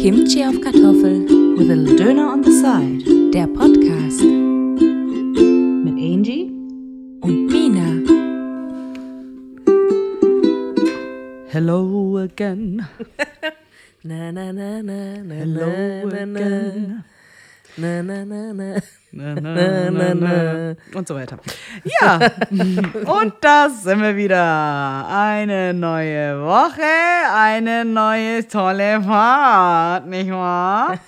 Kimchi 0.00 0.44
auf 0.44 0.60
Kartoffel. 0.60 1.26
With 1.56 1.72
a 1.72 1.74
little 1.74 1.96
Döner 1.96 2.32
on 2.32 2.40
the 2.44 2.52
side. 2.52 3.02
Der 3.34 3.48
Podcast. 3.48 4.22
Mit 5.84 5.94
Angie. 5.94 6.52
Und 7.20 7.46
Mina. 7.48 7.98
Hello 11.48 12.18
again. 12.18 12.86
Na, 14.04 14.30
na, 14.30 14.52
na, 14.52 14.82
na, 14.82 15.22
na, 15.24 15.34
Hello 15.34 16.08
again. 16.08 17.02
Na, 17.76 18.02
na, 18.02 18.24
na, 18.24 18.52
na. 18.52 18.80
Na, 19.10 19.34
na, 19.34 19.90
na, 19.90 20.14
na. 20.14 20.76
Und 20.94 21.08
so 21.08 21.14
weiter. 21.14 21.38
Ja, 22.00 22.16
und 22.50 23.34
da 23.40 23.70
sind 23.70 24.02
wir 24.02 24.14
wieder. 24.16 25.06
Eine 25.08 25.72
neue 25.72 26.42
Woche, 26.42 26.82
eine 27.34 27.86
neue 27.86 28.46
tolle 28.46 29.02
Fahrt, 29.02 30.06
nicht 30.06 30.30
wahr? 30.30 31.00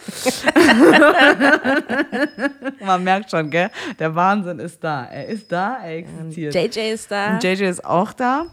Man 2.81 3.05
merkt 3.05 3.31
schon, 3.31 3.51
gell? 3.51 3.71
Der 3.99 4.15
Wahnsinn 4.15 4.61
ist 4.61 4.83
da. 4.83 5.05
Er 5.05 5.27
ist 5.27 5.53
da, 5.53 5.83
er 5.83 5.99
existiert. 5.99 6.55
JJ 6.55 6.93
ist 6.93 7.11
da. 7.11 7.35
Und 7.35 7.45
JJ 7.45 7.65
ist 7.65 7.85
auch 7.85 8.15
da. 8.15 8.47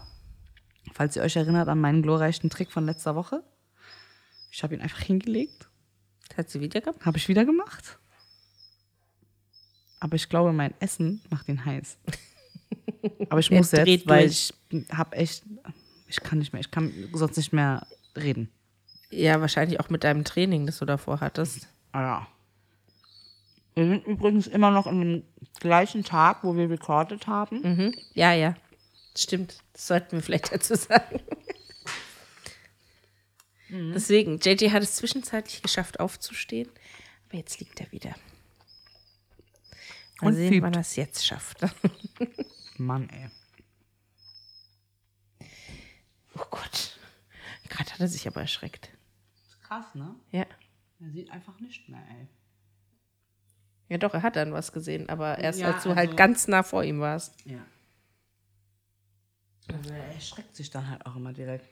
Falls 0.92 1.16
ihr 1.16 1.22
euch 1.22 1.36
erinnert 1.36 1.68
an 1.68 1.80
meinen 1.80 2.02
glorreichen 2.02 2.50
Trick 2.50 2.70
von 2.70 2.84
letzter 2.84 3.14
Woche. 3.14 3.42
Ich 4.50 4.62
habe 4.62 4.74
ihn 4.74 4.82
einfach 4.82 5.00
hingelegt. 5.00 5.68
Hat 6.36 6.50
sie 6.50 6.60
wieder 6.60 6.80
gehabt? 6.80 7.06
Habe 7.06 7.16
ich 7.16 7.28
wieder 7.28 7.44
gemacht. 7.44 7.98
Aber 10.00 10.16
ich 10.16 10.28
glaube, 10.28 10.52
mein 10.52 10.74
Essen 10.80 11.20
macht 11.30 11.48
ihn 11.48 11.64
heiß. 11.64 11.98
Aber 13.30 13.40
ich 13.40 13.50
muss 13.50 13.72
jetzt, 13.72 14.06
weil 14.06 14.26
ich 14.26 14.54
habe 14.92 15.16
echt, 15.16 15.44
ich 16.06 16.20
kann 16.20 16.38
nicht 16.38 16.52
mehr, 16.52 16.60
ich 16.60 16.70
kann 16.70 16.92
sonst 17.12 17.36
nicht 17.36 17.52
mehr 17.52 17.86
reden. 18.16 18.50
Ja, 19.10 19.40
wahrscheinlich 19.40 19.80
auch 19.80 19.88
mit 19.88 20.04
deinem 20.04 20.24
Training, 20.24 20.66
das 20.66 20.78
du 20.78 20.84
davor 20.84 21.20
hattest. 21.20 21.68
Ah 21.92 22.02
ja. 22.02 22.28
Wir 23.74 23.86
sind 23.86 24.06
übrigens 24.06 24.46
immer 24.46 24.70
noch 24.70 24.86
an 24.86 25.00
dem 25.00 25.22
gleichen 25.60 26.04
Tag, 26.04 26.42
wo 26.42 26.56
wir 26.56 26.68
recorded 26.68 27.26
haben. 27.26 27.60
Mhm. 27.62 27.94
Ja, 28.14 28.32
ja. 28.32 28.54
Stimmt. 29.16 29.58
Das 29.72 29.86
sollten 29.86 30.12
wir 30.12 30.22
vielleicht 30.22 30.52
dazu 30.52 30.74
sagen. 30.74 31.20
Mhm. 33.68 33.92
Deswegen, 33.92 34.38
JJ 34.38 34.70
hat 34.70 34.82
es 34.82 34.96
zwischenzeitlich 34.96 35.62
geschafft, 35.62 36.00
aufzustehen. 36.00 36.68
Aber 37.28 37.38
jetzt 37.38 37.60
liegt 37.60 37.80
er 37.80 37.90
wieder. 37.92 38.14
Mal 40.20 40.28
Und 40.28 40.34
sehen, 40.34 40.52
fiebt. 40.52 40.62
wann 40.64 40.74
er 40.74 40.80
es 40.80 40.96
jetzt 40.96 41.24
schafft. 41.26 41.60
Mann, 42.78 43.08
ey. 43.10 43.30
Oh 46.34 46.44
Gott. 46.50 46.98
Gerade 47.68 47.92
hat 47.92 48.00
er 48.00 48.08
sich 48.08 48.26
aber 48.26 48.40
erschreckt. 48.40 48.90
Krass, 49.62 49.94
ne? 49.94 50.14
Ja. 50.32 50.46
Er 51.00 51.10
sieht 51.12 51.30
einfach 51.30 51.58
nicht 51.60 51.88
mehr, 51.88 52.02
ey. 52.10 52.26
Ja, 53.88 53.98
doch, 53.98 54.12
er 54.14 54.22
hat 54.22 54.36
dann 54.36 54.52
was 54.52 54.72
gesehen, 54.72 55.08
aber 55.08 55.38
erst 55.38 55.60
Ja, 55.60 55.72
als 55.72 55.82
du 55.84 55.90
halt 55.90 56.08
also- 56.10 56.16
ganz 56.16 56.48
nah 56.48 56.62
vor 56.62 56.84
ihm 56.84 57.00
warst. 57.00 57.34
Ja. 57.44 57.64
Also 59.72 59.90
er 59.90 60.14
erschreckt 60.14 60.56
sich 60.56 60.70
dann 60.70 60.88
halt 60.88 61.04
auch 61.06 61.16
immer 61.16 61.32
direkt. 61.32 61.66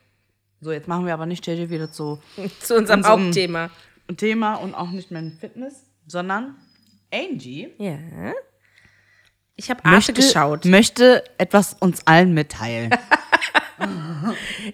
So, 0.61 0.71
jetzt 0.73 0.89
machen 0.89 1.07
wir 1.07 1.15
aber 1.15 1.27
nicht 1.27 1.47
JJ 1.47 1.69
wieder 1.71 1.91
zu 1.91 2.21
Zu 2.61 2.77
unserem 2.77 3.01
Unserem- 3.01 3.25
Hauptthema. 3.25 3.71
Thema 4.17 4.55
und 4.57 4.75
auch 4.75 4.91
nicht 4.91 5.11
mehr 5.11 5.21
in 5.21 5.33
Fitness, 5.33 5.85
sondern 6.07 6.55
Angie 7.13 7.69
Ja. 7.79 8.33
Ich 9.57 9.71
habe 9.71 9.85
Arte 9.85 10.13
geschaut. 10.13 10.67
möchte 10.67 11.25
etwas 11.39 11.75
uns 11.81 12.07
allen 12.07 12.35
mitteilen. 12.35 12.91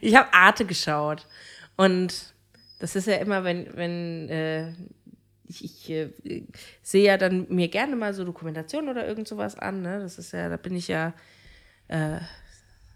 Ich 0.00 0.14
habe 0.14 0.33
Arte 0.33 0.64
geschaut. 0.64 1.27
Und 1.77 2.33
das 2.78 2.97
ist 2.97 3.06
ja 3.06 3.16
immer, 3.16 3.44
wenn, 3.44 3.77
wenn 3.77 4.28
äh, 4.28 4.72
ich, 5.47 5.64
ich 5.64 5.91
äh, 5.91 6.47
sehe 6.83 7.05
ja 7.05 7.16
dann 7.16 7.47
mir 7.48 7.69
gerne 7.69 7.97
mal 7.97 8.14
so 8.14 8.25
Dokumentationen 8.25 8.91
oder 8.91 9.06
irgend 9.06 9.28
sowas 9.28 9.59
an. 9.59 9.82
Ne? 9.82 10.00
Das 10.00 10.19
ist 10.19 10.32
ja, 10.32 10.49
da 10.49 10.56
bin 10.56 10.76
ich 10.76 10.88
ja, 10.88 11.12
äh, 11.88 12.19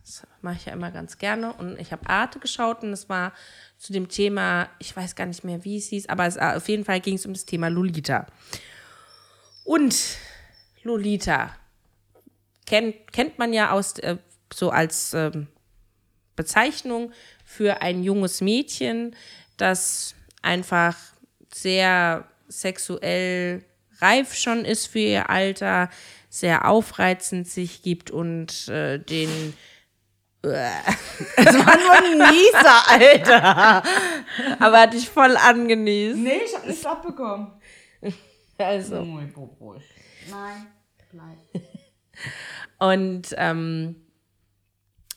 das 0.04 0.26
mache 0.40 0.56
ich 0.56 0.66
ja 0.66 0.72
immer 0.72 0.90
ganz 0.90 1.18
gerne. 1.18 1.52
Und 1.54 1.78
ich 1.78 1.92
habe 1.92 2.08
Arte 2.08 2.38
geschaut 2.38 2.82
und 2.82 2.92
es 2.92 3.08
war 3.08 3.32
zu 3.76 3.92
dem 3.92 4.08
Thema, 4.08 4.68
ich 4.78 4.96
weiß 4.96 5.14
gar 5.14 5.26
nicht 5.26 5.44
mehr, 5.44 5.64
wie 5.64 5.78
es 5.78 5.88
hieß, 5.88 6.08
aber 6.08 6.26
es, 6.26 6.38
auf 6.38 6.68
jeden 6.68 6.84
Fall 6.84 7.00
ging 7.00 7.16
es 7.16 7.26
um 7.26 7.32
das 7.32 7.44
Thema 7.44 7.68
Lolita. 7.68 8.26
Und 9.66 9.96
Lolita 10.84 11.56
kennt, 12.66 13.12
kennt 13.12 13.36
man 13.36 13.52
ja 13.52 13.72
aus 13.72 13.98
äh, 13.98 14.16
so 14.54 14.70
als 14.70 15.12
ähm, 15.12 15.48
Bezeichnung 16.36 17.12
für 17.44 17.82
ein 17.82 18.04
junges 18.04 18.40
Mädchen, 18.40 19.16
das 19.56 20.14
einfach 20.40 20.96
sehr 21.52 22.28
sexuell 22.46 23.64
reif 23.98 24.34
schon 24.34 24.64
ist 24.64 24.86
für 24.86 25.00
ihr 25.00 25.30
Alter, 25.30 25.90
sehr 26.28 26.68
aufreizend 26.68 27.48
sich 27.48 27.82
gibt 27.82 28.12
und 28.12 28.68
äh, 28.68 29.00
den 29.00 29.54
Das 30.46 31.54
war 31.56 31.76
nur 31.76 31.92
ein 31.92 32.32
Nieser, 32.32 32.88
Alter. 32.88 33.82
aber 34.60 34.80
hat 34.82 34.92
dich 34.92 35.08
voll 35.08 35.36
angenießt. 35.36 36.18
Nee, 36.18 36.42
ich 36.44 36.54
hab 36.54 36.64
nichts 36.64 36.86
abbekommen. 36.86 37.55
Also. 38.64 39.04
Nein, 40.30 40.66
bleib. 41.12 41.62
Und 42.78 43.34
ähm, 43.36 43.96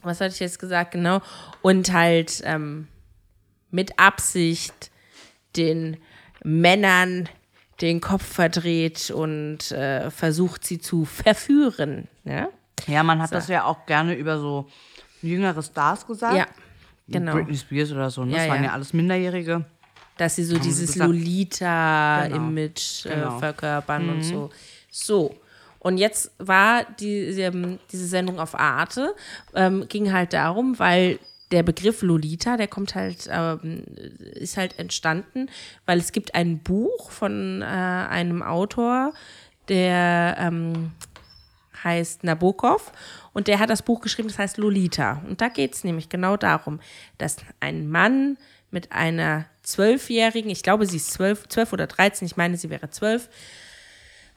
was 0.01 0.21
hatte 0.21 0.33
ich 0.33 0.39
jetzt 0.39 0.59
gesagt? 0.59 0.91
Genau. 0.91 1.21
Und 1.61 1.91
halt 1.93 2.41
ähm, 2.45 2.87
mit 3.71 3.97
Absicht 3.99 4.91
den 5.55 5.97
Männern 6.43 7.27
den 7.81 8.01
Kopf 8.01 8.25
verdreht 8.25 9.09
und 9.11 9.71
äh, 9.71 10.11
versucht 10.11 10.65
sie 10.65 10.79
zu 10.79 11.05
verführen. 11.05 12.07
Ja, 12.25 12.49
Ja, 12.87 13.03
man 13.03 13.21
hat 13.21 13.31
das 13.31 13.47
ja 13.47 13.63
auch 13.63 13.85
gerne 13.85 14.15
über 14.15 14.37
so 14.37 14.67
jüngere 15.21 15.63
Stars 15.63 16.05
gesagt. 16.05 16.35
ja 16.35 16.45
genau. 17.07 17.33
Britney 17.33 17.55
Spears 17.57 17.91
oder 17.91 18.09
so. 18.09 18.25
Ne? 18.25 18.33
Das 18.33 18.43
Ja, 18.45 18.49
waren 18.51 18.63
ja. 18.63 18.69
ja 18.69 18.73
alles 18.73 18.91
Minderjährige. 18.93 19.65
Dass 20.19 20.35
sie 20.35 20.43
so 20.43 20.55
sie 20.55 20.61
dieses. 20.61 20.95
Lolita-Image 20.97 23.03
Genau. 23.03 23.15
äh, 23.15 23.19
Genau. 23.19 23.39
verkörpern 23.39 24.09
und 24.09 24.23
so. 24.23 24.49
So. 24.91 25.35
Und 25.79 25.97
jetzt 25.97 26.31
war 26.39 26.83
die, 26.99 27.19
ähm, 27.39 27.79
diese 27.91 28.05
Sendung 28.05 28.39
auf 28.39 28.53
Arte, 28.53 29.15
ähm, 29.55 29.87
ging 29.87 30.11
halt 30.11 30.33
darum, 30.33 30.77
weil 30.77 31.19
der 31.51 31.63
Begriff 31.63 32.01
Lolita, 32.01 32.57
der 32.57 32.67
kommt 32.67 32.95
halt, 32.95 33.29
ähm, 33.31 33.83
ist 34.33 34.57
halt 34.57 34.77
entstanden, 34.77 35.49
weil 35.85 35.97
es 35.97 36.11
gibt 36.11 36.35
ein 36.35 36.59
Buch 36.59 37.11
von 37.11 37.61
äh, 37.61 37.65
einem 37.65 38.43
Autor, 38.43 39.13
der 39.69 40.35
ähm, 40.37 40.91
heißt 41.81 42.25
Nabokov 42.25 42.91
und 43.31 43.47
der 43.47 43.59
hat 43.59 43.69
das 43.69 43.81
Buch 43.81 44.01
geschrieben, 44.01 44.27
das 44.27 44.37
heißt 44.37 44.57
Lolita. 44.57 45.21
Und 45.29 45.39
da 45.39 45.47
geht 45.47 45.75
es 45.75 45.85
nämlich 45.85 46.09
genau 46.09 46.35
darum, 46.35 46.81
dass 47.17 47.37
ein 47.61 47.89
Mann 47.89 48.37
mit 48.69 48.91
einer 48.91 49.45
Zwölfjährigen, 49.69 50.49
ich 50.49 50.63
glaube, 50.63 50.85
sie 50.85 50.97
ist 50.97 51.11
zwölf, 51.11 51.47
zwölf 51.47 51.73
oder 51.73 51.87
dreizehn, 51.87 52.25
ich 52.25 52.37
meine, 52.37 52.57
sie 52.57 52.69
wäre 52.69 52.89
zwölf, 52.89 53.29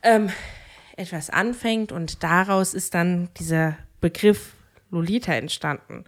ähm, 0.03 0.31
etwas 0.97 1.31
anfängt 1.31 1.91
und 1.91 2.23
daraus 2.23 2.75
ist 2.75 2.95
dann 2.95 3.31
dieser 3.39 3.79
Begriff 4.01 4.53
Lolita 4.91 5.33
entstanden. 5.33 6.05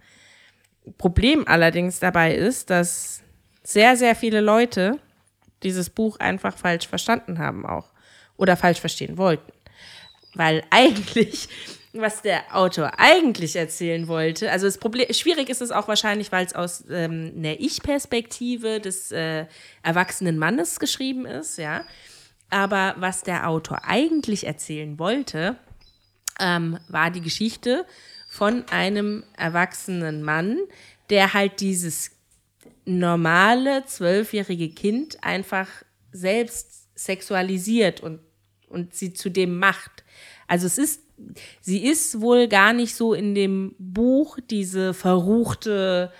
Problem 0.99 1.47
allerdings 1.47 1.99
dabei 1.99 2.35
ist, 2.35 2.69
dass 2.69 3.23
sehr, 3.63 3.97
sehr 3.97 4.15
viele 4.15 4.41
Leute 4.41 4.99
dieses 5.63 5.89
Buch 5.89 6.19
einfach 6.19 6.55
falsch 6.55 6.87
verstanden 6.87 7.39
haben 7.39 7.65
auch 7.65 7.91
oder 8.37 8.55
falsch 8.55 8.79
verstehen 8.79 9.17
wollten. 9.17 9.51
Weil 10.35 10.63
eigentlich, 10.69 11.49
was 11.95 12.21
der 12.21 12.55
Autor 12.55 12.99
eigentlich 12.99 13.55
erzählen 13.55 14.07
wollte, 14.07 14.51
also 14.51 14.65
das 14.65 14.77
Problem, 14.77 15.11
schwierig 15.13 15.49
ist 15.49 15.61
es 15.61 15.71
auch 15.71 15.87
wahrscheinlich, 15.87 16.31
weil 16.31 16.45
es 16.45 16.53
aus 16.53 16.83
ähm, 16.89 17.33
einer 17.37 17.59
Ich-Perspektive 17.59 18.79
des 18.79 19.11
äh, 19.11 19.45
erwachsenen 19.83 20.37
Mannes 20.37 20.79
geschrieben 20.79 21.25
ist, 21.25 21.57
ja. 21.57 21.85
Aber 22.49 22.95
was 22.97 23.23
der 23.23 23.49
Autor 23.49 23.85
eigentlich 23.85 24.45
erzählen 24.45 24.99
wollte, 24.99 25.57
ähm, 26.39 26.79
war 26.87 27.11
die 27.11 27.21
Geschichte 27.21 27.85
von 28.29 28.67
einem 28.69 29.23
erwachsenen 29.37 30.21
Mann, 30.21 30.59
der 31.09 31.33
halt 31.33 31.61
dieses 31.61 32.11
normale 32.85 33.85
zwölfjährige 33.85 34.69
Kind 34.69 35.23
einfach 35.23 35.69
selbst 36.11 36.87
sexualisiert 36.95 38.01
und, 38.01 38.19
und 38.69 38.93
sie 38.93 39.13
zu 39.13 39.29
dem 39.29 39.57
macht. 39.57 40.03
Also 40.47 40.67
es 40.67 40.77
ist, 40.77 41.01
sie 41.61 41.85
ist 41.85 42.21
wohl 42.21 42.47
gar 42.47 42.73
nicht 42.73 42.95
so 42.95 43.13
in 43.13 43.35
dem 43.35 43.75
Buch 43.77 44.37
diese 44.49 44.93
verruchte, 44.93 46.11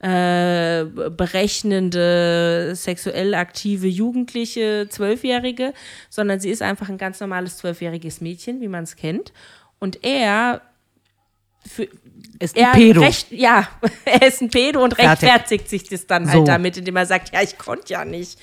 äh, 0.00 0.84
berechnende, 0.84 2.72
sexuell 2.74 3.34
aktive 3.34 3.86
Jugendliche, 3.86 4.86
Zwölfjährige, 4.90 5.72
sondern 6.10 6.40
sie 6.40 6.50
ist 6.50 6.62
einfach 6.62 6.88
ein 6.88 6.98
ganz 6.98 7.20
normales 7.20 7.56
zwölfjähriges 7.58 8.20
Mädchen, 8.20 8.60
wie 8.60 8.68
man 8.68 8.84
es 8.84 8.96
kennt. 8.96 9.32
Und 9.78 10.04
er 10.04 10.60
für, 11.66 11.88
Ist 12.38 12.58
ein 12.58 12.72
Pedo. 12.72 13.00
Recht, 13.00 13.30
ja, 13.32 13.66
er 14.04 14.26
ist 14.28 14.42
ein 14.42 14.50
Pedo 14.50 14.84
und 14.84 14.94
Fertig. 14.94 15.28
rechtfertigt 15.30 15.68
sich 15.70 15.84
das 15.88 16.06
dann 16.06 16.26
halt 16.28 16.38
So. 16.40 16.44
damit, 16.44 16.76
indem 16.76 16.96
er 16.96 17.06
sagt, 17.06 17.32
ja, 17.32 17.42
ich 17.42 17.56
konnte 17.56 17.94
ja 17.94 18.04
nicht. 18.04 18.38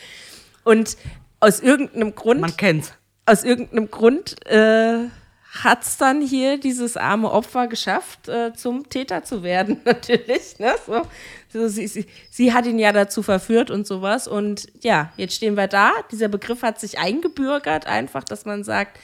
Und 0.63 0.97
aus 1.39 1.59
irgendeinem 1.59 2.15
Grund 2.15 2.41
Man 2.41 2.57
kennt's. 2.57 2.93
aus 3.27 3.43
irgendeinem 3.43 3.91
Grund 3.91 4.35
äh, 4.47 5.05
hat 5.51 5.83
es 5.83 5.97
dann 5.97 6.21
hier 6.21 6.57
dieses 6.57 6.95
arme 6.95 7.29
Opfer 7.29 7.67
geschafft, 7.67 8.29
äh, 8.29 8.53
zum 8.53 8.87
Täter 8.87 9.23
zu 9.23 9.43
werden, 9.43 9.81
natürlich. 9.85 10.57
Ne? 10.59 10.73
So, 10.85 11.01
so, 11.49 11.67
sie, 11.67 11.87
sie, 11.87 12.05
sie 12.29 12.53
hat 12.53 12.65
ihn 12.65 12.79
ja 12.79 12.93
dazu 12.93 13.21
verführt 13.21 13.69
und 13.69 13.85
sowas. 13.85 14.29
Und 14.29 14.67
ja, 14.81 15.11
jetzt 15.17 15.35
stehen 15.35 15.57
wir 15.57 15.67
da. 15.67 15.91
Dieser 16.11 16.29
Begriff 16.29 16.63
hat 16.63 16.79
sich 16.79 16.99
eingebürgert, 16.99 17.85
einfach, 17.85 18.23
dass 18.23 18.45
man 18.45 18.63
sagt, 18.63 18.97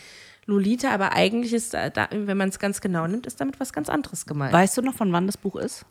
Lolita, 0.45 0.91
aber 0.91 1.11
eigentlich 1.11 1.53
ist 1.53 1.73
da, 1.73 1.89
da 1.89 2.07
wenn 2.11 2.37
man 2.37 2.47
es 2.47 2.59
ganz 2.59 2.79
genau 2.79 3.05
nimmt, 3.05 3.27
ist 3.27 3.41
damit 3.41 3.59
was 3.59 3.73
ganz 3.73 3.89
anderes 3.89 4.25
gemeint. 4.25 4.53
Weißt 4.53 4.77
du 4.77 4.81
noch, 4.81 4.93
von 4.93 5.11
wann 5.11 5.27
das 5.27 5.35
Buch 5.35 5.57
ist? 5.57 5.85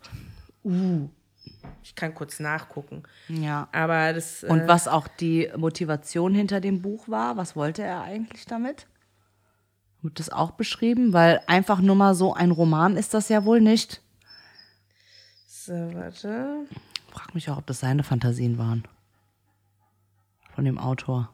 ich 1.83 1.95
kann 1.95 2.15
kurz 2.15 2.41
nachgucken. 2.41 3.03
Ja. 3.29 3.69
Aber 3.71 4.15
das. 4.15 4.43
Und 4.43 4.63
äh, 4.63 4.69
was 4.69 4.89
auch 4.89 5.07
die 5.07 5.51
Motivation 5.57 6.35
hinter 6.35 6.61
dem 6.61 6.81
Buch 6.83 7.09
war, 7.09 7.37
was 7.37 7.55
wollte 7.55 7.83
er 7.83 8.03
eigentlich 8.03 8.47
damit? 8.47 8.87
Wird 10.03 10.19
das 10.19 10.31
auch 10.31 10.53
beschrieben? 10.53 11.13
Weil 11.13 11.41
einfach 11.47 11.81
nur 11.81 11.97
mal 11.97 12.15
so 12.15 12.35
ein 12.35 12.51
Roman 12.51 12.97
ist 12.97 13.15
das 13.15 13.29
ja 13.29 13.45
wohl 13.45 13.61
nicht. 13.61 14.03
So, 15.47 15.73
warte. 15.73 16.67
Frag 17.11 17.35
mich 17.35 17.51
auch, 17.51 17.59
ob 17.59 17.67
das 17.67 17.81
seine 17.81 18.05
Fantasien 18.05 18.59
waren. 18.59 18.87
Von 20.55 20.65
dem 20.65 20.79
Autor. 20.79 21.31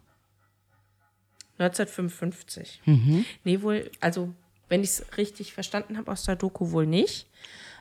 1955. 1.59 2.81
Mhm. 2.87 3.25
Nee, 3.45 3.63
wohl, 3.63 3.91
also, 4.01 4.33
wenn 4.69 4.83
ich 4.83 4.91
es 4.91 5.17
richtig 5.17 5.53
verstanden 5.53 5.99
habe 5.99 6.11
aus 6.11 6.25
der 6.25 6.37
Doku, 6.37 6.71
wohl 6.71 6.87
nicht. 6.87 7.29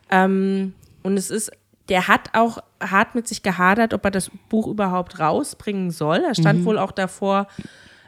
Ähm, 0.10 0.74
und 1.04 1.18
es 1.18 1.30
ist, 1.30 1.52
der 1.90 2.08
hat 2.08 2.34
auch 2.34 2.60
hart 2.82 3.16
mit 3.16 3.28
sich 3.28 3.44
gehadert, 3.44 3.94
ob 3.94 4.06
er 4.06 4.12
das 4.12 4.30
Buch 4.50 4.68
überhaupt 4.68 5.20
rausbringen 5.20 5.92
soll. 5.92 6.18
Er 6.20 6.36
stand 6.36 6.66
wohl 6.66 6.78
auch 6.78 6.92
davor, 6.92 7.48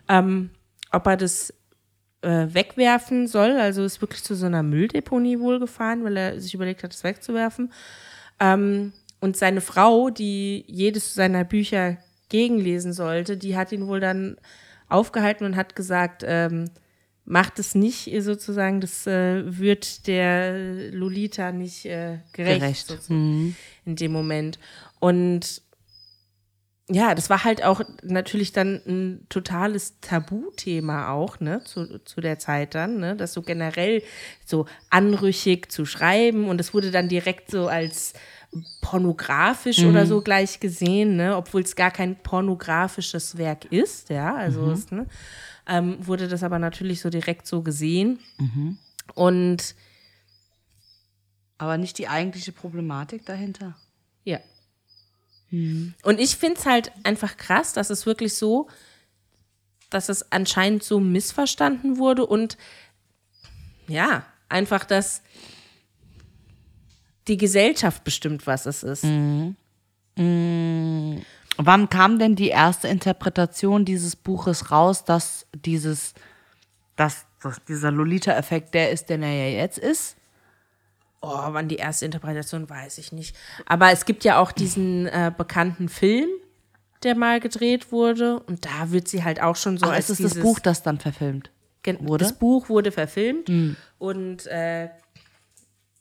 ähm, 0.07 0.51
ob 0.91 1.07
er 1.07 1.17
das 1.17 1.53
äh, 2.23 2.53
wegwerfen 2.53 3.27
soll. 3.27 3.51
Also 3.51 3.83
ist 3.83 4.01
wirklich 4.01 4.23
zu 4.23 4.35
so 4.35 4.45
einer 4.45 4.63
Mülldeponie 4.63 5.39
wohl 5.39 5.59
gefahren, 5.59 6.03
weil 6.03 6.17
er 6.17 6.39
sich 6.39 6.53
überlegt 6.53 6.83
hat, 6.83 6.93
es 6.93 7.03
wegzuwerfen. 7.03 7.71
Ähm, 8.39 8.93
und 9.19 9.37
seine 9.37 9.61
Frau, 9.61 10.09
die 10.09 10.65
jedes 10.67 11.13
seiner 11.13 11.43
Bücher 11.43 11.97
gegenlesen 12.29 12.93
sollte, 12.93 13.37
die 13.37 13.55
hat 13.55 13.71
ihn 13.71 13.87
wohl 13.87 13.99
dann 13.99 14.37
aufgehalten 14.89 15.45
und 15.45 15.55
hat 15.55 15.75
gesagt, 15.75 16.23
ähm, 16.25 16.69
macht 17.25 17.57
es 17.59 17.73
nicht 17.73 18.11
sozusagen, 18.19 18.81
das 18.81 19.07
äh, 19.07 19.43
wird 19.45 20.07
der 20.07 20.91
Lolita 20.91 21.51
nicht 21.51 21.85
äh, 21.85 22.19
gerecht, 22.33 22.59
Gerecht. 22.59 22.87
sozusagen 22.87 23.55
in 23.85 23.95
dem 23.95 24.11
Moment. 24.11 24.59
Und 24.99 25.61
ja, 26.93 27.15
das 27.15 27.29
war 27.29 27.43
halt 27.43 27.63
auch 27.63 27.81
natürlich 28.03 28.51
dann 28.51 28.81
ein 28.85 29.25
totales 29.29 29.99
Tabuthema 30.01 31.09
auch, 31.09 31.39
ne, 31.39 31.63
zu, 31.63 31.99
zu 32.05 32.21
der 32.21 32.37
Zeit 32.39 32.75
dann, 32.75 32.99
ne, 32.99 33.15
das 33.15 33.33
so 33.33 33.41
generell 33.41 34.03
so 34.45 34.65
anrüchig 34.89 35.71
zu 35.71 35.85
schreiben. 35.85 36.47
Und 36.47 36.61
es 36.61 36.73
wurde 36.73 36.91
dann 36.91 37.09
direkt 37.09 37.49
so 37.51 37.67
als 37.67 38.13
pornografisch 38.81 39.79
oder 39.89 40.05
so 40.05 40.21
gleich 40.21 40.59
gesehen, 40.59 41.15
ne, 41.15 41.35
obwohl 41.35 41.61
es 41.61 41.75
gar 41.75 41.89
kein 41.91 42.15
pornografisches 42.21 43.37
Werk 43.37 43.65
ist, 43.71 44.09
ja, 44.09 44.35
also 44.35 44.69
es, 44.69 44.91
ne, 44.91 45.07
ähm, 45.67 45.97
wurde 46.05 46.27
das 46.27 46.43
aber 46.43 46.59
natürlich 46.59 47.01
so 47.01 47.09
direkt 47.09 47.47
so 47.47 47.63
gesehen. 47.63 48.19
Und 49.15 49.75
Aber 51.57 51.77
nicht 51.77 51.97
die 51.97 52.07
eigentliche 52.07 52.51
Problematik 52.51 53.25
dahinter. 53.25 53.75
Ja. 54.25 54.39
Und 56.03 56.19
ich 56.19 56.35
finde 56.35 56.59
es 56.59 56.65
halt 56.65 56.91
einfach 57.03 57.37
krass, 57.37 57.73
dass 57.73 57.91
es 57.91 58.05
wirklich 58.07 58.33
so, 58.35 58.67
dass 59.91 60.09
es 60.09 60.31
anscheinend 60.31 60.83
so 60.83 60.99
missverstanden 60.99 61.97
wurde 61.97 62.25
und 62.25 62.57
ja, 63.87 64.25
einfach, 64.49 64.83
dass 64.85 65.21
die 67.27 67.37
Gesellschaft 67.37 68.03
bestimmt, 68.03 68.47
was 68.47 68.65
es 68.65 68.81
ist. 68.81 69.03
Wann 71.57 71.89
kam 71.89 72.17
denn 72.17 72.35
die 72.35 72.49
erste 72.49 72.87
Interpretation 72.87 73.85
dieses 73.85 74.15
Buches 74.15 74.71
raus, 74.71 75.05
dass 75.05 75.45
dieses, 75.53 76.15
dass, 76.95 77.25
dass 77.41 77.63
dieser 77.65 77.91
Lolita-Effekt 77.91 78.73
der 78.73 78.89
ist, 78.91 79.09
der 79.09 79.19
er 79.19 79.49
ja 79.49 79.61
jetzt 79.61 79.77
ist? 79.77 80.15
Oh, 81.25 81.53
wann 81.53 81.69
die 81.69 81.77
erste 81.77 82.03
Interpretation, 82.03 82.69
weiß 82.69 82.97
ich 82.97 83.13
nicht. 83.13 83.33
Aber 83.65 83.91
es 83.91 84.03
gibt 84.03 84.25
ja 84.25 84.39
auch 84.39 84.51
diesen 84.51 85.07
äh, 85.07 85.31
bekannten 85.35 85.87
Film, 85.87 86.27
der 87.03 87.15
mal 87.15 87.39
gedreht 87.39 87.93
wurde. 87.93 88.41
Und 88.41 88.65
da 88.65 88.91
wird 88.91 89.07
sie 89.07 89.23
halt 89.23 89.41
auch 89.41 89.55
schon 89.55 89.77
so 89.77 89.85
Ach, 89.85 89.93
als 89.93 90.09
ist 90.09 90.19
es 90.19 90.23
das 90.23 90.31
dieses, 90.33 90.43
Buch, 90.43 90.59
das 90.59 90.83
dann 90.83 90.99
verfilmt? 90.99 91.49
Wurde? 91.85 92.25
Das 92.25 92.33
Buch 92.33 92.67
wurde 92.67 92.91
verfilmt 92.91 93.49
und 93.97 94.45
äh, 94.47 94.89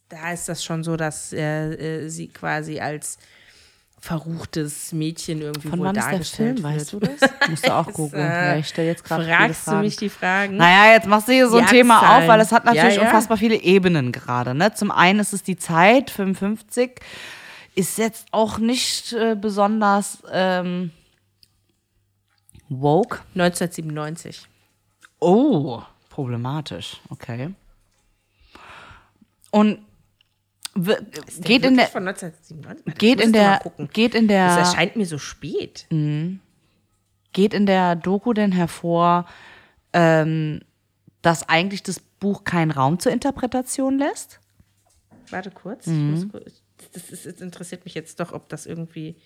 da 0.08 0.32
ist 0.32 0.48
das 0.48 0.62
schon 0.62 0.84
so, 0.84 0.96
dass 0.96 1.32
äh, 1.32 2.04
äh, 2.04 2.08
sie 2.08 2.28
quasi 2.28 2.78
als 2.78 3.18
verruchtes 4.04 4.92
Mädchen 4.92 5.40
irgendwie 5.42 5.68
Von 5.68 5.78
wohl 5.78 5.92
dargestellt 5.92 6.58
Film, 6.58 6.64
wird. 6.64 6.80
weißt 6.80 6.92
du 6.92 6.98
das? 6.98 7.20
Musst 7.48 7.66
du 7.68 7.72
auch 7.72 7.86
googeln. 7.92 8.20
äh, 8.20 8.48
Ja, 8.54 8.56
ich 8.56 8.66
stelle 8.66 8.88
jetzt 8.88 9.04
gerade 9.04 9.24
Fragst 9.24 9.68
du 9.68 9.76
mich 9.76 9.96
die 9.96 10.08
Fragen? 10.08 10.56
Naja, 10.56 10.92
jetzt 10.94 11.06
machst 11.06 11.28
du 11.28 11.32
hier 11.32 11.48
so 11.48 11.58
ein 11.58 11.66
Thema 11.68 11.94
Jahrzahlen. 12.02 12.22
auf, 12.24 12.28
weil 12.28 12.40
es 12.40 12.50
hat 12.50 12.64
natürlich 12.64 12.96
Ja, 12.96 13.02
ja. 13.02 13.06
unfassbar 13.06 13.36
viele 13.36 13.54
Ebenen 13.54 14.10
gerade. 14.10 14.54
Ne? 14.56 14.74
Zum 14.74 14.90
einen 14.90 15.20
ist 15.20 15.32
es 15.32 15.44
die 15.44 15.56
Zeit, 15.56 16.10
55, 16.10 17.00
ist 17.76 17.96
jetzt 17.96 18.26
auch 18.32 18.58
nicht 18.58 19.12
äh, 19.12 19.36
besonders 19.40 20.18
ähm, 20.32 20.90
woke. 22.68 23.20
1997. 23.36 24.48
Oh, 25.20 25.80
problematisch, 26.10 27.00
okay. 27.08 27.50
Und 29.52 29.78
geht 30.74 31.64
in 31.64 31.76
der 31.76 31.86
von 31.88 32.06
1997? 32.08 32.94
geht 32.98 33.20
in 33.20 33.32
der 33.32 33.60
geht 33.92 34.14
in 34.14 34.28
Das 34.28 34.54
der 34.54 34.58
erscheint 34.58 34.96
mir 34.96 35.06
so 35.06 35.18
spät. 35.18 35.86
geht 35.90 37.54
in 37.54 37.66
der 37.66 37.96
Doku 37.96 38.32
denn 38.32 38.52
hervor, 38.52 39.26
ähm, 39.92 40.60
dass 41.20 41.48
eigentlich 41.48 41.82
das 41.82 42.00
Buch 42.00 42.44
keinen 42.44 42.70
Raum 42.70 42.98
zur 42.98 43.12
Interpretation 43.12 43.98
lässt? 43.98 44.40
Warte 45.30 45.50
kurz. 45.50 45.86
Mhm. 45.86 46.30
Kurz 46.30 46.62
das, 46.92 47.10
ist, 47.10 47.26
das 47.26 47.40
interessiert 47.40 47.84
mich 47.84 47.94
jetzt 47.94 48.18
doch, 48.20 48.32
ob 48.32 48.48
das 48.48 48.66
irgendwie. 48.66 49.16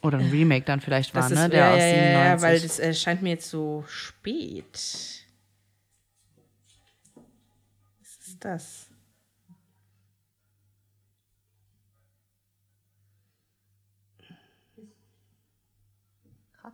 Oder 0.00 0.18
ein 0.18 0.30
Remake 0.30 0.64
dann 0.64 0.80
vielleicht 0.80 1.12
war, 1.14 1.22
Das 1.22 1.32
ne? 1.32 1.44
ist, 1.46 1.52
Der 1.52 1.58
ja, 1.60 1.72
aus 1.72 1.78
ja, 1.80 1.86
ja, 1.86 1.94
97. 1.94 2.24
ja, 2.24 2.42
weil 2.42 2.60
das 2.60 2.78
erscheint 2.78 3.22
mir 3.22 3.30
jetzt 3.30 3.50
so 3.50 3.84
spät. 3.88 4.64
Was 8.00 8.28
ist 8.28 8.44
das? 8.44 8.87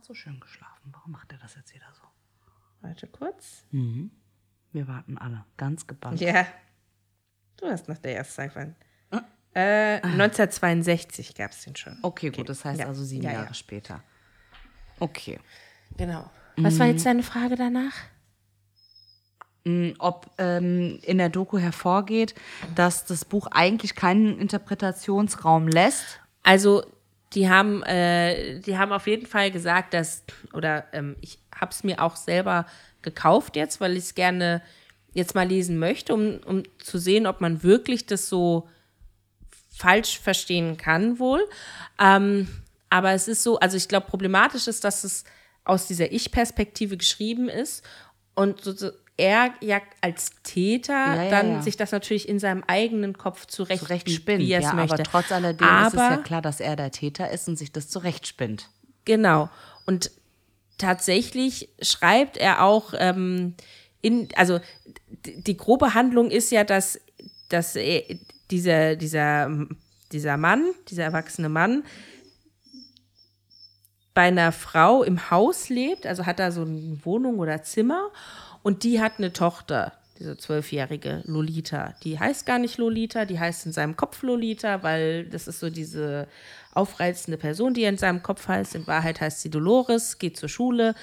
So 0.05 0.13
schön 0.13 0.39
geschlafen. 0.39 0.91
Warum 0.91 1.11
macht 1.11 1.31
er 1.31 1.37
das 1.39 1.55
jetzt 1.55 1.73
wieder 1.73 1.87
so? 1.93 2.03
Warte 2.81 3.07
kurz. 3.07 3.63
Wir 3.71 4.87
warten 4.87 5.17
alle, 5.17 5.45
ganz 5.57 5.87
gebannt. 5.87 6.21
Ja. 6.21 6.45
Du 7.57 7.65
hast 7.67 7.87
nach 7.87 7.97
der 7.97 8.17
ersten 8.17 8.49
Zeit. 8.51 8.75
Äh, 9.57 10.01
1962 10.03 11.33
gab 11.33 11.51
es 11.51 11.63
den 11.63 11.75
schon. 11.77 11.97
Okay, 12.01 12.29
gut, 12.29 12.49
das 12.49 12.65
heißt 12.65 12.81
Ja. 12.81 12.87
also 12.87 13.03
sieben 13.05 13.23
Ja, 13.23 13.31
ja. 13.31 13.41
Jahre 13.43 13.53
später. 13.53 14.03
Okay. 14.99 15.39
Genau. 15.95 16.29
Was 16.57 16.77
war 16.77 16.87
jetzt 16.87 17.05
deine 17.05 17.23
Frage 17.23 17.55
danach? 17.55 17.93
Ob 19.97 20.29
ähm, 20.37 20.99
in 21.03 21.17
der 21.17 21.29
Doku 21.29 21.57
hervorgeht, 21.57 22.35
dass 22.75 23.05
das 23.05 23.25
Buch 23.25 23.47
eigentlich 23.47 23.95
keinen 23.95 24.37
Interpretationsraum 24.39 25.67
lässt. 25.69 26.19
Also, 26.43 26.85
die 27.35 27.49
haben, 27.49 27.83
äh, 27.83 28.59
die 28.61 28.77
haben 28.77 28.91
auf 28.91 29.07
jeden 29.07 29.27
Fall 29.27 29.51
gesagt, 29.51 29.93
dass, 29.93 30.23
oder 30.53 30.85
ähm, 30.93 31.15
ich 31.21 31.37
habe 31.53 31.71
es 31.71 31.83
mir 31.83 32.01
auch 32.01 32.15
selber 32.15 32.65
gekauft 33.01 33.55
jetzt, 33.55 33.81
weil 33.81 33.93
ich 33.93 34.05
es 34.05 34.15
gerne 34.15 34.61
jetzt 35.13 35.35
mal 35.35 35.47
lesen 35.47 35.77
möchte, 35.77 36.13
um, 36.13 36.39
um 36.45 36.63
zu 36.77 36.97
sehen, 36.97 37.27
ob 37.27 37.41
man 37.41 37.63
wirklich 37.63 38.05
das 38.05 38.29
so 38.29 38.67
falsch 39.69 40.19
verstehen 40.19 40.77
kann 40.77 41.19
wohl. 41.19 41.45
Ähm, 41.99 42.47
aber 42.89 43.11
es 43.11 43.27
ist 43.27 43.43
so, 43.43 43.59
also 43.59 43.75
ich 43.77 43.87
glaube, 43.87 44.07
problematisch 44.07 44.67
ist, 44.67 44.83
dass 44.83 45.03
es 45.03 45.25
aus 45.65 45.87
dieser 45.87 46.11
Ich-Perspektive 46.11 46.97
geschrieben 46.97 47.49
ist 47.49 47.83
und 48.35 48.61
so, 48.63 48.91
er 49.17 49.53
ja 49.61 49.81
als 50.01 50.31
Täter 50.43 50.93
Ja, 50.93 51.23
ja, 51.23 51.29
dann 51.29 51.51
ja. 51.51 51.61
sich 51.61 51.77
das 51.77 51.91
natürlich 51.91 52.27
in 52.27 52.39
seinem 52.39 52.63
eigenen 52.67 53.17
Kopf 53.17 53.45
zurecht, 53.45 53.81
Zurecht 53.83 54.07
wie- 54.07 54.51
er 54.51 54.59
es 54.59 54.65
ja, 54.65 54.73
möchte. 54.73 54.95
aber 54.95 55.03
trotz 55.03 55.31
alledem 55.31 55.67
ist 55.87 55.93
es 55.93 55.99
ja 55.99 56.17
klar, 56.17 56.41
dass 56.41 56.59
er 56.59 56.75
der 56.75 56.91
Täter 56.91 57.29
ist 57.31 57.47
und 57.47 57.57
sich 57.57 57.71
das 57.71 57.87
zurecht 57.89 58.27
spinnt. 58.27 58.69
Genau. 59.05 59.49
Und 59.85 60.11
tatsächlich 60.77 61.69
schreibt 61.81 62.35
er 62.37 62.63
auch 62.63 62.93
ähm, 62.97 63.53
in, 64.01 64.27
also 64.35 64.59
die 65.25 65.55
grobe 65.57 65.93
Handlung 65.93 66.29
ist 66.29 66.51
ja, 66.51 66.63
dass 66.63 66.99
dass 67.49 67.75
er, 67.75 68.01
dieser, 68.51 68.95
dieser, 68.95 69.49
dieser 70.11 70.35
Mann, 70.35 70.65
dieser 70.89 71.03
erwachsene 71.03 71.47
Mann, 71.47 71.83
bei 74.13 74.23
einer 74.23 74.51
Frau 74.51 75.03
im 75.03 75.29
Haus 75.29 75.69
lebt, 75.69 76.05
also 76.07 76.25
hat 76.25 76.39
da 76.39 76.51
so 76.51 76.61
eine 76.61 76.97
Wohnung 77.03 77.37
oder 77.39 77.61
Zimmer 77.63 78.09
und 78.65 78.81
die 78.81 78.99
hat 78.99 79.19
eine 79.19 79.31
Tochter, 79.31 79.93
diese 80.17 80.37
zwölfjährige 80.37 81.21
Lolita. 81.25 81.93
Die 82.03 82.19
heißt 82.19 82.47
gar 82.47 82.57
nicht 82.57 82.79
Lolita, 82.79 83.25
die 83.25 83.39
heißt 83.39 83.67
in 83.67 83.71
seinem 83.71 83.95
Kopf 83.95 84.23
Lolita, 84.23 84.81
weil 84.81 85.25
das 85.25 85.47
ist 85.47 85.59
so 85.59 85.69
diese 85.69 86.27
aufreizende 86.73 87.37
Person, 87.37 87.75
die 87.75 87.83
in 87.83 87.99
seinem 87.99 88.23
Kopf 88.23 88.47
heißt. 88.47 88.73
In 88.73 88.87
Wahrheit 88.87 89.21
heißt 89.21 89.41
sie 89.41 89.51
Dolores, 89.51 90.17
geht 90.17 90.35
zur 90.35 90.49
Schule, 90.49 90.95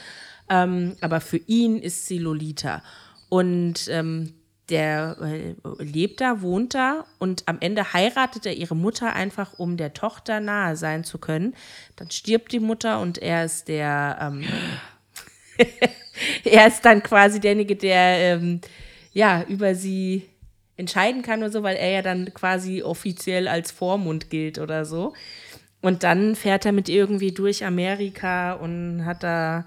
ähm, 0.48 0.96
aber 1.00 1.20
für 1.20 1.36
ihn 1.36 1.78
ist 1.78 2.06
sie 2.06 2.18
Lolita. 2.18 2.82
Und 3.28 3.86
ähm, 3.86 4.34
der 4.68 5.16
äh, 5.20 5.54
lebt 5.78 6.20
da, 6.20 6.42
wohnt 6.42 6.74
da 6.74 7.04
und 7.20 7.44
am 7.46 7.58
Ende 7.60 7.92
heiratet 7.92 8.44
er 8.44 8.56
ihre 8.56 8.74
Mutter 8.74 9.12
einfach, 9.12 9.56
um 9.60 9.76
der 9.76 9.94
Tochter 9.94 10.40
nahe 10.40 10.74
sein 10.74 11.04
zu 11.04 11.18
können. 11.18 11.54
Dann 11.94 12.10
stirbt 12.10 12.50
die 12.50 12.58
Mutter 12.58 12.98
und 12.98 13.18
er 13.18 13.44
ist 13.44 13.68
der, 13.68 14.18
ähm, 14.20 14.44
er 16.44 16.66
ist 16.66 16.84
dann 16.84 17.02
quasi 17.02 17.40
derjenige, 17.40 17.76
der 17.76 18.34
ähm, 18.36 18.60
ja 19.12 19.44
über 19.48 19.74
sie 19.74 20.28
entscheiden 20.76 21.22
kann 21.22 21.40
oder 21.40 21.52
so, 21.52 21.62
weil 21.62 21.76
er 21.76 21.90
ja 21.90 22.02
dann 22.02 22.32
quasi 22.34 22.82
offiziell 22.82 23.48
als 23.48 23.70
Vormund 23.70 24.30
gilt 24.30 24.58
oder 24.58 24.84
so. 24.84 25.14
Und 25.80 26.02
dann 26.04 26.36
fährt 26.36 26.64
er 26.64 26.72
mit 26.72 26.88
irgendwie 26.88 27.32
durch 27.32 27.64
Amerika 27.64 28.52
und 28.54 29.04
hat 29.04 29.22
da, 29.22 29.64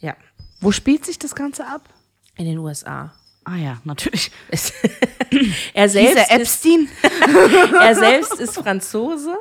ja, 0.00 0.16
Wo 0.60 0.70
spielt 0.70 1.04
sich 1.04 1.18
das 1.18 1.34
Ganze 1.34 1.66
ab? 1.66 1.88
in 2.36 2.46
den 2.46 2.58
USA. 2.58 3.12
Ah 3.44 3.56
ja, 3.56 3.80
natürlich. 3.84 4.30
er 5.74 5.88
selbst 5.88 6.12
Dieser 6.12 6.40
ist 6.40 6.64
Epstein. 6.64 6.88
er 7.80 7.94
selbst 7.94 8.40
ist 8.40 8.54
Franzose, 8.54 9.36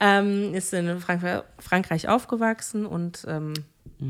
ähm, 0.00 0.54
ist 0.54 0.72
in 0.72 0.98
Frank 1.00 1.44
Frankreich 1.58 2.08
aufgewachsen 2.08 2.86
und 2.86 3.24
ähm, 3.28 3.52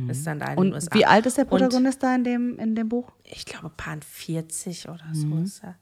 ist 0.09 0.27
dann 0.27 0.39
da 0.39 0.47
in 0.47 0.51
den 0.53 0.59
Und 0.59 0.73
USA. 0.75 0.95
wie 0.95 1.07
alt 1.07 1.27
ist 1.27 1.37
der 1.39 1.45
Und 1.45 1.51
Protagonist 1.61 2.03
da 2.03 2.15
in 2.15 2.25
dem, 2.25 2.59
in 2.59 2.75
dem 2.75 2.89
Buch? 2.89 3.11
ich 3.25 3.45
glaube, 3.45 3.71
Pan 3.77 4.01
40 4.03 4.89
oder 4.89 5.05
so 5.13 5.27
ist 5.43 5.63
er. 5.63 5.77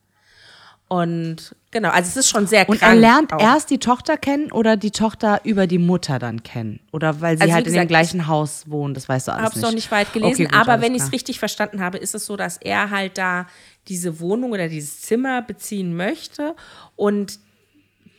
Und 0.86 1.56
genau, 1.70 1.88
also 1.88 2.08
es 2.08 2.16
ist 2.18 2.28
schon 2.28 2.46
sehr 2.46 2.68
Und 2.68 2.78
krank. 2.78 2.92
er 2.94 3.00
lernt 3.00 3.32
auch. 3.32 3.40
erst 3.40 3.70
die 3.70 3.78
Tochter 3.78 4.16
kennen 4.18 4.52
oder 4.52 4.76
die 4.76 4.90
Tochter 4.90 5.40
über 5.44 5.66
die 5.66 5.78
Mutter 5.78 6.18
dann 6.18 6.42
kennen? 6.42 6.80
Oder 6.92 7.20
weil 7.22 7.36
sie 7.38 7.42
Also 7.42 7.54
halt 7.54 7.66
in 7.66 7.72
dem 7.72 7.74
gesagt, 7.74 7.88
gleichen 7.88 8.26
Haus 8.26 8.64
wohnen, 8.70 8.92
das 8.92 9.08
weißt 9.08 9.28
du 9.28 9.32
alles 9.32 9.42
habe 9.44 9.50
es 9.50 9.56
nicht. 9.56 9.64
noch 9.64 9.72
nicht 9.74 9.90
weit 9.90 10.12
gelesen, 10.12 10.32
Okay, 10.32 10.44
gut, 10.44 10.54
aber 10.54 10.82
wenn 10.82 10.94
ich 10.94 11.02
es 11.02 11.10
richtig 11.12 11.38
verstanden 11.38 11.80
habe, 11.80 11.96
ist 11.98 12.14
es 12.14 12.26
so, 12.26 12.36
dass 12.36 12.58
er 12.58 12.90
halt 12.90 13.16
da 13.16 13.46
diese 13.88 14.20
Wohnung 14.20 14.52
oder 14.52 14.68
dieses 14.68 15.00
Zimmer 15.00 15.40
beziehen 15.40 15.96
möchte 15.96 16.54
und 16.96 17.38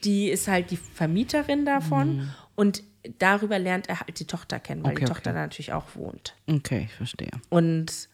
die 0.04 0.30
ist 0.30 0.48
halt 0.48 0.72
die 0.72 0.78
Vermieterin 0.78 1.66
davon 1.66 2.30
und 2.56 2.84
darüber 3.20 3.60
lernt 3.60 3.90
er 3.90 4.00
halt 4.00 4.20
die 4.20 4.26
Tochter 4.26 4.60
kennen, 4.60 4.84
weil. 4.84 4.94
Okay, 4.94 5.02
die 5.02 5.06
Tochter 5.06 5.32
okay. 5.32 5.38
da 5.38 5.42
natürlich 5.42 5.74
auch 5.74 5.96
wohnt. 5.96 6.36
Okay, 6.48 6.88
ich 6.90 6.94
verstehe. 6.94 7.32
Und 7.50 8.10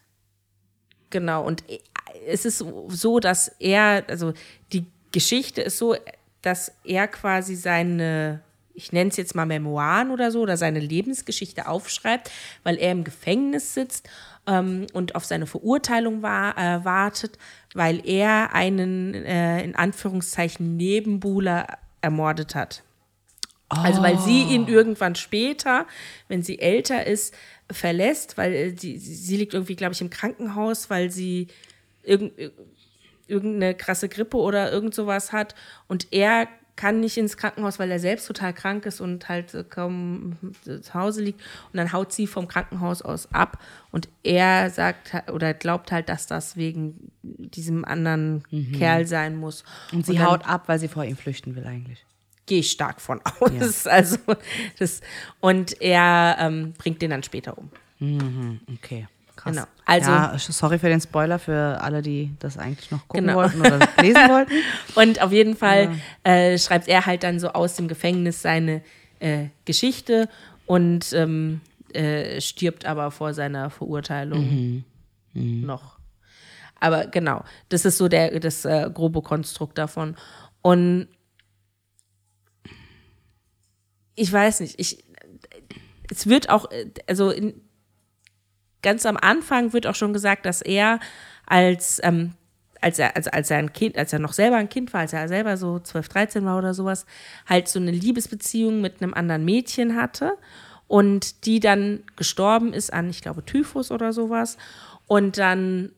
genau, 1.10 1.44
und 1.44 1.64
es 2.26 2.44
ist 2.44 2.64
so, 2.88 3.20
dass 3.20 3.48
er, 3.58 4.04
also 4.08 4.32
die 4.72 4.86
Geschichte 5.12 5.62
ist 5.62 5.78
so, 5.78 5.96
dass 6.40 6.72
er 6.84 7.06
quasi 7.08 7.54
seine, 7.54 8.40
ich 8.74 8.92
nenne 8.92 9.10
es 9.10 9.16
jetzt 9.16 9.34
mal 9.34 9.46
Memoiren 9.46 10.10
oder 10.10 10.30
so, 10.30 10.40
oder 10.40 10.56
seine 10.56 10.80
Lebensgeschichte 10.80 11.68
aufschreibt, 11.68 12.30
weil 12.64 12.76
er 12.76 12.92
im 12.92 13.04
Gefängnis 13.04 13.74
sitzt 13.74 14.08
ähm, 14.46 14.86
und 14.92 15.14
auf 15.14 15.24
seine 15.24 15.46
Verurteilung 15.46 16.22
war, 16.22 16.58
äh, 16.58 16.84
wartet, 16.84 17.38
weil 17.74 18.06
er 18.06 18.54
einen, 18.54 19.14
äh, 19.14 19.62
in 19.62 19.76
Anführungszeichen, 19.76 20.76
Nebenbuhler 20.76 21.66
ermordet 22.00 22.54
hat. 22.54 22.82
Also 23.78 24.02
weil 24.02 24.18
sie 24.18 24.42
ihn 24.42 24.66
irgendwann 24.68 25.14
später, 25.14 25.86
wenn 26.28 26.42
sie 26.42 26.58
älter 26.58 27.06
ist, 27.06 27.34
verlässt, 27.70 28.36
weil 28.36 28.52
äh, 28.52 28.72
die, 28.72 28.98
sie 28.98 29.36
liegt 29.36 29.54
irgendwie, 29.54 29.76
glaube 29.76 29.94
ich, 29.94 30.00
im 30.00 30.10
Krankenhaus, 30.10 30.90
weil 30.90 31.10
sie 31.10 31.48
irgend, 32.02 32.32
irgendeine 33.26 33.74
krasse 33.74 34.08
Grippe 34.08 34.36
oder 34.36 34.70
irgend 34.72 34.94
sowas 34.94 35.32
hat. 35.32 35.54
Und 35.88 36.08
er 36.10 36.48
kann 36.74 37.00
nicht 37.00 37.18
ins 37.18 37.36
Krankenhaus, 37.36 37.78
weil 37.78 37.90
er 37.90 37.98
selbst 37.98 38.26
total 38.26 38.52
krank 38.54 38.86
ist 38.86 39.00
und 39.00 39.28
halt 39.28 39.52
äh, 39.54 39.62
kaum 39.62 40.36
zu 40.64 40.94
Hause 40.94 41.22
liegt. 41.22 41.40
Und 41.72 41.76
dann 41.76 41.92
haut 41.92 42.12
sie 42.12 42.26
vom 42.26 42.48
Krankenhaus 42.48 43.02
aus 43.02 43.30
ab. 43.32 43.58
Und 43.90 44.08
er 44.22 44.70
sagt 44.70 45.30
oder 45.30 45.54
glaubt 45.54 45.92
halt, 45.92 46.08
dass 46.08 46.26
das 46.26 46.56
wegen 46.56 47.12
diesem 47.22 47.84
anderen 47.84 48.42
Kerl 48.76 49.06
sein 49.06 49.36
muss. 49.36 49.64
Und 49.92 50.06
sie 50.06 50.16
dann- 50.16 50.26
haut 50.26 50.46
ab, 50.46 50.64
weil 50.66 50.78
sie 50.78 50.88
vor 50.88 51.04
ihm 51.04 51.16
flüchten 51.16 51.54
will 51.56 51.66
eigentlich. 51.66 52.04
Gehe 52.46 52.60
ich 52.60 52.70
stark 52.70 53.00
von 53.00 53.20
aus. 53.40 53.86
Also 53.86 54.16
das, 54.78 55.00
und 55.40 55.80
er 55.80 56.36
ähm, 56.40 56.72
bringt 56.78 57.00
den 57.02 57.10
dann 57.10 57.22
später 57.22 57.56
um. 57.58 57.70
Okay, 58.74 59.06
krass. 59.36 59.54
Genau. 59.54 59.66
Also- 59.86 60.10
ja, 60.10 60.36
sorry 60.38 60.78
für 60.78 60.88
den 60.88 61.00
Spoiler 61.00 61.38
für 61.38 61.80
alle, 61.80 62.02
die 62.02 62.32
das 62.40 62.58
eigentlich 62.58 62.90
noch 62.90 63.06
gucken 63.08 63.26
Genau. 63.26 63.38
wollten 63.38 63.60
oder 63.60 63.78
lesen 64.00 64.28
wollten. 64.28 64.52
Und 64.96 65.22
auf 65.22 65.30
jeden 65.32 65.56
Fall 65.56 65.96
äh, 66.24 66.58
schreibt 66.58 66.88
er 66.88 67.06
halt 67.06 67.22
dann 67.22 67.38
so 67.38 67.48
aus 67.50 67.76
dem 67.76 67.86
Gefängnis 67.88 68.42
seine 68.42 68.82
äh, 69.20 69.46
Geschichte 69.64 70.28
und 70.66 71.12
ähm, 71.12 71.60
äh, 71.92 72.40
stirbt 72.40 72.86
aber 72.86 73.10
vor 73.12 73.34
seiner 73.34 73.70
Verurteilung 73.70 74.84
noch. 75.34 75.98
Aber 76.80 77.06
genau, 77.06 77.44
das 77.68 77.84
ist 77.84 77.98
so 77.98 78.08
der, 78.08 78.40
das 78.40 78.64
äh, 78.64 78.90
grobe 78.92 79.22
Konstrukt 79.22 79.78
davon. 79.78 80.16
Und 80.62 81.06
ich 84.14 84.32
weiß 84.32 84.60
nicht, 84.60 84.78
ich, 84.78 85.04
es 86.10 86.26
wird 86.26 86.50
auch, 86.50 86.68
also 87.06 87.30
in, 87.30 87.60
ganz 88.82 89.06
am 89.06 89.16
Anfang 89.16 89.72
wird 89.72 89.86
auch 89.86 89.94
schon 89.94 90.12
gesagt, 90.12 90.44
dass 90.46 90.60
er 90.60 91.00
als, 91.46 92.00
ähm, 92.02 92.32
als 92.80 92.98
er, 92.98 93.16
also 93.16 93.30
als 93.30 93.50
er 93.50 93.58
ein 93.58 93.72
Kind, 93.72 93.96
als 93.96 94.12
er 94.12 94.18
noch 94.18 94.32
selber 94.32 94.56
ein 94.56 94.68
Kind 94.68 94.92
war, 94.92 95.00
als 95.00 95.12
er 95.12 95.28
selber 95.28 95.56
so 95.56 95.78
12, 95.78 96.08
13 96.08 96.44
war 96.44 96.58
oder 96.58 96.74
sowas, 96.74 97.06
halt 97.46 97.68
so 97.68 97.78
eine 97.78 97.92
Liebesbeziehung 97.92 98.80
mit 98.80 99.00
einem 99.00 99.14
anderen 99.14 99.44
Mädchen 99.44 99.96
hatte 99.96 100.36
und 100.88 101.46
die 101.46 101.60
dann 101.60 102.02
gestorben 102.16 102.72
ist 102.72 102.92
an, 102.92 103.08
ich 103.08 103.22
glaube, 103.22 103.44
Typhus 103.44 103.90
oder 103.90 104.12
sowas. 104.12 104.58
Und 105.06 105.38
dann 105.38 105.92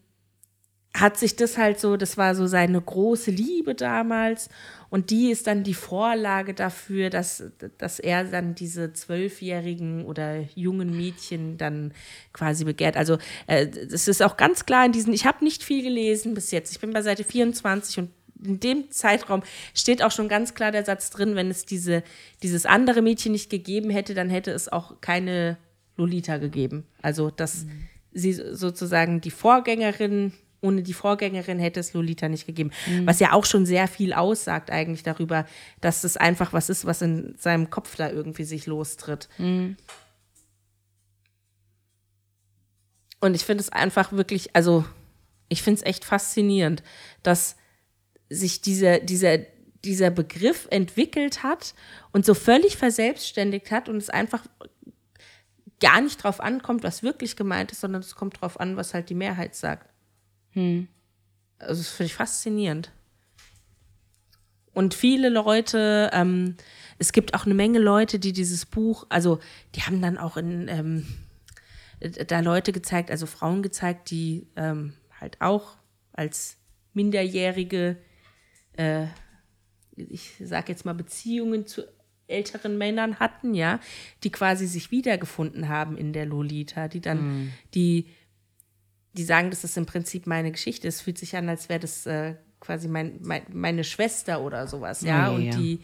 hat 0.95 1.19
sich 1.19 1.35
das 1.35 1.59
halt 1.59 1.81
so, 1.81 1.97
das 1.97 2.17
war 2.17 2.37
so 2.37 2.47
seine 2.47 2.81
große 2.81 3.33
Liebe 3.33 3.75
damals. 3.75 4.49
Und 4.91 5.11
die 5.11 5.33
ist 5.33 5.49
dann 5.49 5.65
die 5.65 5.75
Vorlage 5.75 6.55
dafür, 6.55 7.11
dass, 7.11 7.43
dass 7.79 7.99
er 7.99 8.23
dann 8.23 8.55
diese 8.55 8.93
zwölfjährigen 8.93 10.05
oder 10.05 10.43
jungen 10.55 10.97
Mädchen 10.97 11.59
dann 11.59 11.93
quasi 12.33 12.65
begehrt. 12.65 12.97
Also 12.97 13.19
äh, 13.49 13.67
es 13.67 14.07
ist 14.07 14.23
auch 14.23 14.37
ganz 14.37 14.67
klar 14.67 14.87
in 14.87 14.93
diesen, 14.93 15.13
ich 15.13 15.27
habe 15.27 15.43
nicht 15.43 15.65
viel 15.65 15.83
gelesen 15.83 16.35
bis 16.35 16.53
jetzt. 16.53 16.71
Ich 16.71 16.79
bin 16.79 16.93
bei 16.93 17.03
Seite 17.03 17.25
24 17.25 17.99
und 17.99 18.11
in 18.45 18.61
dem 18.61 18.91
Zeitraum 18.93 19.43
steht 19.75 20.01
auch 20.01 20.13
schon 20.13 20.29
ganz 20.29 20.55
klar 20.55 20.71
der 20.71 20.85
Satz 20.85 21.11
drin, 21.11 21.35
wenn 21.35 21.51
es 21.51 21.65
diese, 21.65 22.05
dieses 22.45 22.67
andere 22.67 23.03
Mädchen 23.03 23.33
nicht 23.33 23.51
gegeben 23.51 23.91
hätte, 23.91 24.15
dann 24.15 24.31
hätte 24.31 24.53
es 24.53 24.69
auch 24.69 25.01
keine 25.01 25.57
Lolita 25.97 26.37
gegeben. 26.37 26.85
Also, 27.03 27.31
dass 27.31 27.67
sie 28.13 28.33
sozusagen 28.33 29.21
die 29.21 29.31
Vorgängerin, 29.31 30.33
ohne 30.65 30.83
die 30.83 30.95
Vorgängerin 30.95 31.59
hätte 31.59 31.79
es 31.81 31.93
Lolita 31.93 32.29
nicht 32.29 32.47
gegeben. 32.47 32.71
Was 33.05 33.21
ja 33.21 33.33
auch 33.33 33.45
schon 33.45 33.67
sehr 33.67 33.87
viel 33.87 34.13
aussagt 34.13 34.71
eigentlich 34.71 35.03
darüber, 35.03 35.47
dass 35.81 36.03
es 36.05 36.17
einfach 36.17 36.53
was 36.53 36.71
ist, 36.71 36.85
was 36.87 37.03
in 37.03 37.35
seinem 37.39 37.71
Kopf 37.71 37.97
da 37.97 38.11
irgendwie 38.11 38.45
sich 38.45 38.67
lostritt. 38.67 39.29
Und 43.21 43.35
ich 43.35 43.45
finde 43.45 43.63
es 43.63 43.71
einfach 43.71 44.13
wirklich, 44.13 44.55
also 44.57 44.85
ich 45.49 45.63
finde 45.63 45.81
es 45.81 45.87
echt 45.87 46.05
faszinierend, 46.05 46.83
dass 47.23 47.57
sich 48.29 48.61
dieser, 48.61 48.99
dieser, 48.99 49.39
dieser 49.85 50.11
Begriff 50.11 50.67
entwickelt 50.71 51.43
hat 51.43 51.75
und 52.13 52.27
so 52.27 52.35
völlig 52.35 52.77
verselbstständigt 52.77 53.71
hat 53.71 53.89
und 53.89 53.97
es 53.97 54.11
einfach 54.11 54.45
gar 55.81 56.01
nicht 56.01 56.23
drauf 56.23 56.41
ankommt, 56.41 56.83
was 56.83 57.03
wirklich 57.03 57.37
gemeint 57.37 57.73
ist, 57.73 57.81
sondern 57.81 58.01
es 58.01 58.15
kommt 58.15 58.41
drauf 58.41 58.59
an, 58.59 58.77
was 58.77 58.95
halt 58.95 59.11
die 59.11 59.15
Mehrheit 59.15 59.55
sagt. 59.55 59.94
Also 61.59 61.83
das 61.83 61.89
finde 61.89 62.07
ich 62.07 62.15
faszinierend. 62.15 62.93
Und 64.73 64.95
viele 64.95 65.29
Leute, 65.29 66.11
ähm, 66.13 66.57
es 66.99 67.13
gibt 67.13 67.35
auch 67.35 67.47
eine 67.47 67.55
Menge 67.55 67.79
Leute, 67.79 68.19
die 68.19 68.33
dieses 68.33 68.67
Buch, 68.67 69.07
also 69.09 69.39
die 69.75 69.83
haben 69.83 70.03
dann 70.03 70.19
auch 70.19 70.37
in 70.37 70.69
ähm, 70.69 71.07
da 72.27 72.41
Leute 72.41 72.73
gezeigt, 72.73 73.11
also 73.11 73.27
Frauen 73.27 73.63
gezeigt, 73.63 74.11
die 74.11 74.49
ähm, 74.57 74.95
halt 75.21 75.41
auch 75.41 75.77
als 76.13 76.59
Minderjährige, 76.93 77.97
äh, 78.77 79.07
ich 79.97 80.33
sage 80.41 80.73
jetzt 80.73 80.85
mal 80.85 80.93
Beziehungen 80.93 81.67
zu 81.67 81.83
älteren 82.27 82.79
Männern 82.79 83.21
hatten, 83.21 83.55
ja, 83.55 83.81
die 84.23 84.31
quasi 84.31 84.67
sich 84.67 84.91
wiedergefunden 84.91 85.69
haben 85.69 85.97
in 85.97 86.13
der 86.13 86.27
Lolita, 86.27 86.89
die 86.89 87.01
dann, 87.01 87.53
die, 87.75 88.09
die 89.15 89.25
sagen, 89.25 89.51
das 89.51 89.65
ist 89.65 89.77
im 89.77 89.87
Prinzip 89.87 90.27
meine 90.27 90.51
Geschichte. 90.53 90.87
Es 90.89 91.01
fühlt 91.01 91.19
sich 91.19 91.37
an, 91.37 91.49
als 91.49 91.69
wäre 91.69 91.81
das 91.81 92.05
äh, 92.07 92.35
quasi 92.61 92.89
mein, 92.89 93.19
mein, 93.23 93.43
meine 93.53 93.85
Schwester 93.85 94.41
oder 94.43 94.67
sowas, 94.67 95.03
ja, 95.03 95.29
ja, 95.29 95.29
und 95.31 95.43
ja. 95.43 95.57
die 95.57 95.81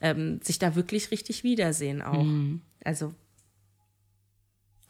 ähm, 0.00 0.40
sich 0.42 0.58
da 0.58 0.74
wirklich 0.74 1.10
richtig 1.10 1.44
wiedersehen 1.44 2.00
auch. 2.02 2.22
Mhm. 2.22 2.62
Also 2.84 3.12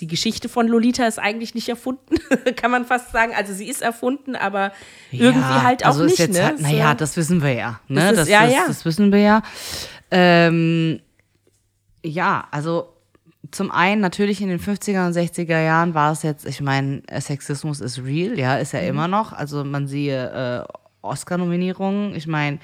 die 0.01 0.07
Geschichte 0.07 0.49
von 0.49 0.67
Lolita 0.67 1.07
ist 1.07 1.19
eigentlich 1.19 1.55
nicht 1.55 1.69
erfunden, 1.69 2.17
kann 2.57 2.71
man 2.71 2.87
fast 2.87 3.13
sagen. 3.13 3.33
Also 3.35 3.53
sie 3.53 3.67
ist 3.69 3.83
erfunden, 3.83 4.35
aber 4.35 4.73
irgendwie 5.11 5.41
Ja, 5.41 5.63
halt 5.63 5.83
auch 5.85 5.89
also 5.89 6.05
nicht, 6.05 6.13
ist 6.15 6.19
jetzt 6.21 6.33
ne? 6.37 6.45
Halt, 6.45 6.61
naja, 6.61 6.91
So. 6.93 6.97
das 6.99 7.17
wissen 7.19 7.43
wir 7.43 7.53
ja. 7.53 7.81
Ne? 7.89 8.01
Das 8.01 8.11
ist- 8.13 8.17
Das, 8.19 8.29
ja, 8.29 8.45
das, 8.45 8.53
ja. 8.55 8.65
das 8.67 8.85
wissen 8.87 9.13
wir 9.13 9.19
ja. 9.21 9.43
Ähm, 10.11 11.01
ja, 12.03 12.49
also 12.51 12.97
zum 13.51 13.71
einen 13.71 14.01
natürlich 14.01 14.41
in 14.41 14.49
den 14.49 14.61
50er 14.61 15.07
und 15.07 15.13
60er 15.13 15.61
Jahren 15.63 15.95
war 15.95 16.13
es 16.13 16.23
jetzt, 16.23 16.47
ich 16.47 16.61
meine, 16.61 17.03
Sexismus 17.21 17.81
ist 17.81 18.03
real, 18.05 18.39
ja, 18.39 18.57
ist 18.57 18.73
Mhm. 18.73 18.79
ja 18.81 18.85
immer 18.87 19.09
noch. 19.09 19.33
Also 19.33 19.65
man 19.65 19.87
siehe 19.89 20.67
äh, 20.69 20.73
Oscar-Nominierungen. 21.03 22.15
Ich 22.15 22.27
meine, 22.27 22.59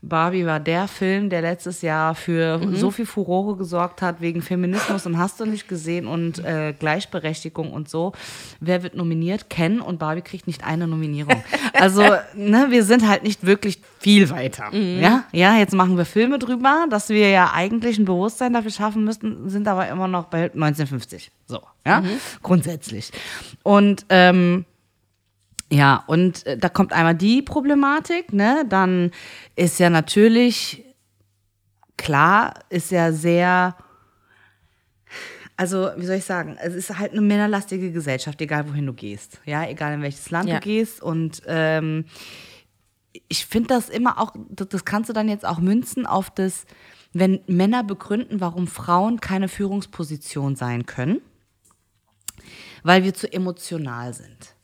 Barbie 0.00 0.46
war 0.46 0.60
der 0.60 0.86
Film, 0.86 1.28
der 1.28 1.42
letztes 1.42 1.82
Jahr 1.82 2.14
für 2.14 2.58
Mhm. 2.58 2.76
so 2.76 2.92
viel 2.92 3.04
Furore 3.04 3.56
gesorgt 3.56 4.00
hat 4.00 4.20
wegen 4.20 4.42
Feminismus 4.42 5.06
und 5.06 5.18
hast 5.18 5.40
du 5.40 5.44
nicht 5.44 5.66
gesehen 5.66 6.06
und 6.06 6.38
äh, 6.44 6.72
Gleichberechtigung 6.78 7.72
und 7.72 7.88
so. 7.88 8.12
Wer 8.60 8.84
wird 8.84 8.94
nominiert? 8.94 9.50
Ken 9.50 9.80
und 9.80 9.98
Barbie 9.98 10.22
kriegt 10.22 10.46
nicht 10.46 10.64
eine 10.64 10.86
Nominierung. 10.86 11.42
Also, 11.80 12.02
ne, 12.34 12.66
wir 12.70 12.82
sind 12.82 13.06
halt 13.06 13.22
nicht 13.22 13.46
wirklich 13.46 13.80
viel 14.00 14.30
weiter. 14.30 14.74
Ja, 14.74 15.24
ja, 15.30 15.56
jetzt 15.58 15.74
machen 15.74 15.96
wir 15.96 16.04
Filme 16.06 16.40
drüber, 16.40 16.86
dass 16.90 17.08
wir 17.08 17.30
ja 17.30 17.52
eigentlich 17.54 17.98
ein 17.98 18.04
Bewusstsein 18.04 18.52
dafür 18.52 18.72
schaffen 18.72 19.04
müssten, 19.04 19.48
sind 19.48 19.68
aber 19.68 19.86
immer 19.88 20.08
noch 20.08 20.24
bei 20.24 20.44
1950. 20.52 21.30
So, 21.46 21.60
ja, 21.86 22.02
grundsätzlich. 22.42 23.12
Und 23.62 24.06
ähm, 24.08 24.64
ja, 25.70 26.02
und 26.06 26.46
äh, 26.46 26.56
da 26.56 26.68
kommt 26.68 26.92
einmal 26.92 27.14
die 27.14 27.42
Problematik, 27.42 28.32
ne? 28.32 28.64
Dann 28.68 29.10
ist 29.54 29.78
ja 29.78 29.90
natürlich 29.90 30.84
klar, 31.96 32.54
ist 32.70 32.90
ja 32.90 33.12
sehr, 33.12 33.76
also 35.56 35.90
wie 35.96 36.06
soll 36.06 36.16
ich 36.16 36.24
sagen, 36.24 36.56
es 36.60 36.74
ist 36.74 36.98
halt 36.98 37.12
eine 37.12 37.20
männerlastige 37.20 37.92
Gesellschaft, 37.92 38.40
egal 38.40 38.68
wohin 38.68 38.86
du 38.86 38.94
gehst, 38.94 39.40
ja, 39.44 39.66
egal 39.68 39.94
in 39.94 40.02
welches 40.02 40.30
Land 40.30 40.48
Ja. 40.48 40.54
du 40.54 40.60
gehst 40.60 41.02
und 41.02 41.42
ähm, 41.46 42.06
ich 43.28 43.44
finde 43.44 43.68
das 43.68 43.88
immer 43.90 44.18
auch, 44.18 44.32
das, 44.48 44.68
das 44.68 44.84
kannst 44.84 45.10
du 45.10 45.12
dann 45.12 45.28
jetzt 45.28 45.44
auch 45.44 45.58
münzen 45.58 46.06
auf 46.06 46.30
das, 46.30 46.64
wenn 47.12 47.40
Männer 47.46 47.84
begründen, 47.84 48.40
warum 48.40 48.68
Frauen 48.68 49.20
keine 49.20 49.48
Führungsposition 49.48 50.56
sein 50.56 50.86
können, 50.86 51.20
weil 52.84 53.02
wir 53.02 53.12
zu 53.12 53.30
emotional 53.30 54.14
sind. 54.14 54.54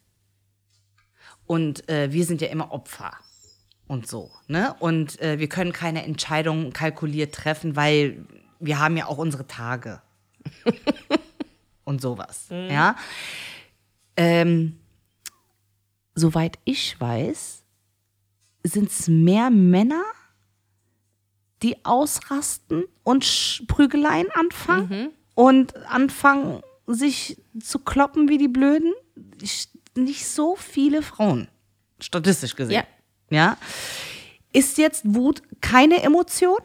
Und 1.46 1.88
äh, 1.88 2.10
wir 2.12 2.24
sind 2.24 2.40
ja 2.40 2.48
immer 2.48 2.72
Opfer 2.72 3.12
und 3.86 4.06
so. 4.06 4.30
Ne? 4.48 4.74
Und 4.78 5.20
äh, 5.20 5.38
wir 5.38 5.48
können 5.48 5.72
keine 5.72 6.04
Entscheidungen 6.04 6.72
kalkuliert 6.72 7.34
treffen, 7.34 7.76
weil 7.76 8.24
wir 8.60 8.78
haben 8.78 8.96
ja 8.96 9.06
auch 9.06 9.18
unsere 9.18 9.46
Tage. 9.46 10.00
und 11.84 12.00
sowas. 12.00 12.46
Ja. 12.50 12.96
Ähm, 14.16 14.78
soweit 16.14 16.58
ich 16.64 16.98
weiß, 17.00 17.62
sind 18.62 18.90
es 18.90 19.08
mehr 19.08 19.50
Männer, 19.50 20.02
die 21.62 21.84
ausrasten 21.84 22.84
und 23.02 23.64
Prügeleien 23.68 24.28
anfangen 24.34 25.10
und 25.34 25.76
anfangen, 25.86 26.62
sich 26.86 27.40
zu 27.60 27.78
kloppen 27.78 28.28
wie 28.28 28.38
die 28.38 28.48
Blöden. 28.48 28.92
Ich- 29.40 29.68
Nicht 29.94 30.26
so 30.26 30.56
viele 30.56 31.02
Frauen, 31.02 31.48
statistisch 32.00 32.56
gesehen. 32.56 32.84
Ja. 33.30 33.36
ja. 33.36 33.56
Ist 34.52 34.78
jetzt 34.78 35.02
Wut 35.04 35.42
keine 35.60 36.02
Emotion? 36.02 36.58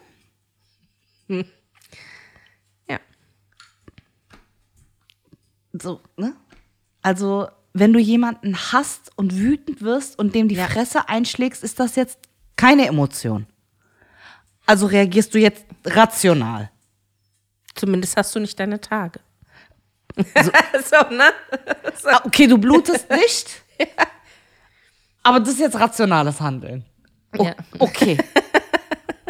Ja. 2.88 2.98
So, 5.72 6.00
ne? 6.16 6.34
Also, 7.02 7.48
wenn 7.72 7.92
du 7.92 7.98
jemanden 7.98 8.56
hasst 8.56 9.10
und 9.16 9.36
wütend 9.36 9.80
wirst 9.80 10.18
und 10.18 10.34
dem 10.34 10.48
die 10.48 10.56
Fresse 10.56 11.08
einschlägst, 11.08 11.62
ist 11.62 11.78
das 11.78 11.96
jetzt 11.96 12.18
keine 12.56 12.86
Emotion. 12.86 13.46
Also 14.66 14.86
reagierst 14.86 15.34
du 15.34 15.38
jetzt 15.38 15.64
rational. 15.84 16.70
Zumindest 17.74 18.16
hast 18.16 18.34
du 18.34 18.40
nicht 18.40 18.58
deine 18.58 18.80
Tage. 18.80 19.20
So, 20.84 21.14
ne? 21.14 21.30
Ah, 22.06 22.22
okay, 22.24 22.46
du 22.46 22.58
blutest 22.58 23.10
nicht. 23.22 23.62
Aber 25.22 25.40
das 25.40 25.50
ist 25.50 25.60
jetzt 25.60 25.78
rationales 25.78 26.40
Handeln. 26.40 26.84
O 27.36 27.44
Ja. 27.44 27.54
Okay. 27.78 28.16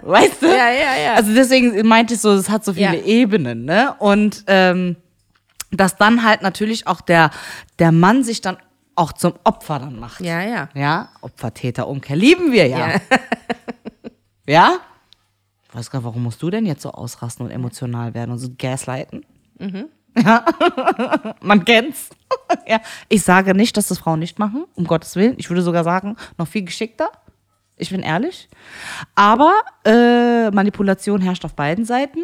Weißt 0.02 0.40
du? 0.42 0.46
Ja, 0.46 0.70
ja, 0.70 0.96
ja. 1.04 1.14
Also 1.14 1.34
deswegen 1.34 1.86
meinte 1.86 2.14
ich 2.14 2.20
so, 2.20 2.32
es 2.32 2.48
hat 2.48 2.64
so 2.64 2.72
viele 2.72 2.96
Ja. 2.98 3.04
Ebenen, 3.04 3.64
ne? 3.64 3.94
Und 3.98 4.44
ähm, 4.46 4.96
dass 5.72 5.96
dann 5.96 6.24
halt 6.24 6.42
natürlich 6.42 6.86
auch 6.86 7.00
der, 7.00 7.30
der 7.78 7.92
Mann 7.92 8.24
sich 8.24 8.40
dann 8.40 8.56
auch 8.94 9.12
zum 9.12 9.34
Opfer 9.44 9.78
dann 9.78 9.98
macht. 9.98 10.20
Ja, 10.20 10.42
ja. 10.42 10.68
Ja, 10.74 11.08
Opfer-Täter-Umkehr 11.20 12.16
lieben 12.16 12.52
wir 12.52 12.66
ja. 12.66 12.88
Ja. 12.88 13.00
Ja? 14.46 14.72
Ich 15.68 15.74
weiß 15.74 15.90
gar 15.90 16.00
nicht, 16.00 16.06
warum 16.06 16.22
musst 16.24 16.42
du 16.42 16.50
denn 16.50 16.66
jetzt 16.66 16.82
so 16.82 16.90
ausrasten 16.90 17.46
und 17.46 17.52
emotional 17.52 18.14
werden 18.14 18.32
und 18.32 18.38
so 18.38 18.48
gaslighten? 18.58 19.24
Mhm. 19.58 19.86
Ja, 20.22 20.44
man 21.40 21.64
kennt's. 21.64 22.10
ja. 22.66 22.80
Ich 23.08 23.22
sage 23.22 23.54
nicht, 23.54 23.76
dass 23.76 23.88
das 23.88 23.98
Frauen 23.98 24.18
nicht 24.18 24.38
machen, 24.38 24.64
um 24.74 24.84
Gottes 24.84 25.16
Willen. 25.16 25.34
Ich 25.38 25.48
würde 25.50 25.62
sogar 25.62 25.84
sagen, 25.84 26.16
noch 26.38 26.48
viel 26.48 26.62
geschickter. 26.64 27.10
Ich 27.76 27.90
bin 27.90 28.02
ehrlich. 28.02 28.48
Aber 29.14 29.54
äh, 29.84 30.50
Manipulation 30.50 31.22
herrscht 31.22 31.44
auf 31.46 31.54
beiden 31.54 31.86
Seiten. 31.86 32.20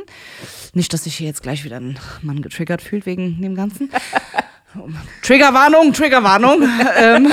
Nicht, 0.75 0.92
dass 0.92 1.05
sich 1.05 1.16
hier 1.16 1.29
jetzt 1.29 1.42
gleich 1.42 1.64
wieder 1.64 1.77
ein 1.77 1.99
Mann 2.20 2.42
getriggert 2.42 2.83
fühlt 2.83 3.07
wegen 3.07 3.40
dem 3.40 3.55
Ganzen. 3.55 3.90
Triggerwarnung, 5.23 5.93
Triggerwarnung. 5.93 6.62
ähm. 6.99 7.27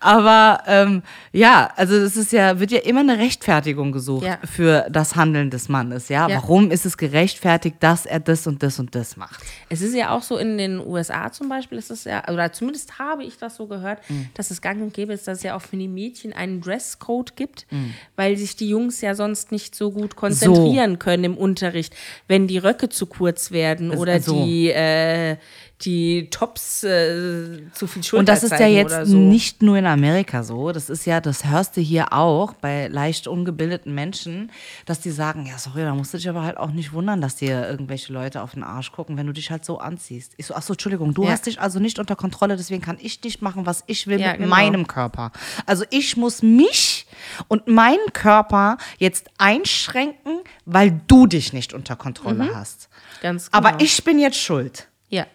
Aber 0.00 0.62
ähm, 0.66 1.02
ja, 1.32 1.70
also 1.76 1.94
es 1.94 2.16
ist 2.16 2.32
ja, 2.32 2.60
wird 2.60 2.70
ja 2.70 2.80
immer 2.80 3.00
eine 3.00 3.18
Rechtfertigung 3.18 3.92
gesucht 3.92 4.24
Ja. 4.26 4.38
für 4.44 4.86
das 4.90 5.16
Handeln 5.16 5.50
des 5.50 5.68
Mannes. 5.68 6.08
Ja? 6.08 6.28
Ja. 6.28 6.36
warum 6.36 6.70
ist 6.70 6.86
es 6.86 6.96
gerechtfertigt, 6.96 7.76
dass 7.80 8.06
er 8.06 8.20
das 8.20 8.46
und 8.46 8.62
das 8.62 8.78
und 8.78 8.94
das 8.94 9.16
macht? 9.16 9.42
Es 9.68 9.80
ist 9.82 9.94
ja 9.94 10.10
auch 10.10 10.22
so 10.22 10.36
in 10.36 10.58
den 10.58 10.78
USA 10.80 11.30
zum 11.32 11.48
Beispiel, 11.48 11.78
ist 11.78 11.90
es 11.90 12.04
ja, 12.04 12.22
oder 12.28 12.52
zumindest 12.52 12.98
habe 12.98 13.24
ich 13.24 13.38
das 13.38 13.56
so 13.56 13.66
gehört, 13.66 13.98
Mhm. 14.08 14.28
dass 14.34 14.50
es 14.50 14.60
gang 14.60 14.82
und 14.82 14.94
gäbe 14.94 15.12
ist, 15.12 15.26
dass 15.28 15.38
es 15.38 15.44
ja 15.44 15.56
auch 15.56 15.62
für 15.62 15.76
die 15.76 15.88
Mädchen 15.88 16.32
einen 16.32 16.60
Dresscode 16.60 17.36
gibt, 17.36 17.66
Mhm. 17.70 17.94
weil 18.16 18.36
sich 18.36 18.56
die 18.56 18.68
Jungs 18.68 19.00
ja 19.00 19.14
sonst 19.14 19.52
nicht 19.52 19.74
so 19.74 19.90
gut 19.90 20.16
konzentrieren 20.16 20.98
können 20.98 21.24
im 21.24 21.36
Unterricht, 21.36 21.94
wenn 22.28 22.46
die 22.46 22.58
Röcke 22.58 22.88
zu 22.88 23.06
kurz 23.06 23.50
werden 23.50 23.90
oder 23.90 24.20
so. 24.20 24.44
die, 24.44 24.68
äh, 24.74 25.36
die 25.80 26.30
Tops 26.30 26.82
äh, 26.84 27.60
zu 27.72 27.86
viel 27.86 28.02
Schulter 28.02 28.20
Und 28.20 28.28
das 28.28 28.42
ist 28.44 28.52
ja 28.52 28.66
jetzt 28.66 29.06
so. 29.06 29.16
nicht 29.16 29.62
nur 29.62 29.76
in 29.76 29.86
Amerika 29.86 30.42
so. 30.42 30.72
Das 30.72 30.88
ist 30.88 31.04
ja, 31.04 31.20
das 31.20 31.44
hörst 31.44 31.76
du 31.76 31.80
hier 31.80 32.12
auch 32.12 32.54
bei 32.54 32.86
leicht 32.86 33.26
ungebildeten 33.26 33.92
Menschen, 33.94 34.50
dass 34.86 35.00
die 35.00 35.10
sagen, 35.10 35.46
ja, 35.46 35.58
sorry, 35.58 35.82
da 35.82 35.94
musst 35.94 36.14
du 36.14 36.18
dich 36.18 36.28
aber 36.28 36.42
halt 36.42 36.56
auch 36.58 36.70
nicht 36.70 36.92
wundern, 36.92 37.20
dass 37.20 37.36
dir 37.36 37.68
irgendwelche 37.68 38.12
Leute 38.12 38.40
auf 38.42 38.52
den 38.52 38.62
Arsch 38.62 38.92
gucken, 38.92 39.16
wenn 39.16 39.26
du 39.26 39.32
dich 39.32 39.50
halt 39.50 39.64
so 39.64 39.78
anziehst. 39.78 40.32
Ich 40.36 40.46
so, 40.46 40.54
ach 40.54 40.62
so, 40.62 40.72
Entschuldigung, 40.74 41.12
du 41.12 41.24
Ja. 41.24 41.30
hast 41.32 41.46
dich 41.46 41.60
also 41.60 41.80
nicht 41.80 41.98
unter 41.98 42.16
Kontrolle, 42.16 42.56
deswegen 42.56 42.80
kann 42.82 42.96
ich 43.00 43.22
nicht 43.22 43.42
machen, 43.42 43.66
was 43.66 43.82
ich 43.86 44.06
will 44.06 44.20
Ja, 44.20 44.28
mit 44.30 44.38
genau. 44.38 44.50
meinem 44.50 44.86
Körper. 44.86 45.32
Also 45.66 45.84
ich 45.90 46.16
muss 46.16 46.42
mich 46.42 47.06
und 47.48 47.66
meinen 47.66 48.12
Körper 48.12 48.78
jetzt 48.98 49.28
einschränken, 49.38 50.40
weil 50.64 51.00
du 51.08 51.26
dich 51.26 51.52
nicht 51.52 51.74
unter 51.74 51.96
Kontrolle 51.96 52.48
hast. 52.54 52.88
Ganz 53.24 53.50
genau. 53.50 53.66
Aber 53.66 53.80
ich 53.80 54.04
bin 54.04 54.18
jetzt 54.18 54.36
schuld. 54.38 54.86
Ja. 55.08 55.26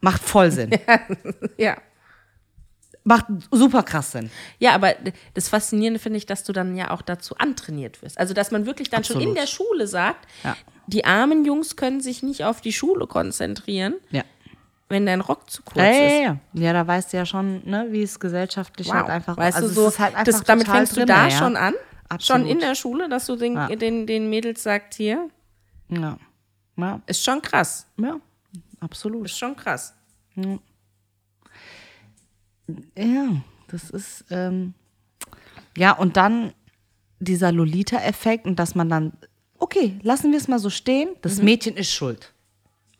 Macht 0.00 0.22
voll 0.22 0.50
Sinn. 0.50 0.70
Ja. 1.56 1.76
Macht 3.04 3.26
super 3.52 3.82
krass 3.84 4.10
Sinn. 4.12 4.30
Ja, 4.58 4.72
aber 4.74 4.94
das 5.34 5.48
Faszinierende 5.48 5.98
finde 6.00 6.18
ich, 6.18 6.26
dass 6.26 6.42
du 6.44 6.52
dann 6.52 6.76
ja 6.76 6.90
auch 6.90 7.02
dazu 7.02 7.36
antrainiert 7.36 8.02
wirst. 8.02 8.18
Also, 8.18 8.34
dass 8.34 8.50
man 8.50 8.66
wirklich 8.66 8.90
dann 8.90 9.02
schon 9.04 9.16
in 9.20 9.28
Absolut. 9.30 9.38
der 9.38 9.46
Schule 9.46 9.86
sagt, 9.86 10.26
Ja. 10.44 10.56
die 10.88 11.04
armen 11.04 11.44
Jungs 11.44 11.76
können 11.76 12.00
sich 12.00 12.22
nicht 12.24 12.44
auf 12.44 12.60
die 12.60 12.72
Schule 12.72 13.06
konzentrieren, 13.06 13.94
Ja. 14.10 14.22
wenn 14.88 15.06
dein 15.06 15.20
Rock 15.20 15.48
zu 15.50 15.62
kurz 15.62 15.78
Ja, 15.78 15.84
ja, 15.92 16.06
ist. 16.06 16.22
ja. 16.22 16.36
ja, 16.54 16.72
da 16.72 16.86
weißt 16.86 17.12
du 17.12 17.16
ja 17.18 17.26
schon, 17.26 17.62
ne, 17.68 17.86
wie 17.90 18.02
es 18.02 18.18
gesellschaftlich 18.18 18.88
Wow. 18.88 18.94
halt 18.94 19.08
einfach 19.10 19.36
weißt 19.36 19.56
also 19.58 19.68
du 19.68 19.74
so, 19.74 19.88
ist 19.88 19.98
halt 20.00 20.14
das, 20.24 20.42
damit 20.44 20.68
fängst 20.68 20.92
du 20.92 21.00
drin, 21.00 21.06
da 21.08 21.26
ja. 21.28 21.30
schon 21.36 21.56
an, 21.56 21.74
Absolut. 22.08 22.42
schon 22.42 22.50
in 22.50 22.58
der 22.60 22.74
Schule, 22.76 23.08
dass 23.08 23.26
du 23.26 23.34
den, 23.36 23.54
Ja. 23.54 23.66
den, 23.68 24.06
den 24.08 24.28
Mädels 24.30 24.62
sagst, 24.64 24.94
hier, 24.94 25.28
Ja. 25.88 26.18
Ja, 26.76 27.00
ist 27.06 27.22
schon 27.24 27.40
krass, 27.42 27.86
ja, 27.98 28.18
absolut. 28.80 29.26
ist 29.26 29.38
schon 29.38 29.54
krass. 29.56 29.94
Ja, 32.96 33.42
das 33.68 33.90
ist, 33.90 34.24
ähm, 34.30 34.74
ja, 35.76 35.92
und 35.92 36.16
dann 36.16 36.52
dieser 37.20 37.52
Lolita-Effekt 37.52 38.46
und 38.46 38.58
dass 38.58 38.74
man 38.74 38.88
dann, 38.88 39.12
okay, 39.58 39.98
lassen 40.02 40.30
wir 40.32 40.38
es 40.38 40.48
mal 40.48 40.58
so 40.58 40.70
stehen, 40.70 41.10
das 41.22 41.38
Mhm. 41.38 41.44
Mädchen 41.44 41.76
ist 41.76 41.90
schuld. 41.92 42.32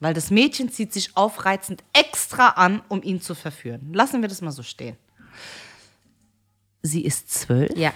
Weil 0.01 0.15
das 0.15 0.31
Mädchen 0.31 0.69
zieht 0.71 0.93
sich 0.93 1.17
aufreizend 1.17 1.85
extra 1.93 2.49
an, 2.51 2.83
um 2.89 3.03
ihn 3.03 3.21
zu 3.21 3.35
verführen. 3.37 3.93
Lassen 3.95 4.21
wir 4.21 4.29
das 4.29 4.41
mal 4.43 4.51
so 4.51 4.63
stehen. 4.63 4.97
sie 6.85 7.05
ist 7.05 7.31
zwölf 7.31 7.71
Ja. 7.77 7.93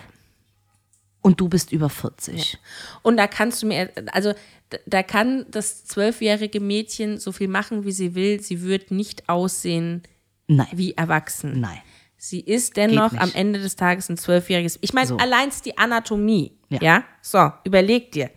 Und 1.26 1.40
du 1.40 1.48
bist 1.48 1.72
über 1.72 1.90
40. 1.90 2.56
Und 3.02 3.16
da 3.16 3.26
kannst 3.26 3.60
du 3.60 3.66
mir, 3.66 3.90
also 4.12 4.32
da- 4.86 5.02
kann 5.02 5.44
das 5.50 5.84
zwölfjährige 5.84 6.60
Mädchen 6.60 7.18
so 7.18 7.32
viel 7.32 7.48
machen, 7.48 7.84
wie 7.84 7.90
sie 7.90 8.14
will. 8.14 8.40
Sie 8.40 8.62
wird 8.62 8.92
nicht 8.92 9.28
aussehen 9.28 10.04
Nein. 10.46 10.68
wie 10.72 10.92
erwachsen. 10.94 11.60
Nein. 11.60 11.80
Sie 12.16 12.38
ist 12.40 12.76
dennoch 12.76 13.12
am 13.14 13.32
Ende 13.34 13.58
des 13.60 13.74
Tages 13.74 14.08
ein 14.08 14.16
zwölfjähriges. 14.16 14.78
Ich 14.82 14.92
meine, 14.92 15.08
So. 15.08 15.16
allein 15.16 15.50
die 15.64 15.76
Anatomie. 15.76 16.52
Ja. 16.68 16.78
Ja. 16.80 17.04
So, 17.22 17.50
überleg 17.64 18.12
dir. 18.12 18.30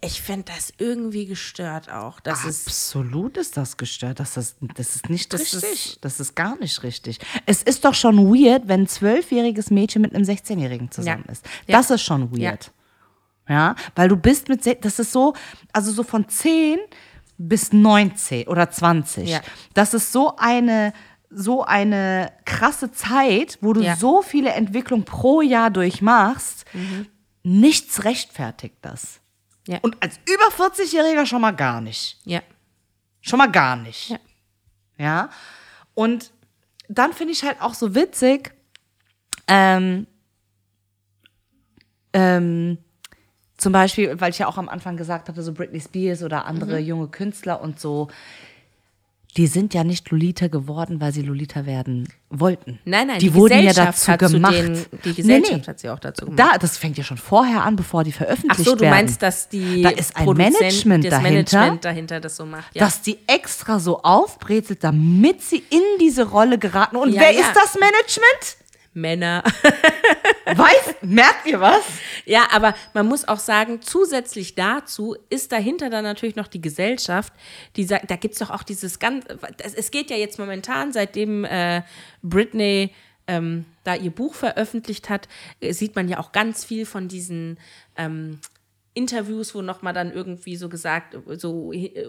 Ja. 0.00 0.08
Ich 0.08 0.22
finde 0.22 0.52
das 0.54 0.72
irgendwie 0.78 1.26
gestört 1.26 1.90
auch. 1.90 2.20
Das 2.20 2.44
ist. 2.44 2.66
Absolut 2.68 3.36
ist 3.36 3.56
das 3.56 3.76
gestört. 3.76 4.20
Das 4.20 4.36
ist, 4.36 4.56
das 4.76 4.94
ist 4.96 5.10
nicht 5.10 5.32
Das 5.32 5.40
richtig. 5.40 5.62
ist- 5.94 6.04
das 6.04 6.20
ist 6.20 6.34
gar 6.36 6.56
nicht 6.58 6.82
richtig. 6.84 7.18
Es 7.46 7.62
ist 7.64 7.84
doch 7.84 7.94
schon 7.94 8.16
weird, 8.32 8.68
wenn 8.68 8.82
ein 8.82 8.86
zwölfjähriges 8.88 9.70
Mädchen 9.70 10.02
mit 10.02 10.14
einem 10.14 10.24
16-Jährigen 10.24 10.90
zusammen 10.92 11.24
Ja. 11.26 11.32
ist. 11.32 11.44
Ja. 11.66 11.76
Das 11.78 11.90
ist 11.90 12.02
schon 12.02 12.30
weird. 12.36 12.70
Ja. 13.48 13.74
weil 13.96 14.08
du 14.10 14.16
bist 14.16 14.48
mit, 14.50 14.64
das 14.84 14.98
ist 14.98 15.10
so, 15.10 15.32
also 15.72 15.90
so 15.90 16.02
von 16.02 16.28
10 16.28 16.78
bis 17.38 17.72
19 17.72 18.46
oder 18.46 18.70
20. 18.70 19.26
Ja. 19.28 19.40
Das 19.72 19.94
ist 19.94 20.12
so 20.12 20.36
eine, 20.36 20.92
so 21.30 21.64
eine 21.64 22.30
krasse 22.44 22.92
Zeit, 22.92 23.56
wo 23.62 23.72
du 23.72 23.80
Ja. 23.80 23.96
so 23.96 24.20
viele 24.20 24.50
Entwicklungen 24.50 25.04
pro 25.06 25.40
Jahr 25.40 25.70
durchmachst. 25.70 26.66
Nichts 27.42 28.04
rechtfertigt 28.04 28.76
das. 28.82 29.20
Ja. 29.68 29.78
Und 29.82 29.96
als 30.02 30.18
über 30.28 30.44
40-Jähriger 30.66 31.26
schon 31.26 31.40
mal 31.42 31.52
gar 31.52 31.80
nicht. 31.80 32.18
ja. 32.24 32.40
Schon 33.20 33.38
mal 33.38 33.50
gar 33.50 33.76
nicht. 33.76 34.10
Ja. 34.10 34.18
Ja. 34.96 35.30
Und 35.94 36.30
dann 36.88 37.12
finde 37.12 37.32
ich 37.32 37.42
halt 37.44 37.60
auch 37.60 37.74
so 37.74 37.94
witzig, 37.94 38.54
ähm, 39.48 40.06
ähm, 42.12 42.78
zum 43.56 43.72
Beispiel, 43.72 44.18
weil 44.20 44.30
ich 44.30 44.38
ja 44.38 44.46
auch 44.46 44.56
am 44.56 44.68
Anfang 44.68 44.96
gesagt 44.96 45.28
hatte, 45.28 45.42
so 45.42 45.52
Britney 45.52 45.80
Spears 45.80 46.22
oder 46.22 46.46
andere 46.46 46.80
Mhm. 46.80 46.86
junge 46.86 47.08
Künstler 47.08 47.60
und 47.60 47.80
so, 47.80 48.08
die 49.36 49.46
sind 49.46 49.74
ja 49.74 49.84
nicht 49.84 50.10
Lolita 50.10 50.48
geworden, 50.48 51.00
weil 51.00 51.12
sie 51.12 51.22
Lolita 51.22 51.64
werden 51.66 52.08
wollten. 52.30 52.78
Nein, 52.84 53.06
nein, 53.08 53.18
die, 53.20 53.28
die 53.28 53.34
wurden 53.34 53.60
ja 53.62 53.72
dazu 53.72 54.10
gemacht. 54.16 54.54
denen- 54.54 54.84
die 55.04 55.08
Nee, 55.10 55.14
Gesellschaft 55.14 55.52
nee. 55.60 55.66
hat 55.66 55.78
sie 55.78 55.88
auch 55.90 55.98
dazu 55.98 56.24
gemacht. 56.24 56.40
Da, 56.40 56.58
das 56.58 56.76
fängt 56.78 56.96
ja 56.98 57.04
schon 57.04 57.18
vorher 57.18 57.62
an, 57.62 57.76
bevor 57.76 58.02
die 58.04 58.10
Ach 58.14 58.18
veröffentlicht 58.18 58.64
so, 58.64 58.74
du 58.74 58.80
werden. 58.80 58.94
meinst, 58.94 59.22
dass 59.22 59.48
die 59.48 59.82
Da 59.82 59.90
ist 59.90 60.16
ein 60.16 60.24
Produzent- 60.24 60.58
Management 60.60 61.04
das 61.04 61.10
dahinter. 61.10 61.30
Management 61.58 61.84
dahinter 61.84 62.20
das 62.20 62.36
so 62.36 62.46
macht. 62.46 62.74
Ja. 62.74 62.84
dass 62.84 63.02
die 63.02 63.18
extra 63.26 63.78
so 63.78 64.02
aufbrezelt, 64.02 64.82
damit 64.82 65.42
sie 65.42 65.62
in 65.70 65.82
diese 66.00 66.28
Rolle 66.28 66.58
geraten. 66.58 66.96
Und 66.96 67.12
Ja, 67.12 67.20
wer 67.20 67.32
ja. 67.32 67.40
ist 67.40 67.52
das 67.54 67.74
Management? 67.74 68.56
Männer. 69.00 69.42
Weiß, 70.44 70.96
merkt 71.02 71.46
ihr 71.46 71.60
was? 71.60 71.84
Ja, 72.24 72.48
aber 72.50 72.74
man 72.94 73.06
muss 73.06 73.26
auch 73.26 73.38
sagen, 73.38 73.80
zusätzlich 73.82 74.54
dazu 74.54 75.16
ist 75.30 75.52
dahinter 75.52 75.90
dann 75.90 76.04
natürlich 76.04 76.36
noch 76.36 76.48
die 76.48 76.60
Gesellschaft, 76.60 77.32
die 77.76 77.84
sagt, 77.84 78.10
da 78.10 78.16
gibt 78.16 78.34
es 78.34 78.40
doch 78.40 78.50
auch 78.50 78.62
dieses 78.62 78.98
ganz, 78.98 79.26
es 79.58 79.90
geht 79.90 80.10
ja 80.10 80.16
jetzt 80.16 80.38
momentan, 80.38 80.92
seitdem 80.92 81.44
äh, 81.44 81.82
Britney 82.22 82.92
ähm, 83.26 83.66
da 83.84 83.94
ihr 83.94 84.10
Buch 84.10 84.34
veröffentlicht 84.34 85.10
hat, 85.10 85.28
äh, 85.60 85.72
sieht 85.72 85.94
man 85.94 86.08
ja 86.08 86.18
auch 86.18 86.32
ganz 86.32 86.64
viel 86.64 86.86
von 86.86 87.08
diesen 87.08 87.58
ähm, 87.96 88.40
Interviews, 88.94 89.54
wo 89.54 89.62
nochmal 89.62 89.92
dann 89.92 90.12
irgendwie 90.12 90.56
so 90.56 90.68
gesagt, 90.68 91.16
so 91.36 91.72
äh, 91.72 92.06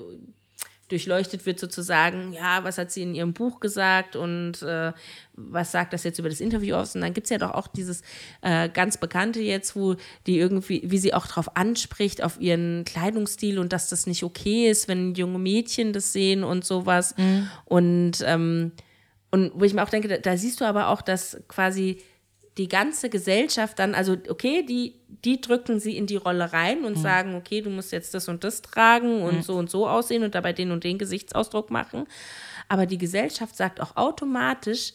durchleuchtet 0.89 1.45
wird 1.45 1.60
sozusagen, 1.60 2.34
ja, 2.34 2.63
was 2.63 2.78
hat 2.78 2.91
sie 2.91 3.04
in 3.04 3.15
ihrem 3.15 3.34
Buch 3.34 3.60
gesagt 3.60 4.15
und 4.15 4.62
äh, 4.62 4.91
was 5.34 5.71
sagt 5.71 5.93
das 5.93 6.04
jetzt 6.04 6.19
über 6.19 6.30
das 6.30 6.41
Interview 6.41 6.75
aus? 6.75 6.95
Und 6.95 7.02
dann 7.02 7.13
gibt 7.13 7.25
es 7.25 7.32
ja 7.32 7.38
doch 7.38 7.52
auch 7.52 7.67
dieses 7.67 8.02
äh, 8.41 8.67
ganz 8.69 8.97
Bekannte 8.97 9.39
jetzt, 9.39 9.75
wo 9.75 9.95
die 10.28 10.38
irgendwie, 10.38 10.82
wie 10.86 10.97
sie 10.97 11.13
auch 11.13 11.28
darauf 11.28 11.56
anspricht, 11.56 12.23
auf 12.23 12.41
ihren 12.41 12.84
Kleidungsstil 12.86 13.60
und 13.60 13.71
dass 13.71 13.88
das 13.88 14.08
nicht 14.08 14.23
okay 14.23 14.69
ist, 14.69 14.88
wenn 14.88 15.13
junge 15.13 15.39
Mädchen 15.39 15.93
das 15.93 16.12
sehen 16.12 16.43
und 16.43 16.65
sowas. 16.65 17.15
Und, 17.65 18.23
ähm, 18.25 18.71
und 19.32 19.52
wo 19.54 19.63
ich 19.63 19.73
mir 19.73 19.84
auch 19.84 19.89
denke, 19.89 20.08
da, 20.08 20.17
da 20.17 20.36
siehst 20.38 20.60
du 20.60 20.65
aber 20.65 20.89
auch, 20.89 21.02
dass 21.02 21.41
quasi 21.47 22.02
die 22.57 22.67
ganze 22.67 23.09
Gesellschaft 23.09 23.79
dann, 23.79 23.95
also 23.95 24.17
okay, 24.27 24.63
die, 24.63 24.95
die 25.23 25.39
drücken 25.39 25.79
sie 25.79 25.95
in 25.95 26.07
die 26.07 26.17
Rolle 26.17 26.51
rein 26.51 26.83
und 26.83 26.95
sagen, 26.97 27.35
okay, 27.35 27.62
du 27.62 27.69
musst 27.69 27.91
jetzt 27.91 28.13
das 28.13 28.27
und 28.27 28.43
das 28.43 28.62
tragen 28.62 29.21
und 29.21 29.43
so 29.43 29.55
und 29.55 29.69
so 29.69 29.88
aussehen 29.88 30.23
und 30.23 30.35
dabei 30.35 30.53
den 30.53 30.71
und 30.71 30.83
den 30.83 30.97
Gesichtsausdruck 30.97 31.71
machen. 31.71 32.05
Aber 32.67 32.85
die 32.85 32.97
Gesellschaft 32.97 33.55
sagt 33.55 33.81
auch 33.81 33.95
automatisch, 33.95 34.93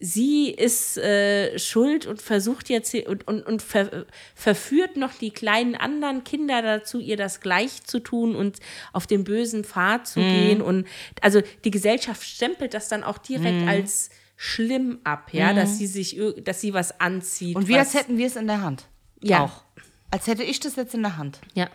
sie 0.00 0.50
ist 0.50 0.96
äh, 0.96 1.58
schuld 1.58 2.06
und 2.06 2.22
versucht 2.22 2.70
jetzt 2.70 2.94
und, 2.94 3.28
und, 3.28 3.46
und 3.46 3.62
ver, 3.62 4.06
verführt 4.34 4.96
noch 4.96 5.12
die 5.12 5.30
kleinen 5.30 5.74
anderen 5.74 6.24
Kinder 6.24 6.62
dazu, 6.62 6.98
ihr 6.98 7.18
das 7.18 7.40
gleich 7.40 7.84
zu 7.84 8.00
tun 8.00 8.34
und 8.34 8.58
auf 8.94 9.06
den 9.06 9.24
bösen 9.24 9.62
Pfad 9.62 10.08
zu 10.08 10.20
gehen. 10.20 10.62
Und 10.62 10.86
also 11.20 11.42
die 11.64 11.70
Gesellschaft 11.70 12.26
stempelt 12.26 12.72
das 12.72 12.88
dann 12.88 13.04
auch 13.04 13.18
direkt 13.18 13.68
als 13.68 14.10
schlimm 14.42 15.00
ab, 15.04 15.34
ja, 15.34 15.52
dass 15.52 15.76
sie 15.76 15.86
sich, 15.86 16.18
dass 16.42 16.62
sie 16.62 16.72
was 16.72 16.98
anzieht. 16.98 17.56
Und 17.56 17.68
wie 17.68 17.76
als 17.76 17.92
hätten 17.92 18.16
wir 18.16 18.26
es 18.26 18.36
in 18.36 18.46
der 18.46 18.62
Hand. 18.62 18.86
Ja. 19.20 19.44
Auch. 19.44 19.64
Als 20.10 20.28
hätte 20.28 20.42
ich 20.42 20.58
das 20.60 20.76
jetzt 20.76 20.94
in 20.94 21.02
der 21.02 21.18
Hand. 21.18 21.42
ja. 21.52 21.68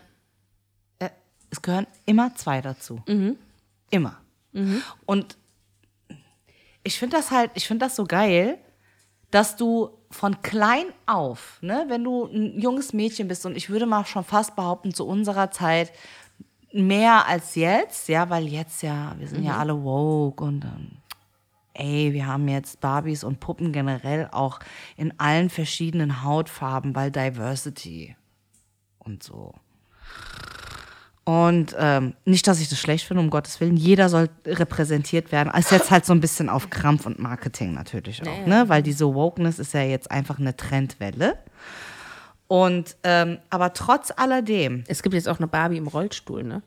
Äh, 0.97 1.09
es 1.51 1.61
gehören 1.61 1.85
immer 2.07 2.33
zwei 2.33 2.61
dazu. 2.61 3.03
Immer. 3.91 4.17
Und 5.05 5.37
ich 6.83 6.97
finde 6.97 7.17
das 7.17 7.29
halt, 7.29 7.51
ich 7.53 7.67
finde 7.67 7.85
das 7.85 7.95
so 7.95 8.05
geil, 8.05 8.57
dass 9.29 9.57
du 9.57 9.91
von 10.09 10.41
klein 10.41 10.85
auf, 11.05 11.59
ne, 11.61 11.85
wenn 11.87 12.03
du 12.03 12.25
ein 12.25 12.59
junges 12.59 12.93
Mädchen 12.93 13.27
bist, 13.27 13.45
und 13.45 13.55
ich 13.55 13.69
würde 13.69 13.85
mal 13.85 14.05
schon 14.05 14.23
fast 14.23 14.55
behaupten, 14.55 14.91
zu 14.91 15.05
unserer 15.05 15.51
Zeit 15.51 15.91
mehr 16.71 17.27
als 17.27 17.53
jetzt, 17.53 18.09
ja, 18.09 18.27
weil 18.31 18.47
jetzt 18.47 18.81
ja, 18.81 19.13
wir 19.19 19.27
sind 19.27 19.43
ja 19.43 19.57
alle 19.57 19.83
woke 19.83 20.43
und 20.43 20.65
ähm, 20.65 20.97
ey, 21.75 22.13
wir 22.13 22.27
haben 22.27 22.47
jetzt 22.47 22.79
Barbies 22.81 23.23
und 23.23 23.39
Puppen 23.39 23.71
generell 23.71 24.29
auch 24.31 24.59
in 24.97 25.17
allen 25.19 25.49
verschiedenen 25.49 26.23
Hautfarben, 26.23 26.95
weil 26.95 27.11
Diversity 27.11 28.15
und 28.99 29.21
so. 29.23 29.53
Und 31.23 31.75
ähm, 31.79 32.13
nicht, 32.25 32.45
dass 32.47 32.59
ich 32.61 32.69
das 32.69 32.79
schlecht 32.79 33.05
finde, 33.07 33.21
um 33.23 33.31
Gottes 33.31 33.59
Willen. 33.59 33.77
Jeder 33.77 34.09
soll 34.09 34.29
repräsentiert 34.45 35.31
werden. 35.31 35.51
Ist 35.57 35.71
jetzt 35.71 35.89
halt 35.89 36.05
so 36.05 36.13
ein 36.13 36.21
bisschen 36.21 36.49
auf 36.49 36.69
Krampf 36.69 37.07
und 37.07 37.17
Marketing 37.17 37.73
natürlich 37.73 38.21
auch, 38.21 38.25
Naja. 38.45 38.63
ne? 38.63 38.69
Weil 38.69 38.83
diese 38.83 39.11
Wokeness 39.13 39.57
ist 39.57 39.73
ja 39.73 39.81
jetzt 39.81 40.11
einfach 40.11 40.37
eine 40.37 40.55
Trendwelle. 40.55 41.39
Und 42.47 42.95
ähm, 43.03 43.39
aber 43.49 43.73
trotz 43.73 44.11
alledem, 44.15 44.83
Es 44.87 45.01
gibt 45.01 45.15
jetzt 45.15 45.27
auch 45.27 45.39
eine 45.39 45.47
Barbie 45.47 45.77
im 45.77 45.87
Rollstuhl, 45.87 46.43
ne? 46.43 46.61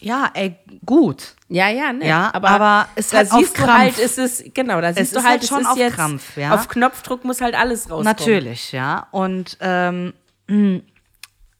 Ja, 0.00 0.30
ey, 0.34 0.56
gut. 0.84 1.34
Ja, 1.48 1.68
ja, 1.68 1.92
ne? 1.92 2.06
Ja, 2.06 2.30
aber, 2.34 2.48
aber 2.50 2.88
ist 2.96 3.12
da 3.12 3.18
halt 3.18 3.32
auf 3.32 3.38
siehst 3.40 3.58
du 3.58 3.66
halt, 3.66 3.98
ist 3.98 4.18
es, 4.18 4.44
genau, 4.54 4.80
da 4.80 4.92
siehst 4.92 5.14
du 5.14 5.18
ist 5.18 5.24
halt, 5.24 5.32
halt 5.32 5.42
es 5.42 5.48
schon 5.48 5.66
auf 5.66 5.76
jetzt, 5.76 5.94
Krampf, 5.94 6.36
ja. 6.36 6.54
Auf 6.54 6.68
Knopfdruck 6.68 7.24
muss 7.24 7.40
halt 7.40 7.54
alles 7.54 7.84
rauskommen. 7.84 8.04
Natürlich, 8.04 8.72
ja. 8.72 9.06
Und 9.10 9.56
ähm, 9.60 10.14
mh, 10.48 10.80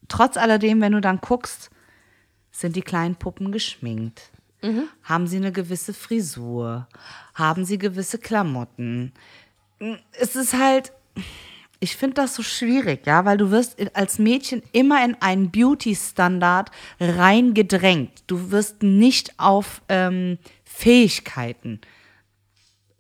trotz 0.09 0.37
alledem, 0.37 0.81
wenn 0.81 0.93
du 0.93 1.01
dann 1.01 1.21
guckst, 1.21 1.71
sind 2.51 2.77
die 2.77 2.83
kleinen 2.83 3.15
Puppen 3.17 3.53
geschminkt? 3.53 4.31
Haben 5.05 5.27
sie 5.27 5.39
eine 5.39 5.53
gewisse 5.53 5.95
Frisur? 5.95 6.87
Haben 7.35 7.65
sie 7.65 7.79
gewisse 7.79 8.19
Klamotten? 8.19 9.13
Mh, 9.79 9.97
Es 10.13 10.37
ist 10.37 10.53
halt, 10.53 10.93
ich 11.81 11.97
finde 11.97 12.15
das 12.15 12.35
so 12.35 12.43
schwierig, 12.43 13.07
ja, 13.07 13.25
weil 13.25 13.39
du 13.39 13.51
wirst 13.51 13.77
als 13.97 14.19
Mädchen 14.19 14.63
immer 14.73 15.03
in 15.03 15.17
einen 15.21 15.51
Beauty-Standard 15.51 16.71
reingedrängt. 17.01 18.23
Du 18.27 18.51
wirst 18.51 18.83
nicht 18.83 19.39
auf 19.39 19.81
ähm, 19.89 20.39
Fähigkeiten 20.65 21.81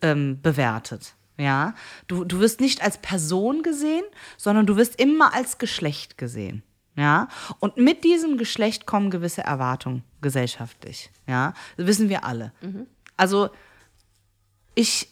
ähm, 0.01 0.41
bewertet. 0.43 1.15
Ja, 1.37 1.75
du, 2.07 2.25
du 2.25 2.41
wirst 2.41 2.61
nicht 2.61 2.83
als 2.83 2.99
Person 2.99 3.63
gesehen, 3.63 4.05
sondern 4.37 4.67
du 4.67 4.77
wirst 4.77 5.01
immer 5.01 5.35
als 5.35 5.59
Geschlecht 5.59 6.19
gesehen. 6.19 6.63
Ja, 6.97 7.29
und 7.61 7.77
mit 7.77 8.05
diesem 8.05 8.37
Geschlecht 8.37 8.85
kommen 8.85 9.11
gewisse 9.11 9.43
Erwartungen 9.43 10.05
gesellschaftlich. 10.21 11.11
Ja, 11.27 11.55
das 11.77 11.87
wissen 11.87 12.09
wir 12.09 12.25
alle. 12.25 12.53
Also, 13.17 13.49
ich, 14.75 15.09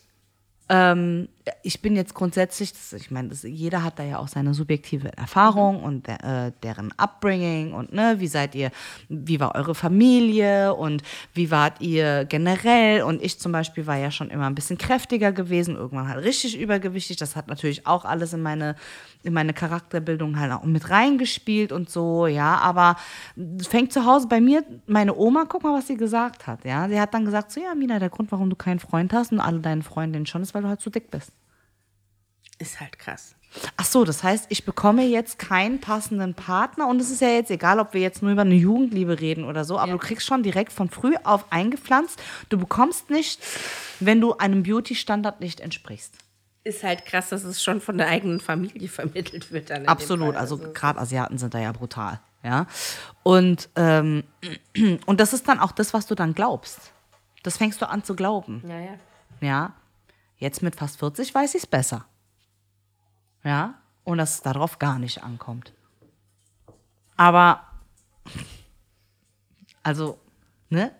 ähm, 0.69 1.29
ich 1.63 1.83
bin 1.83 1.97
jetzt 1.97 2.15
grundsätzlich, 2.15 2.73
das, 2.73 2.93
ich 2.93 3.11
meine, 3.11 3.29
das, 3.29 3.43
jeder 3.43 3.83
hat 3.83 3.99
da 3.99 4.03
ja 4.03 4.19
auch 4.19 4.29
seine 4.29 4.55
subjektive 4.55 5.17
Erfahrung 5.17 5.83
und 5.83 6.07
der, 6.07 6.25
äh, 6.25 6.53
deren 6.63 6.93
Upbringing 6.97 7.73
und 7.73 7.93
ne, 7.93 8.17
wie 8.19 8.27
seid 8.27 8.55
ihr, 8.55 8.71
wie 9.09 9.41
war 9.41 9.55
eure 9.55 9.75
Familie 9.75 10.75
und 10.75 11.03
wie 11.35 11.51
wart 11.51 11.81
ihr 11.81 12.25
generell? 12.25 13.03
Und 13.03 13.23
ich 13.23 13.39
zum 13.39 13.53
Beispiel 13.53 13.87
war 13.87 13.97
ja 13.97 14.11
schon 14.11 14.31
immer 14.31 14.47
ein 14.47 14.55
bisschen 14.55 14.79
kräftiger 14.79 15.33
gewesen, 15.33 15.77
irgendwann 15.77 16.09
halt 16.09 16.25
richtig 16.25 16.59
übergewichtig, 16.59 17.17
das 17.17 17.37
hat 17.37 17.49
natürlich 17.49 17.87
auch 17.87 18.05
alles 18.05 18.33
in 18.33 18.43
meine, 18.43 18.77
in 19.23 19.33
meine 19.33 19.53
Charakterbildung 19.53 20.39
halt 20.39 20.53
auch 20.53 20.65
mit 20.65 20.91
reingespielt 20.91 21.73
und 21.73 21.91
so, 21.91 22.27
ja, 22.27 22.57
aber 22.57 22.97
fängt 23.69 23.93
zu 23.93 24.05
Hause 24.05 24.29
bei 24.29 24.41
mir, 24.41 24.65
meine 24.87 25.17
Oma, 25.17 25.45
guck 25.49 25.63
mal, 25.63 25.75
was 25.75 25.87
sie 25.87 25.97
gesagt 25.97 26.47
hat, 26.47 26.65
ja, 26.65 26.89
sie 26.89 27.01
hat 27.01 27.15
dann 27.15 27.25
gesagt, 27.25 27.53
so, 27.53 27.61
ja, 27.61 27.75
Mina, 27.75 27.99
der 27.99 28.11
Grund, 28.11 28.33
warum 28.33 28.51
du 28.51 28.57
keinen 28.57 28.79
Freund 28.79 29.13
hast 29.13 29.33
und 29.33 29.41
alle 29.41 29.61
deine 29.61 29.83
Freundinnen 29.83 30.27
schon, 30.27 30.43
ist, 30.43 30.55
weil 30.55 30.63
du 30.63 30.69
halt 30.69 30.81
zu 30.81 30.91
dick 30.91 31.11
bist. 31.11 31.33
Ist 32.59 32.81
halt 32.81 32.99
krass. 32.99 33.35
Ach 33.79 33.85
so, 33.87 34.05
das 34.05 34.23
heißt, 34.23 34.47
ich 34.51 34.65
bekomme 34.67 35.05
jetzt 35.07 35.39
keinen 35.39 35.81
passenden 35.81 36.35
Partner 36.35 36.87
und 36.87 37.01
es 37.01 37.11
ist 37.11 37.23
ja 37.23 37.29
jetzt 37.29 37.51
egal, 37.51 37.81
ob 37.81 37.95
wir 37.95 38.01
jetzt 38.01 38.21
nur 38.23 38.31
über 38.33 38.43
eine 38.43 38.55
Jugendliebe 38.55 39.21
reden 39.21 39.45
oder 39.45 39.65
so, 39.65 39.79
aber 39.79 39.89
Ja. 39.89 39.93
du 39.95 39.99
kriegst 39.99 40.27
schon 40.27 40.43
direkt 40.43 40.71
von 40.73 40.91
früh 40.91 41.15
auf 41.25 41.51
eingepflanzt, 41.51 42.21
du 42.51 42.59
bekommst 42.59 43.09
nicht, 43.11 43.41
wenn 44.01 44.21
du 44.21 44.37
einem 44.37 44.65
Beauty-Standard 44.65 45.41
nicht 45.41 45.61
entsprichst. 45.61 46.15
Ist 46.65 46.83
halt 46.85 47.07
krass, 47.07 47.31
dass 47.31 47.45
es 47.45 47.63
schon 47.63 47.81
von 47.81 47.97
der 47.97 48.09
eigenen 48.09 48.41
Familie 48.41 48.89
vermittelt 48.89 49.51
wird. 49.51 49.71
Absolut, 49.89 50.35
Fall. 50.35 50.37
also 50.37 50.59
gerade 50.59 50.99
Asiaten 51.01 51.39
sind 51.39 51.55
da 51.55 51.59
ja 51.59 51.73
brutal, 51.73 52.21
ja. 52.43 52.67
Und, 53.23 53.71
ähm, 53.77 54.25
und 55.07 55.21
das 55.21 55.33
ist 55.33 55.49
dann 55.49 55.59
auch 55.59 55.73
das, 55.73 55.95
was 55.95 56.07
du 56.07 56.15
dann 56.15 56.35
glaubst. 56.35 56.93
Das 57.45 57.57
fängst 57.57 57.81
du 57.81 57.89
an 57.89 58.05
zu 58.05 58.15
glauben. 58.15 58.63
Ja, 58.69 58.79
ja. 58.79 58.95
Ja, 59.41 59.73
jetzt 60.37 60.63
mit 60.63 60.77
fast 60.77 60.99
40 60.99 61.35
weiß 61.35 61.55
ich 61.55 61.63
es 61.63 61.67
besser. 61.67 62.05
Ja, 63.45 63.75
und 64.05 64.19
dass 64.19 64.37
es 64.37 64.43
darauf 64.43 64.79
gar 64.79 64.99
nicht 64.99 65.23
ankommt. 65.23 65.73
Aber, 67.17 67.63
also, 69.83 70.19
ne? 70.71 70.93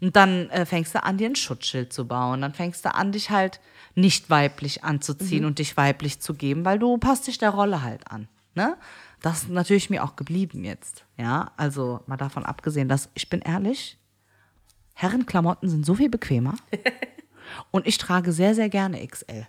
Und 0.00 0.14
dann 0.14 0.50
äh, 0.50 0.66
fängst 0.66 0.94
du 0.94 1.02
an, 1.02 1.18
dir 1.18 1.28
ein 1.28 1.36
Schutzschild 1.36 1.92
zu 1.92 2.06
bauen. 2.06 2.42
Dann 2.42 2.52
fängst 2.52 2.84
du 2.84 2.94
an, 2.94 3.12
dich 3.12 3.30
halt 3.30 3.60
nicht 3.94 4.28
weiblich 4.28 4.84
anzuziehen 4.84 5.44
und 5.46 5.58
dich 5.58 5.76
weiblich 5.76 6.20
zu 6.20 6.34
geben, 6.34 6.64
weil 6.64 6.78
du 6.78 6.98
passt 6.98 7.26
dich 7.26 7.38
der 7.38 7.50
Rolle 7.50 7.82
halt 7.82 8.10
an. 8.10 8.28
Ne? 8.54 8.76
Das 9.22 9.44
ist 9.44 9.48
natürlich 9.48 9.90
mir 9.90 10.04
auch 10.04 10.16
geblieben 10.16 10.64
jetzt. 10.64 11.04
Ja, 11.16 11.52
also 11.56 12.00
mal 12.06 12.16
davon 12.16 12.44
abgesehen, 12.44 12.88
dass 12.88 13.08
ich 13.14 13.30
bin 13.30 13.40
ehrlich, 13.40 13.98
Herrenklamotten 14.94 15.68
sind 15.68 15.86
so 15.86 15.94
viel 15.94 16.10
bequemer. 16.10 16.54
Und 17.70 17.86
ich 17.86 17.96
trage 17.98 18.32
sehr, 18.32 18.54
sehr 18.54 18.68
gerne 18.68 19.06
XL. 19.06 19.46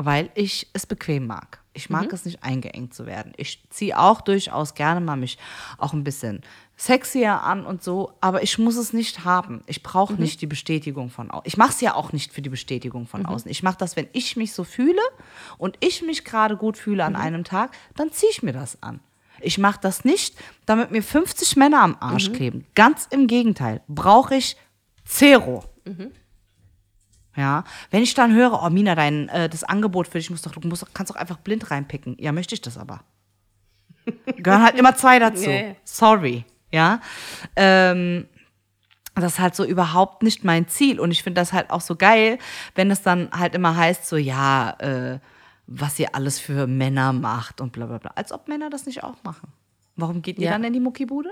Weil 0.00 0.30
ich 0.34 0.68
es 0.72 0.86
bequem 0.86 1.26
mag. 1.26 1.60
Ich 1.72 1.90
mag 1.90 2.12
es 2.12 2.24
nicht 2.24 2.42
eingeengt 2.42 2.94
zu 2.94 3.04
werden. 3.04 3.32
Ich 3.36 3.62
ziehe 3.70 3.98
auch 3.98 4.20
durchaus 4.20 4.74
gerne 4.74 5.00
mal 5.00 5.16
mich 5.16 5.38
auch 5.76 5.92
ein 5.92 6.04
bisschen 6.04 6.42
sexier 6.76 7.42
an 7.42 7.66
und 7.66 7.82
so, 7.82 8.12
aber 8.20 8.42
ich 8.42 8.58
muss 8.58 8.76
es 8.76 8.92
nicht 8.92 9.24
haben. 9.24 9.62
Ich 9.66 9.82
brauche 9.82 10.14
nicht 10.14 10.40
die 10.40 10.46
Bestätigung 10.46 11.10
von 11.10 11.30
außen. 11.30 11.46
Ich 11.46 11.56
mache 11.56 11.70
es 11.70 11.80
ja 11.80 11.94
auch 11.94 12.12
nicht 12.12 12.32
für 12.32 12.42
die 12.42 12.48
Bestätigung 12.48 13.06
von 13.06 13.26
außen. 13.26 13.50
Ich 13.50 13.62
mache 13.62 13.76
das, 13.78 13.96
wenn 13.96 14.08
ich 14.12 14.36
mich 14.36 14.52
so 14.52 14.64
fühle 14.64 15.00
und 15.56 15.76
ich 15.80 16.02
mich 16.02 16.24
gerade 16.24 16.56
gut 16.56 16.76
fühle 16.76 17.04
an 17.04 17.16
einem 17.16 17.44
Tag, 17.44 17.72
dann 17.96 18.12
ziehe 18.12 18.30
ich 18.30 18.42
mir 18.42 18.52
das 18.52 18.82
an. 18.82 19.00
Ich 19.40 19.58
mache 19.58 19.80
das 19.80 20.04
nicht, 20.04 20.36
damit 20.66 20.90
mir 20.90 21.02
50 21.02 21.56
Männer 21.56 21.82
am 21.82 21.96
Arsch 22.00 22.32
kleben. 22.32 22.66
Ganz 22.74 23.06
im 23.10 23.26
Gegenteil. 23.26 23.82
Brauche 23.88 24.36
ich 24.36 24.56
Zero. 25.04 25.64
Ja, 27.38 27.62
wenn 27.92 28.02
ich 28.02 28.14
dann 28.14 28.34
höre, 28.34 28.62
oh 28.64 28.68
Mina, 28.68 28.96
dein 28.96 29.28
äh, 29.28 29.48
das 29.48 29.62
Angebot 29.62 30.08
für 30.08 30.18
dich 30.18 30.28
muss 30.28 30.42
doch, 30.42 30.50
du 30.50 30.66
musst, 30.66 30.82
doch- 30.82 30.88
kannst 30.92 31.10
doch 31.10 31.16
einfach 31.16 31.38
blind 31.38 31.70
reinpicken. 31.70 32.16
Ja, 32.18 32.32
möchte 32.32 32.54
ich 32.54 32.60
das 32.60 32.76
aber. 32.76 33.04
Gehören 34.38 34.62
halt 34.64 34.76
immer 34.76 34.96
zwei 34.96 35.20
dazu. 35.20 35.48
Ja. 35.48 35.76
Sorry, 35.84 36.44
ja. 36.72 37.00
Ähm, 37.54 38.26
das 39.14 39.34
ist 39.34 39.38
halt 39.38 39.54
so 39.54 39.64
überhaupt 39.64 40.22
nicht 40.24 40.42
mein 40.42 40.66
Ziel 40.66 40.98
und 40.98 41.10
ich 41.12 41.22
finde 41.22 41.40
das 41.40 41.52
halt 41.52 41.70
auch 41.70 41.80
so 41.80 41.94
geil, 41.94 42.38
wenn 42.74 42.90
es 42.90 43.02
dann 43.02 43.30
halt 43.30 43.54
immer 43.54 43.76
heißt 43.76 44.06
so, 44.08 44.16
ja, 44.16 44.70
äh, 44.80 45.18
was 45.68 45.98
ihr 46.00 46.14
alles 46.16 46.40
für 46.40 46.66
Männer 46.66 47.12
macht 47.12 47.60
und 47.60 47.70
bla 47.72 47.86
bla 47.86 47.98
bla. 47.98 48.10
Als 48.16 48.32
ob 48.32 48.48
Männer 48.48 48.68
das 48.70 48.86
nicht 48.86 49.04
auch 49.04 49.22
machen. 49.22 49.52
Warum 49.96 50.22
geht 50.22 50.38
ihr 50.38 50.46
Ja. 50.46 50.52
dann 50.52 50.64
in 50.64 50.72
die 50.72 50.80
Muckibude? 50.80 51.30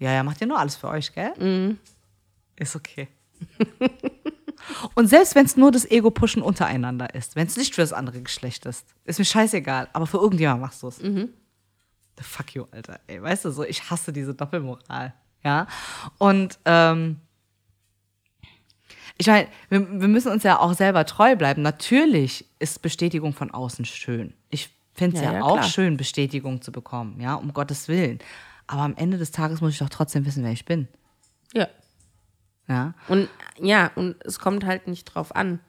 Ja, 0.00 0.10
ja, 0.12 0.22
macht 0.24 0.40
ihr 0.40 0.46
nur 0.48 0.58
alles 0.58 0.74
für 0.76 0.88
euch, 0.88 1.12
gell? 1.12 1.32
Mhm. 1.38 1.78
Ist 2.56 2.74
okay. 2.74 3.08
Und 4.94 5.06
selbst 5.08 5.34
wenn 5.34 5.46
es 5.46 5.56
nur 5.56 5.70
das 5.70 5.90
Ego-Pushen 5.90 6.42
untereinander 6.42 7.14
ist, 7.14 7.36
wenn 7.36 7.46
es 7.46 7.56
nicht 7.56 7.74
für 7.74 7.80
das 7.80 7.92
andere 7.92 8.20
Geschlecht 8.20 8.66
ist, 8.66 8.86
ist 9.04 9.18
mir 9.18 9.24
scheißegal, 9.24 9.88
aber 9.92 10.06
für 10.06 10.18
irgendjemand 10.18 10.60
machst 10.60 10.82
du 10.82 10.88
es. 10.88 11.00
Mhm. 11.02 11.30
Fuck 12.20 12.54
you, 12.54 12.66
Alter. 12.70 13.00
Ey, 13.06 13.22
weißt 13.22 13.44
du 13.44 13.50
so, 13.50 13.64
ich 13.64 13.90
hasse 13.90 14.12
diese 14.12 14.34
Doppelmoral. 14.34 15.14
Ja. 15.44 15.66
Und 16.18 16.58
ähm, 16.64 17.16
ich 19.16 19.26
meine, 19.26 19.48
wir, 19.68 20.00
wir 20.00 20.08
müssen 20.08 20.30
uns 20.32 20.42
ja 20.42 20.58
auch 20.58 20.74
selber 20.74 21.04
treu 21.04 21.36
bleiben. 21.36 21.62
Natürlich 21.62 22.46
ist 22.58 22.82
Bestätigung 22.82 23.32
von 23.32 23.50
außen 23.50 23.84
schön. 23.84 24.34
Ich 24.50 24.70
finde 24.94 25.16
es 25.16 25.22
Ja, 25.22 25.32
ja, 25.32 25.38
ja, 25.38 25.44
auch 25.44 25.54
klar. 25.58 25.68
schön, 25.68 25.96
Bestätigung 25.96 26.62
zu 26.62 26.72
bekommen, 26.72 27.20
ja, 27.20 27.34
um 27.34 27.52
Gottes 27.52 27.88
Willen. 27.88 28.18
Aber 28.66 28.82
am 28.82 28.96
Ende 28.96 29.16
des 29.18 29.30
Tages 29.30 29.60
muss 29.60 29.72
ich 29.72 29.78
doch 29.78 29.88
trotzdem 29.88 30.26
wissen, 30.26 30.44
wer 30.44 30.52
ich 30.52 30.64
bin. 30.64 30.88
Ja. 31.54 31.68
Ja. 32.68 32.94
Und 33.08 33.28
ja, 33.60 33.90
und 33.94 34.16
es 34.24 34.38
kommt 34.38 34.64
halt 34.64 34.86
nicht 34.88 35.04
drauf 35.04 35.34
an, 35.34 35.60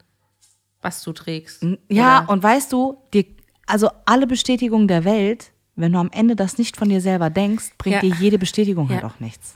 was 0.82 1.02
du 1.02 1.12
trägst. 1.12 1.62
Ja, 1.88 2.22
Oder- 2.22 2.30
und 2.30 2.42
weißt 2.42 2.72
du, 2.72 2.98
dir, 3.12 3.24
also 3.66 3.90
alle 4.04 4.26
Bestätigung 4.26 4.86
der 4.88 5.04
Welt, 5.04 5.52
wenn 5.76 5.92
du 5.92 5.98
am 5.98 6.10
Ende 6.12 6.36
das 6.36 6.58
nicht 6.58 6.76
von 6.76 6.88
dir 6.88 7.00
selber 7.00 7.30
denkst, 7.30 7.70
bringt 7.78 7.94
Ja. 7.96 8.00
dir 8.02 8.14
jede 8.20 8.38
Bestätigung 8.38 8.88
halt 8.90 9.02
Ja. 9.02 9.08
auch 9.08 9.18
nichts. 9.20 9.54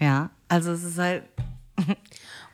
Ja, 0.00 0.30
also 0.48 0.72
es 0.72 0.82
ist 0.84 0.98
halt, 0.98 1.24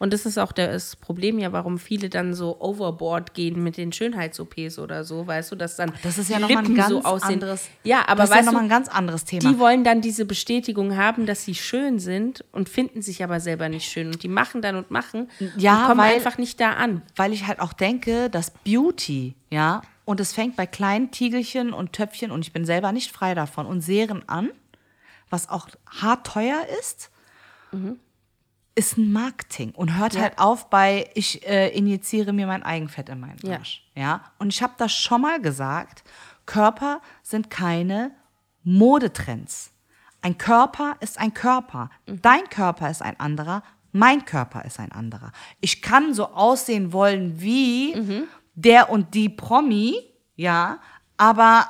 Und 0.00 0.12
das 0.14 0.24
ist 0.26 0.38
auch 0.38 0.50
das 0.52 0.96
Problem 0.96 1.38
ja, 1.38 1.52
warum 1.52 1.78
viele 1.78 2.08
dann 2.08 2.32
so 2.34 2.58
overboard 2.60 3.34
gehen 3.34 3.62
mit 3.62 3.76
den 3.76 3.92
Schönheits-OPs 3.92 4.78
oder 4.78 5.04
so, 5.04 5.26
weißt 5.26 5.52
du, 5.52 5.56
dass 5.56 5.76
dann 5.76 5.92
das 6.02 6.16
ist 6.16 6.30
ja 6.30 6.36
die 6.38 6.42
nochmal 6.42 6.56
ein 6.58 6.64
Lippen 6.64 6.76
ganz 6.76 6.88
so 6.88 7.02
aussehen. 7.04 7.34
anderes, 7.34 7.68
Ja, 7.84 8.04
aber 8.08 8.22
das 8.24 8.30
ist 8.30 8.46
ja 8.46 8.50
du, 8.50 8.56
ein 8.58 8.68
ganz 8.70 8.88
anderes 8.88 9.24
Thema. 9.26 9.48
die 9.52 9.58
wollen 9.58 9.84
dann 9.84 10.00
diese 10.00 10.24
Bestätigung 10.24 10.96
haben, 10.96 11.26
dass 11.26 11.44
sie 11.44 11.54
schön 11.54 11.98
sind 11.98 12.42
und 12.50 12.70
finden 12.70 13.02
sich 13.02 13.22
aber 13.22 13.40
selber 13.40 13.68
nicht 13.68 13.90
schön. 13.92 14.06
Und 14.06 14.22
die 14.22 14.28
machen 14.28 14.62
dann 14.62 14.74
und 14.76 14.90
machen 14.90 15.28
Ja, 15.58 15.82
und 15.82 15.86
kommen 15.88 16.00
weil- 16.00 16.14
einfach 16.14 16.38
nicht 16.38 16.58
da 16.60 16.72
an. 16.72 17.02
weil 17.16 17.34
ich 17.34 17.46
halt 17.46 17.60
auch 17.60 17.74
denke, 17.74 18.30
dass 18.30 18.52
Beauty, 18.64 19.34
ja, 19.50 19.82
und 20.06 20.18
es 20.18 20.32
fängt 20.32 20.56
bei 20.56 20.66
kleinen 20.66 21.10
Tiegelchen 21.10 21.74
und 21.74 21.92
Töpfchen 21.92 22.30
und 22.30 22.40
ich 22.40 22.54
bin 22.54 22.64
selber 22.64 22.90
nicht 22.92 23.12
frei 23.12 23.34
davon 23.34 23.66
und 23.66 23.82
Serien 23.82 24.26
an, 24.28 24.48
was 25.28 25.50
auch 25.50 25.68
hart 26.00 26.26
teuer 26.26 26.56
ist, 26.80 27.10
ist 28.80 28.96
ein 28.98 29.12
Marketing 29.12 29.70
und 29.72 29.96
hört 29.98 30.14
Ja. 30.14 30.22
halt 30.22 30.38
auf 30.38 30.70
bei, 30.70 31.10
ich 31.14 31.46
äh, 31.46 31.68
injiziere 31.68 32.32
mir 32.32 32.46
mein 32.46 32.62
Eigenfett 32.62 33.08
in 33.08 33.20
meinen 33.20 33.38
Ja. 33.42 33.58
Arsch. 33.58 33.84
Ja. 33.94 34.20
Und 34.38 34.48
ich 34.54 34.62
habe 34.62 34.72
das 34.78 34.92
schon 34.92 35.20
mal 35.20 35.40
gesagt, 35.40 36.02
Körper 36.46 37.00
sind 37.22 37.50
keine 37.50 38.12
Modetrends. 38.64 39.72
Ein 40.22 40.38
Körper 40.38 40.96
ist 41.00 41.18
ein 41.18 41.32
Körper. 41.34 41.90
Dein 42.06 42.48
Körper 42.50 42.90
ist 42.90 43.02
ein 43.02 43.18
anderer, 43.20 43.62
mein 43.92 44.24
Körper 44.24 44.64
ist 44.64 44.78
ein 44.78 44.92
anderer. 44.92 45.32
Ich 45.60 45.82
kann 45.82 46.14
so 46.14 46.26
aussehen 46.28 46.92
wollen 46.92 47.40
wie 47.40 48.26
der 48.54 48.90
und 48.90 49.14
die 49.14 49.28
Promi, 49.28 49.94
ja, 50.36 50.78
aber 51.16 51.66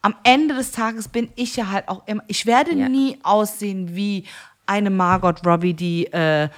am 0.00 0.14
Ende 0.24 0.54
des 0.54 0.72
Tages 0.72 1.06
bin 1.08 1.30
ich 1.36 1.54
ja 1.56 1.70
halt 1.70 1.88
auch 1.88 2.06
immer, 2.08 2.24
ich 2.26 2.44
werde 2.46 2.74
Ja. 2.74 2.88
nie 2.88 3.18
aussehen 3.22 3.94
wie 3.94 4.26
eine 4.66 4.90
Margot 4.90 5.44
Robbie, 5.46 5.74
die 5.74 6.06
äh, 6.12 6.48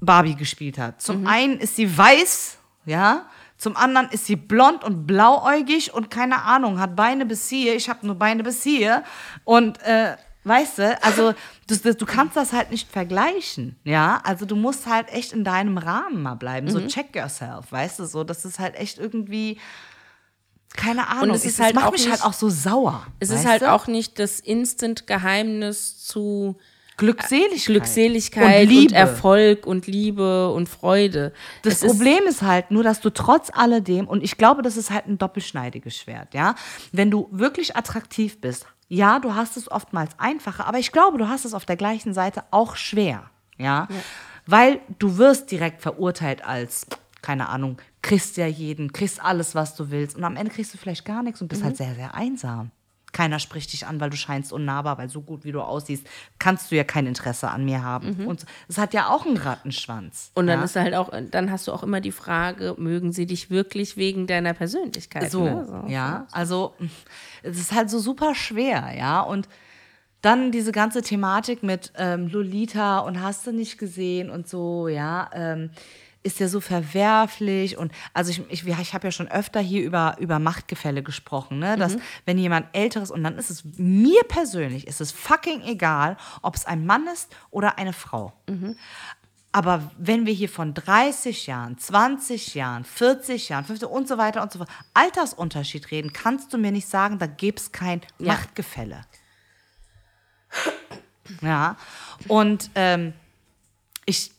Barbie 0.00 0.34
gespielt 0.34 0.78
hat. 0.78 1.00
Zum 1.00 1.26
einen 1.26 1.58
ist 1.58 1.76
sie 1.76 1.96
weiß, 1.96 2.58
ja, 2.86 3.26
zum 3.56 3.76
anderen 3.76 4.08
ist 4.10 4.26
sie 4.26 4.34
blond 4.36 4.82
und 4.82 5.06
blauäugig 5.06 5.94
und 5.94 6.10
keine 6.10 6.42
Ahnung, 6.42 6.80
hat 6.80 6.96
Beine 6.96 7.24
bis 7.26 7.48
hier, 7.48 7.76
ich 7.76 7.88
habe 7.88 8.04
nur 8.04 8.16
Beine 8.16 8.42
bis 8.42 8.64
hier 8.64 9.04
und 9.44 9.80
äh, 9.82 10.16
weißt 10.42 10.78
du, 10.78 11.02
also 11.04 11.32
du, 11.68 11.94
du 11.94 12.04
kannst 12.04 12.36
das 12.36 12.52
halt 12.52 12.72
nicht 12.72 12.90
vergleichen, 12.90 13.78
ja, 13.84 14.20
also 14.24 14.44
du 14.46 14.56
musst 14.56 14.88
halt 14.88 15.08
echt 15.12 15.32
in 15.32 15.44
deinem 15.44 15.78
Rahmen 15.78 16.20
mal 16.22 16.34
bleiben, 16.34 16.68
so 16.68 16.84
check 16.88 17.14
yourself, 17.14 17.70
weißt 17.70 18.00
du, 18.00 18.06
so, 18.06 18.24
das 18.24 18.44
ist 18.44 18.58
halt 18.58 18.74
echt 18.74 18.98
irgendwie 18.98 19.60
keine 20.74 21.06
Ahnung, 21.06 21.36
es 21.36 21.44
ist 21.44 21.58
das 21.60 21.66
halt 21.66 21.74
macht 21.76 21.92
mich 21.92 22.02
nicht- 22.06 22.10
halt 22.10 22.24
auch 22.24 22.32
so 22.32 22.48
sauer. 22.48 23.06
Es 23.20 23.30
ist 23.30 23.44
halt 23.46 23.62
du? 23.62 23.70
auch 23.70 23.86
nicht 23.86 24.18
das 24.18 24.40
Instant-Geheimnis 24.40 26.04
zu 26.04 26.56
Glückseligkeit, 27.06 27.66
Glückseligkeit 27.66 28.62
und, 28.62 28.68
und, 28.68 28.68
Liebe. 28.80 28.94
Erfolg 28.94 29.66
und 29.66 29.86
Liebe 29.86 30.50
und 30.52 30.68
Freude. 30.68 31.32
Das 31.62 31.74
Es 31.74 31.82
ist- 31.82 31.88
Problem 31.92 32.24
ist, 32.28 32.42
halt 32.42 32.70
nur, 32.70 32.82
dass 32.82 33.00
du 33.00 33.10
trotz 33.10 33.50
alledem, 33.52 34.06
und 34.08 34.22
ich 34.22 34.36
glaube, 34.36 34.62
das 34.62 34.76
ist 34.76 34.90
halt 34.90 35.06
ein 35.06 35.18
doppelschneidiges 35.18 35.96
Schwert, 35.96 36.34
ja, 36.34 36.54
wenn 36.92 37.10
du 37.10 37.28
wirklich 37.30 37.76
attraktiv 37.76 38.40
bist, 38.40 38.66
ja, 38.88 39.18
du 39.20 39.34
hast 39.34 39.56
es 39.56 39.70
oftmals 39.70 40.10
einfacher, 40.18 40.66
aber 40.66 40.78
ich 40.78 40.92
glaube, 40.92 41.18
du 41.18 41.28
hast 41.28 41.44
es 41.44 41.54
auf 41.54 41.64
der 41.64 41.76
gleichen 41.76 42.12
Seite 42.14 42.44
auch 42.50 42.76
schwer, 42.76 43.30
ja, 43.58 43.88
weil 44.46 44.80
du 44.98 45.18
wirst 45.18 45.50
direkt 45.50 45.80
verurteilt 45.82 46.44
als, 46.44 46.86
keine 47.22 47.48
Ahnung, 47.48 47.78
kriegst 48.02 48.36
ja 48.36 48.46
jeden, 48.46 48.92
kriegst 48.92 49.22
alles, 49.22 49.54
was 49.54 49.76
du 49.76 49.90
willst 49.90 50.16
und 50.16 50.24
am 50.24 50.36
Ende 50.36 50.50
kriegst 50.52 50.74
du 50.74 50.78
vielleicht 50.78 51.04
gar 51.04 51.22
nichts 51.22 51.40
und 51.40 51.48
bist 51.48 51.62
Mhm. 51.62 51.66
halt 51.66 51.76
sehr, 51.76 51.94
sehr 51.94 52.14
einsam. 52.14 52.70
Keiner 53.12 53.38
spricht 53.38 53.72
dich 53.72 53.86
an, 53.86 54.00
weil 54.00 54.10
du 54.10 54.16
scheinst 54.16 54.52
unnahbar, 54.52 54.98
weil 54.98 55.08
so 55.08 55.20
gut 55.20 55.44
wie 55.44 55.52
du 55.52 55.60
aussiehst, 55.60 56.06
kannst 56.38 56.70
du 56.70 56.76
ja 56.76 56.84
kein 56.84 57.06
Interesse 57.06 57.48
an 57.50 57.64
mir 57.64 57.82
haben. 57.82 58.26
Und 58.26 58.46
es 58.68 58.78
hat 58.78 58.94
ja 58.94 59.08
auch 59.08 59.26
einen 59.26 59.36
Rattenschwanz. 59.36 60.30
Mhm. 60.34 60.40
Und 60.40 60.46
dann 60.46 60.58
ja? 60.60 60.64
ist 60.64 60.76
halt 60.76 60.94
auch, 60.94 61.10
dann 61.30 61.50
hast 61.50 61.68
du 61.68 61.72
auch 61.72 61.82
immer 61.82 62.00
die 62.00 62.12
Frage, 62.12 62.74
mögen 62.78 63.12
sie 63.12 63.26
dich 63.26 63.50
wirklich 63.50 63.96
wegen 63.96 64.26
deiner 64.26 64.54
Persönlichkeit? 64.54 65.30
So, 65.30 65.44
ne? 65.44 65.84
ja. 65.88 66.26
Also, 66.32 66.74
es 67.42 67.58
ist 67.58 67.72
halt 67.72 67.90
so 67.90 67.98
super 67.98 68.34
schwer, 68.34 68.94
ja. 68.96 69.20
Und 69.20 69.48
dann 70.22 70.52
diese 70.52 70.72
ganze 70.72 71.02
Thematik 71.02 71.62
mit 71.62 71.92
ähm, 71.96 72.28
Lolita 72.28 73.00
und 73.00 73.20
hast 73.20 73.46
du 73.46 73.52
nicht 73.52 73.76
gesehen 73.76 74.30
und 74.30 74.48
so, 74.48 74.88
ja. 74.88 75.28
Ähm, 75.34 75.70
ist 76.22 76.38
ja 76.38 76.48
so 76.48 76.60
verwerflich 76.60 77.76
und 77.76 77.92
also 78.14 78.30
ich, 78.30 78.42
ich, 78.48 78.66
ich 78.66 78.94
habe 78.94 79.08
ja 79.08 79.10
schon 79.10 79.28
öfter 79.28 79.60
hier 79.60 79.82
über, 79.82 80.16
über 80.20 80.38
Machtgefälle 80.38 81.02
gesprochen, 81.02 81.58
ne? 81.58 81.76
dass 81.76 81.96
wenn 82.26 82.38
jemand 82.38 82.66
älteres 82.72 83.10
und 83.10 83.24
dann 83.24 83.36
ist 83.36 83.50
es 83.50 83.64
mir 83.76 84.22
persönlich, 84.24 84.86
ist 84.86 85.00
es 85.00 85.10
fucking 85.10 85.62
egal, 85.62 86.16
ob 86.42 86.54
es 86.54 86.64
ein 86.64 86.86
Mann 86.86 87.06
ist 87.12 87.34
oder 87.50 87.78
eine 87.78 87.92
Frau. 87.92 88.32
Aber 89.54 89.90
wenn 89.98 90.24
wir 90.24 90.32
hier 90.32 90.48
von 90.48 90.72
30 90.72 91.46
Jahren, 91.46 91.76
20 91.76 92.54
Jahren, 92.54 92.84
40 92.84 93.50
Jahren, 93.50 93.64
50 93.64 93.88
und 93.88 94.08
so 94.08 94.16
weiter 94.16 94.42
und 94.42 94.50
so 94.50 94.58
fort, 94.60 94.70
Altersunterschied 94.94 95.90
reden, 95.90 96.12
kannst 96.12 96.54
du 96.54 96.58
mir 96.58 96.72
nicht 96.72 96.88
sagen, 96.88 97.18
da 97.18 97.26
gibt 97.26 97.60
es 97.60 97.72
kein 97.72 98.00
Ja. 98.18 98.32
Machtgefälle. 98.32 99.02
Ja, 101.40 101.76
und 102.28 102.70
ähm, 102.74 103.12
ich, 104.06 104.32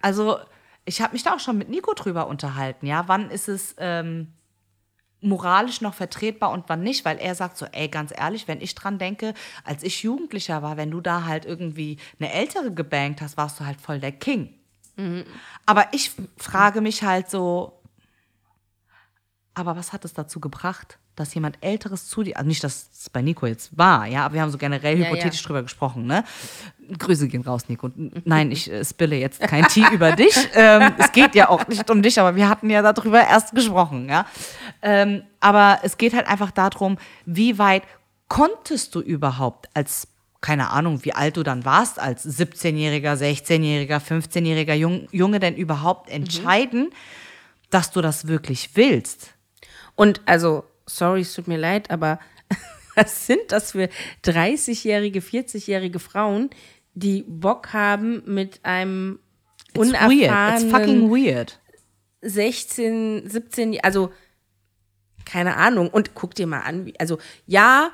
also 0.00 0.38
ich 0.84 1.00
habe 1.00 1.12
mich 1.12 1.22
da 1.22 1.34
auch 1.34 1.40
schon 1.40 1.58
mit 1.58 1.68
Nico 1.68 1.94
drüber 1.94 2.26
unterhalten, 2.26 2.86
ja, 2.86 3.06
wann 3.06 3.30
ist 3.30 3.48
es 3.48 3.74
ähm, 3.78 4.32
moralisch 5.20 5.80
noch 5.80 5.94
vertretbar 5.94 6.50
und 6.50 6.68
wann 6.68 6.82
nicht, 6.82 7.04
weil 7.04 7.18
er 7.18 7.34
sagt 7.34 7.56
so, 7.58 7.66
ey, 7.66 7.88
ganz 7.88 8.12
ehrlich, 8.16 8.48
wenn 8.48 8.60
ich 8.60 8.74
dran 8.74 8.98
denke, 8.98 9.34
als 9.64 9.82
ich 9.82 10.02
Jugendlicher 10.02 10.62
war, 10.62 10.76
wenn 10.76 10.90
du 10.90 11.00
da 11.00 11.24
halt 11.24 11.44
irgendwie 11.44 11.98
eine 12.18 12.32
ältere 12.32 12.72
gebankt 12.72 13.20
hast, 13.20 13.36
warst 13.36 13.60
du 13.60 13.66
halt 13.66 13.80
voll 13.80 14.00
der 14.00 14.12
King. 14.12 14.54
Aber 15.66 15.88
ich 15.92 16.12
frage 16.36 16.80
mich 16.80 17.02
halt 17.02 17.30
so, 17.30 17.79
aber 19.54 19.76
was 19.76 19.92
hat 19.92 20.04
es 20.04 20.14
dazu 20.14 20.40
gebracht, 20.40 20.98
dass 21.16 21.34
jemand 21.34 21.58
Älteres 21.60 22.06
zu 22.06 22.22
dir, 22.22 22.36
also 22.36 22.48
nicht, 22.48 22.64
dass 22.64 22.88
es 22.92 23.10
bei 23.10 23.20
Nico 23.20 23.46
jetzt 23.46 23.76
war, 23.76 24.06
ja, 24.06 24.24
aber 24.24 24.34
wir 24.34 24.42
haben 24.42 24.50
so 24.50 24.58
generell 24.58 24.98
Ja, 24.98 25.06
hypothetisch 25.06 25.40
ja. 25.42 25.46
drüber 25.46 25.62
gesprochen, 25.62 26.06
ne? 26.06 26.24
Grüße 26.98 27.28
gehen 27.28 27.42
raus, 27.42 27.68
Nico. 27.68 27.90
Nein, 28.24 28.50
ich 28.50 28.70
äh, 28.70 28.84
spille 28.84 29.16
jetzt 29.16 29.40
kein 29.40 29.66
Tee 29.66 29.84
über 29.92 30.12
dich. 30.12 30.36
Ähm, 30.52 30.92
es 30.98 31.12
geht 31.12 31.34
ja 31.34 31.48
auch 31.48 31.68
nicht 31.68 31.88
um 31.90 32.02
dich, 32.02 32.18
aber 32.18 32.34
wir 32.34 32.48
hatten 32.48 32.70
ja 32.70 32.82
darüber 32.82 33.20
erst 33.20 33.54
gesprochen, 33.54 34.08
ja. 34.08 34.26
Ähm, 34.82 35.22
aber 35.38 35.80
es 35.82 35.96
geht 35.96 36.12
halt 36.12 36.26
einfach 36.26 36.50
darum, 36.50 36.98
wie 37.24 37.58
weit 37.58 37.82
konntest 38.28 38.94
du 38.94 39.00
überhaupt 39.00 39.68
als 39.74 40.08
keine 40.40 40.70
Ahnung, 40.70 41.04
wie 41.04 41.12
alt 41.12 41.36
du 41.36 41.42
dann 41.42 41.64
warst, 41.64 41.98
als 41.98 42.26
17-Jähriger, 42.26 43.14
16-Jähriger, 43.14 44.00
15-Jähriger 44.00 44.74
Jung, 44.74 45.06
Junge 45.12 45.38
denn 45.38 45.54
überhaupt 45.54 46.08
entscheiden, 46.08 46.90
dass 47.68 47.90
du 47.90 48.00
das 48.00 48.26
wirklich 48.26 48.70
willst? 48.74 49.34
Und 50.00 50.22
also, 50.24 50.64
sorry, 50.86 51.20
es 51.20 51.34
tut 51.34 51.46
mir 51.46 51.58
leid, 51.58 51.90
aber 51.90 52.20
was 52.94 53.26
sind 53.26 53.42
das 53.48 53.72
für 53.72 53.90
30-jährige, 54.24 55.20
40-jährige 55.20 55.98
Frauen, 55.98 56.48
die 56.94 57.22
Bock 57.28 57.74
haben 57.74 58.22
mit 58.24 58.60
einem 58.64 59.18
It's 59.74 59.92
weird. 59.92 59.92
It's 59.92 60.10
unerfahrenen 60.10 60.70
fucking 60.70 61.10
weird. 61.10 61.60
16, 62.22 63.28
17, 63.28 63.84
also 63.84 64.10
keine 65.26 65.58
Ahnung. 65.58 65.90
Und 65.90 66.14
guck 66.14 66.34
dir 66.34 66.46
mal 66.46 66.60
an, 66.60 66.86
wie, 66.86 66.98
also 66.98 67.18
ja, 67.44 67.90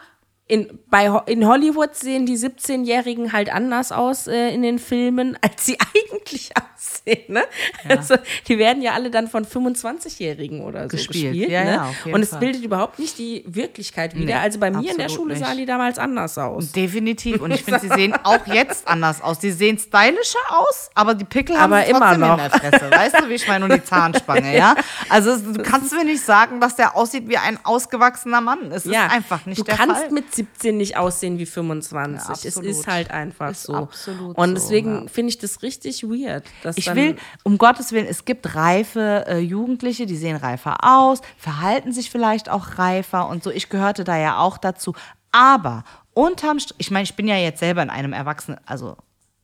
in, 0.48 0.78
bei, 0.88 1.06
in 1.26 1.44
Hollywood 1.46 1.96
sehen 1.96 2.24
die 2.24 2.36
17-Jährigen 2.36 3.32
halt 3.32 3.52
anders 3.52 3.90
aus 3.90 4.28
äh, 4.28 4.50
in 4.54 4.62
den 4.62 4.78
Filmen, 4.78 5.36
als 5.42 5.66
sie 5.66 5.76
eigentlich 5.80 6.52
aussehen. 6.56 7.24
Ne? 7.34 7.42
Also, 7.88 8.14
die 8.46 8.56
werden 8.56 8.80
ja 8.80 8.92
alle 8.92 9.10
dann 9.10 9.26
von 9.26 9.44
25-Jährigen 9.44 10.60
oder 10.60 10.82
so 10.84 10.88
Gespielt. 10.96 11.32
gespielt. 11.32 11.50
Ja, 11.50 11.64
ne? 11.64 11.70
ja, 12.04 12.14
Und 12.14 12.22
es 12.22 12.30
Fall. 12.30 12.38
bildet 12.38 12.62
überhaupt 12.62 13.00
nicht 13.00 13.18
die 13.18 13.42
Wirklichkeit 13.46 14.14
wieder. 14.14 14.24
Nee, 14.26 14.34
also 14.34 14.60
bei 14.60 14.70
mir 14.70 14.92
in 14.92 14.98
der 14.98 15.08
Schule 15.08 15.34
sahen 15.34 15.56
die 15.58 15.66
damals 15.66 15.98
anders 15.98 16.38
aus. 16.38 16.70
Definitiv. 16.70 17.40
Und 17.40 17.50
ich 17.50 17.64
finde, 17.64 17.80
sie 17.80 17.88
sehen 17.94 18.14
auch 18.22 18.46
jetzt 18.46 18.86
anders 18.86 19.20
aus. 19.22 19.40
Sie 19.40 19.50
sehen 19.50 19.78
stylischer 19.78 20.38
aus, 20.48 20.90
aber 20.94 21.14
die 21.14 21.24
Pickel 21.24 21.58
haben 21.58 21.72
Aber 21.72 21.82
sie 21.84 21.90
immer 21.90 22.16
noch. 22.16 22.38
in 22.44 22.50
der 22.50 22.50
Fresse. 22.50 22.90
Weißt 22.90 23.20
du, 23.20 23.28
wie 23.28 23.34
ich 23.34 23.48
meine? 23.48 23.64
Und 23.64 23.72
die 23.72 23.82
Zahnspange, 23.82 24.56
ja? 24.56 24.76
Also 25.08 25.36
du 25.38 25.60
kannst 25.62 25.92
mir 25.92 26.04
nicht 26.04 26.24
sagen, 26.24 26.60
dass 26.60 26.76
der 26.76 26.94
aussieht 26.94 27.28
wie 27.28 27.36
ein 27.36 27.58
ausgewachsener 27.64 28.40
Mann. 28.40 28.70
Es 28.70 28.84
ja, 28.84 29.06
ist 29.06 29.12
einfach 29.12 29.44
nicht 29.46 29.58
du 29.58 29.64
der 29.64 29.74
kannst 29.76 30.02
Fall. 30.02 30.10
Mit 30.36 30.54
17 30.54 30.76
nicht 30.76 30.96
aussehen 30.96 31.38
wie 31.38 31.46
25. 31.46 32.28
Ja, 32.28 32.48
es 32.48 32.56
ist 32.56 32.86
halt 32.86 33.10
einfach 33.10 33.50
Ist 33.50 33.64
so. 33.64 33.74
absolut 33.74 34.36
Und 34.36 34.48
so, 34.48 34.54
deswegen 34.54 35.02
ja. 35.02 35.08
finde 35.08 35.30
ich 35.30 35.38
das 35.38 35.62
richtig 35.62 36.02
weird. 36.02 36.44
Dass 36.62 36.76
Ich 36.76 36.94
will, 36.94 37.16
um 37.42 37.58
Gottes 37.58 37.92
Willen, 37.92 38.06
es 38.06 38.24
gibt 38.24 38.54
reife 38.54 39.24
äh, 39.26 39.38
Jugendliche, 39.38 40.06
die 40.06 40.16
sehen 40.16 40.36
reifer 40.36 40.78
aus, 40.82 41.20
verhalten 41.38 41.92
sich 41.92 42.10
vielleicht 42.10 42.48
auch 42.48 42.78
reifer 42.78 43.28
und 43.28 43.42
so. 43.42 43.50
Ich 43.50 43.68
gehörte 43.68 44.04
da 44.04 44.16
ja 44.16 44.38
auch 44.38 44.58
dazu. 44.58 44.94
Aber 45.32 45.84
unterm 46.14 46.58
Strich, 46.58 46.76
ich 46.78 46.90
meine, 46.90 47.04
ich 47.04 47.14
bin 47.14 47.28
ja 47.28 47.36
jetzt 47.36 47.60
selber 47.60 47.82
in 47.82 47.90
einem 47.90 48.12
Erwachsenen, 48.12 48.60
also 48.66 48.96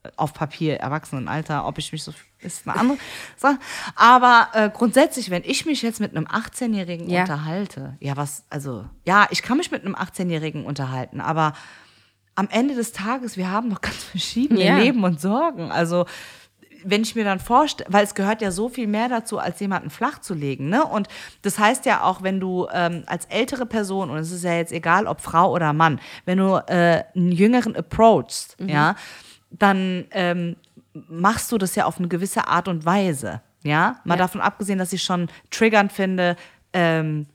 äh, 0.03 0.11
auf 0.17 0.33
Papier 0.33 0.77
Erwachsenenalter, 0.77 1.67
ob 1.67 1.79
ich 1.79 1.93
mich 1.93 2.03
so, 2.03 2.13
ist 2.43 2.67
eine 2.69 2.79
andere 2.79 2.99
Sache. 3.37 3.59
Aber 3.97 4.49
äh, 4.53 4.71
grundsätzlich, 4.71 5.31
wenn 5.31 5.43
ich 5.45 5.67
mich 5.67 5.83
jetzt 5.83 6.01
mit 6.01 6.17
einem 6.17 6.27
18-Jährigen 6.27 7.09
Ja. 7.09 7.21
unterhalte, 7.23 7.97
ja, 8.01 8.17
was, 8.17 8.45
also, 8.51 8.85
ja, 9.07 9.27
ich 9.31 9.43
kann 9.43 9.57
mich 9.59 9.71
mit 9.71 9.85
einem 9.85 9.95
18-Jährigen 9.95 10.65
unterhalten, 10.65 11.21
aber 11.21 11.53
am 12.35 12.49
Ende 12.51 12.75
des 12.75 12.93
Tages, 12.93 13.37
wir 13.37 13.51
haben 13.51 13.71
doch 13.71 13.81
ganz 13.81 14.03
verschiedene 14.05 14.65
Ja. 14.65 14.79
Leben 14.79 15.05
und 15.05 15.21
Sorgen. 15.21 15.71
Also, 15.71 16.07
wenn 16.85 17.03
ich 17.03 17.15
mir 17.15 17.23
dann 17.25 17.39
vorstelle, 17.39 17.93
weil 17.93 18.03
es 18.03 18.17
gehört 18.17 18.43
ja 18.43 18.51
so 18.51 18.69
viel 18.69 18.89
mehr 18.89 19.09
dazu, 19.09 19.39
als 19.39 19.61
jemanden 19.61 19.89
flach 19.89 20.19
zu 20.19 20.35
legen, 20.35 20.69
ne? 20.69 20.85
Und 20.85 21.07
das 21.43 21.57
heißt 21.61 21.87
ja 21.87 22.03
auch, 22.03 22.25
wenn 22.25 22.41
du 22.41 22.67
ähm, 22.73 23.05
als 23.07 23.27
ältere 23.27 23.67
Person, 23.67 24.11
und 24.11 24.17
es 24.19 24.33
ist 24.33 24.43
ja 24.43 24.55
jetzt 24.55 24.73
egal, 24.73 25.07
ob 25.07 25.21
Frau 25.21 25.53
oder 25.53 25.73
Mann, 25.73 26.01
wenn 26.25 26.39
du 26.39 26.57
äh, 26.67 27.05
einen 27.15 27.31
Jüngeren 27.31 27.77
approachst, 27.77 28.57
ja, 28.59 28.97
dann 29.51 30.07
ähm, 30.11 30.57
machst 31.09 31.51
du 31.53 31.59
das 31.59 31.75
ja 31.75 31.87
auf 31.87 31.99
eine 31.99 32.09
gewisse 32.09 32.49
Art 32.49 32.69
und 32.69 32.85
Weise, 32.85 33.43
ja? 33.63 34.01
Mal 34.05 34.19
davon 34.19 34.41
abgesehen, 34.41 34.79
dass 34.79 34.93
ich 34.93 35.03
schon 35.03 35.29
triggernd 35.51 35.93
finde, 35.93 36.37
ähm, 36.73 37.27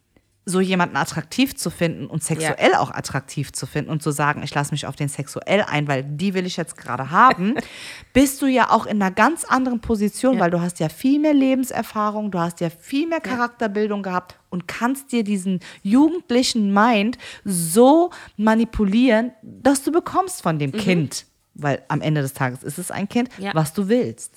so 0.47 0.61
jemanden 0.61 0.95
attraktiv 0.95 1.55
zu 1.55 1.69
finden 1.69 2.07
und 2.07 2.23
sexuell 2.23 2.73
auch 2.75 2.89
attraktiv 2.91 3.51
zu 3.51 3.67
finden 3.67 3.91
und 3.91 4.01
zu 4.01 4.11
sagen, 4.11 4.41
ich 4.43 4.55
lasse 4.55 4.71
mich 4.71 4.87
auf 4.87 4.95
den 4.95 5.09
sexuell 5.09 5.61
ein, 5.61 5.89
weil 5.89 6.03
die 6.03 6.33
will 6.33 6.45
ich 6.45 6.55
jetzt 6.55 6.77
gerade 6.77 7.11
haben, 7.11 7.55
bist 8.13 8.41
du 8.41 8.45
ja 8.45 8.71
auch 8.71 8.85
in 8.85 9.01
einer 9.01 9.13
ganz 9.13 9.43
anderen 9.43 9.81
Position, 9.81 10.39
weil 10.39 10.49
du 10.49 10.61
hast 10.61 10.79
ja 10.79 10.87
viel 10.87 11.19
mehr 11.19 11.33
Lebenserfahrung, 11.33 12.31
du 12.31 12.39
hast 12.39 12.61
ja 12.61 12.69
viel 12.69 13.07
mehr 13.07 13.19
Charakterbildung 13.19 14.03
gehabt 14.03 14.39
und 14.49 14.69
kannst 14.69 15.11
dir 15.11 15.25
diesen 15.25 15.59
jugendlichen 15.83 16.73
Mind 16.73 17.17
so 17.43 18.11
manipulieren, 18.37 19.33
dass 19.41 19.83
du 19.83 19.91
bekommst 19.91 20.41
von 20.41 20.59
dem 20.59 20.71
Kind, 20.71 21.25
weil 21.57 21.83
am 21.87 22.01
Ende 22.01 22.21
des 22.21 22.33
Tages 22.33 22.63
ist 22.63 22.77
es 22.77 22.91
ein 22.91 23.09
Kind, 23.09 23.29
Ja. 23.37 23.53
was 23.55 23.73
du 23.73 23.87
willst. 23.89 24.33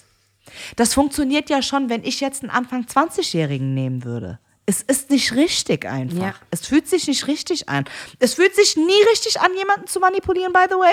Das 0.77 0.95
funktioniert 0.95 1.51
ja 1.51 1.63
schon, 1.63 1.89
wenn 1.91 2.03
ich 2.05 2.21
jetzt 2.21 2.43
einen 2.43 2.51
Anfang 2.51 2.87
20-Jährigen 2.87 3.75
nehmen 3.75 4.05
würde. 4.05 4.39
Es 4.67 4.83
ist 4.83 5.11
nicht 5.11 5.33
richtig 5.33 5.87
einfach. 5.87 6.17
Ja. 6.19 6.35
Es 6.51 6.67
fühlt 6.67 6.89
sich 6.89 7.07
nicht 7.09 7.27
richtig 7.27 7.69
an. 7.69 7.85
Es 8.19 8.35
fühlt 8.35 8.55
sich 8.55 8.77
nie 8.77 9.03
richtig 9.11 9.41
an, 9.41 9.51
jemanden 9.57 9.87
zu 9.87 10.01
manipulieren, 10.01 10.53
by 10.53 10.65
the 10.69 10.77
way. 10.77 10.93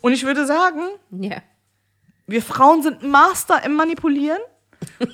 Und 0.00 0.12
ich 0.12 0.24
würde 0.24 0.46
sagen, 0.46 0.80
Ja. 1.10 1.38
wir 2.26 2.42
Frauen 2.42 2.82
sind 2.82 3.02
Master 3.02 3.64
im 3.64 3.74
Manipulieren. 3.74 4.38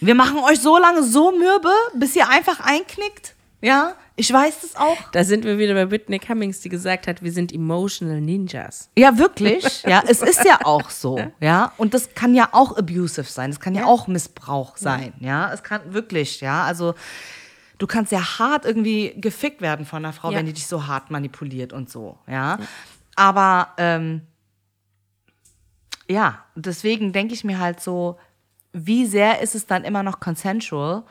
wir 0.00 0.14
machen 0.14 0.38
euch 0.38 0.60
so 0.60 0.78
lange 0.78 1.02
so 1.02 1.32
mürbe, 1.32 1.72
bis 1.94 2.16
ihr 2.16 2.28
einfach 2.28 2.60
einknickt. 2.60 3.34
Ja, 3.62 3.94
ich 4.20 4.30
weiß 4.30 4.60
das 4.60 4.76
auch. 4.76 4.98
Da 5.12 5.24
sind 5.24 5.44
wir 5.44 5.56
wieder 5.56 5.72
bei 5.72 5.90
Whitney 5.90 6.18
Cummings, 6.18 6.60
die 6.60 6.68
gesagt 6.68 7.06
hat, 7.06 7.22
wir 7.22 7.32
sind 7.32 7.52
emotional 7.52 8.20
Ninjas. 8.20 8.90
Ja, 8.96 9.16
wirklich. 9.16 9.82
Ja, 9.84 10.02
es 10.06 10.20
ist 10.20 10.44
ja 10.44 10.58
auch 10.64 10.90
so. 10.90 11.18
Ja, 11.40 11.72
und 11.78 11.94
das 11.94 12.14
kann 12.14 12.34
ja 12.34 12.50
auch 12.52 12.76
abusive 12.76 13.24
sein. 13.26 13.50
Das 13.50 13.60
kann 13.60 13.74
ja, 13.74 13.86
auch 13.86 14.08
Missbrauch 14.08 14.76
sein. 14.76 15.14
Ja, 15.20 15.50
es 15.52 15.62
kann 15.62 15.94
wirklich, 15.94 16.42
ja. 16.42 16.64
Also, 16.64 16.94
du 17.78 17.86
kannst 17.86 18.12
ja 18.12 18.38
hart 18.38 18.66
irgendwie 18.66 19.14
gefickt 19.16 19.62
werden 19.62 19.86
von 19.86 20.04
einer 20.04 20.12
Frau, 20.12 20.30
Ja. 20.30 20.38
wenn 20.38 20.46
die 20.46 20.52
dich 20.52 20.66
so 20.66 20.86
hart 20.86 21.10
manipuliert 21.10 21.72
und 21.72 21.88
so. 21.88 22.18
Ja, 22.28 22.58
aber, 23.16 23.68
ähm, 23.78 24.20
ja, 26.10 26.44
deswegen 26.56 27.12
denke 27.14 27.32
ich 27.32 27.42
mir 27.42 27.58
halt 27.58 27.80
so, 27.80 28.18
wie 28.74 29.06
sehr 29.06 29.40
ist 29.40 29.54
es 29.54 29.64
dann 29.66 29.84
immer 29.84 30.02
noch 30.02 30.20
consensual? 30.20 31.04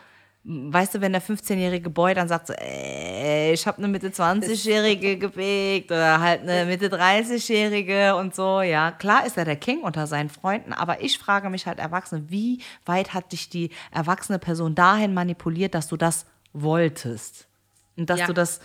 Weißt 0.43 0.95
du, 0.95 1.01
wenn 1.01 1.11
der 1.11 1.21
15-jährige 1.21 1.89
Boy 1.89 2.13
dann 2.13 2.29
sagt 2.29 2.47
so, 2.47 2.53
ey, 2.53 3.51
ich 3.53 3.67
habe 3.67 3.77
eine 3.79 3.89
Mitte 3.89 4.09
20-jährige 4.09 5.17
gepickt 5.19 5.91
oder 5.91 6.21
halt 6.21 6.41
eine 6.41 6.65
Mitte 6.65 6.87
30-jährige 6.87 8.15
und 8.15 8.33
so, 8.33 8.61
ja, 8.61 8.91
klar 8.91 9.25
ist 9.25 9.37
er 9.37 9.43
der 9.45 9.57
King 9.57 9.81
unter 9.81 10.07
seinen 10.07 10.29
Freunden, 10.29 10.71
aber 10.71 11.01
ich 11.03 11.19
frage 11.19 11.49
mich 11.49 11.67
halt 11.67 11.77
Erwachsene, 11.79 12.23
wie 12.29 12.61
weit 12.85 13.13
hat 13.13 13.31
dich 13.33 13.49
die 13.49 13.69
erwachsene 13.91 14.39
Person 14.39 14.75
dahin 14.75 15.13
manipuliert, 15.13 15.75
dass 15.75 15.87
du 15.89 15.97
das 15.97 16.25
wolltest 16.53 17.47
und 17.97 18.09
dass 18.09 18.21
Ja. 18.21 18.27
du 18.27 18.33
das 18.33 18.59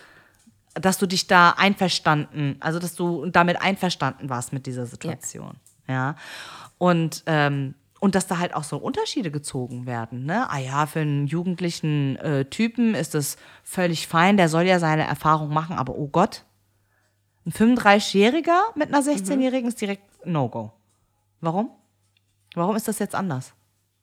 dass 0.76 0.98
du 0.98 1.06
dich 1.06 1.28
da 1.28 1.50
einverstanden, 1.50 2.56
also 2.58 2.80
dass 2.80 2.96
du 2.96 3.26
damit 3.26 3.62
einverstanden 3.62 4.28
warst 4.28 4.52
mit 4.52 4.66
dieser 4.66 4.86
Situation. 4.86 5.54
Ja. 5.86 6.16
Und, 6.78 7.22
ähm, 7.26 7.74
und 8.04 8.14
dass 8.14 8.26
da 8.26 8.36
halt 8.38 8.52
auch 8.54 8.64
so 8.64 8.76
Unterschiede 8.76 9.30
gezogen 9.30 9.86
werden. 9.86 10.26
Ne? 10.26 10.46
Ah 10.50 10.58
ja, 10.58 10.84
für 10.84 11.00
einen 11.00 11.26
jugendlichen 11.26 12.16
äh, 12.16 12.44
Typen 12.44 12.94
ist 12.94 13.14
das 13.14 13.38
völlig 13.62 14.06
fein, 14.08 14.36
der 14.36 14.50
soll 14.50 14.64
ja 14.64 14.78
seine 14.78 15.04
Erfahrung 15.06 15.48
machen, 15.48 15.76
aber 15.78 15.94
oh 15.96 16.08
Gott, 16.08 16.44
ein 17.46 17.52
35-Jähriger 17.52 18.60
mit 18.74 18.88
einer 18.92 19.00
16-Jährigen 19.02 19.68
ist 19.68 19.80
direkt 19.80 20.02
No-Go. 20.26 20.70
Warum? 21.40 21.70
Warum 22.54 22.76
ist 22.76 22.86
das 22.88 22.98
jetzt 22.98 23.14
anders? 23.14 23.54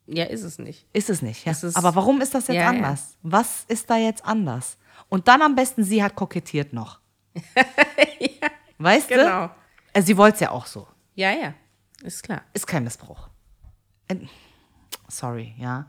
Ja, 0.08 0.24
ist 0.24 0.42
es 0.42 0.58
nicht. 0.58 0.84
Ist 0.92 1.08
es 1.08 1.22
nicht, 1.22 1.44
ja. 1.44 1.52
Es 1.52 1.76
Aber 1.76 1.94
warum 1.94 2.20
ist 2.20 2.34
das 2.34 2.48
jetzt 2.48 2.56
Ja, 2.56 2.62
ja. 2.62 2.68
anders? 2.70 3.16
Was 3.22 3.64
ist 3.68 3.88
da 3.88 3.98
jetzt 3.98 4.24
anders? 4.24 4.78
Und 5.10 5.28
dann 5.28 5.42
am 5.42 5.54
besten, 5.54 5.84
sie 5.84 6.02
hat 6.02 6.16
kokettiert 6.16 6.72
noch. 6.72 6.98
Weißt 8.78 9.06
Genau. 9.08 9.46
du? 9.46 9.54
Also 9.92 10.06
sie 10.06 10.16
wollte 10.16 10.34
es 10.34 10.40
ja 10.40 10.50
auch 10.50 10.66
so. 10.66 10.88
Ja, 11.14 11.30
ja. 11.30 11.54
Ist 12.02 12.24
klar. 12.24 12.42
Ist 12.52 12.66
kein 12.66 12.82
Missbrauch. 12.82 13.28
Äh, 14.12 14.26
Sorry, 15.08 15.54
ja. 15.58 15.86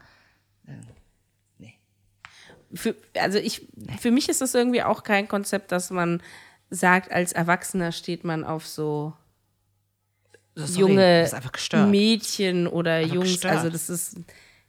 Für, 2.76 2.96
also 3.20 3.38
ich, 3.38 3.68
für 4.00 4.10
mich 4.10 4.30
ist 4.30 4.42
das 4.42 4.56
irgendwie 4.56 4.82
auch 4.82 5.04
kein 5.04 5.28
Konzept, 5.28 5.72
dass 5.72 5.92
man 5.92 6.24
sagt, 6.72 7.12
als 7.12 7.32
Erwachsener 7.32 7.92
steht 7.92 8.24
man 8.24 8.44
auf 8.44 8.66
so 8.66 9.14
sorry, 10.56 10.80
junge 10.80 11.30
einfach. 11.32 11.52
Mädchen 11.88 12.66
oder 12.68 13.00
Jungs. 13.02 13.34
gestört. 13.34 13.58
Also 13.58 13.70
das 13.70 13.90
ist. 13.92 14.18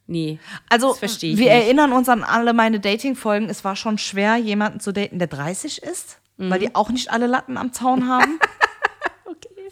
Nee. 0.07 0.38
Also, 0.68 0.90
das 0.90 0.98
verstehe 0.98 1.32
ich 1.32 1.38
wir 1.38 1.46
nicht. 1.55 1.64
erinnern 1.64 1.94
uns 1.94 2.11
an 2.11 2.24
alle 2.24 2.52
meine 2.52 2.78
Dating-Folgen. 2.78 3.48
Es 3.48 3.64
war 3.64 3.74
schon 3.74 3.96
schwer, 3.96 4.36
jemanden 4.36 4.80
zu 4.80 4.92
daten, 4.92 5.18
der 5.18 5.28
30 5.28 5.82
ist, 5.82 6.18
Mhm. 6.36 6.50
weil 6.50 6.59
die 6.59 6.74
auch 6.74 6.90
nicht 6.90 7.11
alle 7.11 7.26
Latten 7.26 7.57
am 7.57 7.72
Zaun 7.72 8.07
haben. 8.07 8.38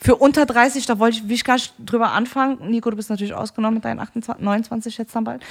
Für 0.03 0.16
unter 0.16 0.46
30, 0.46 0.84
da 0.86 0.98
wollte 0.98 1.18
ich, 1.18 1.28
will 1.28 1.36
ich 1.36 1.44
gar 1.44 1.55
nicht 1.55 1.74
drüber 1.78 2.11
anfangen. 2.11 2.68
Nico, 2.68 2.90
du 2.90 2.96
bist 2.96 3.09
natürlich 3.09 3.34
ausgenommen 3.34 3.74
mit 3.76 3.84
deinen 3.84 4.00
28, 4.00 4.44
29 4.44 4.98
jetzt 4.98 5.14
dann 5.14 5.22
bald. 5.22 5.44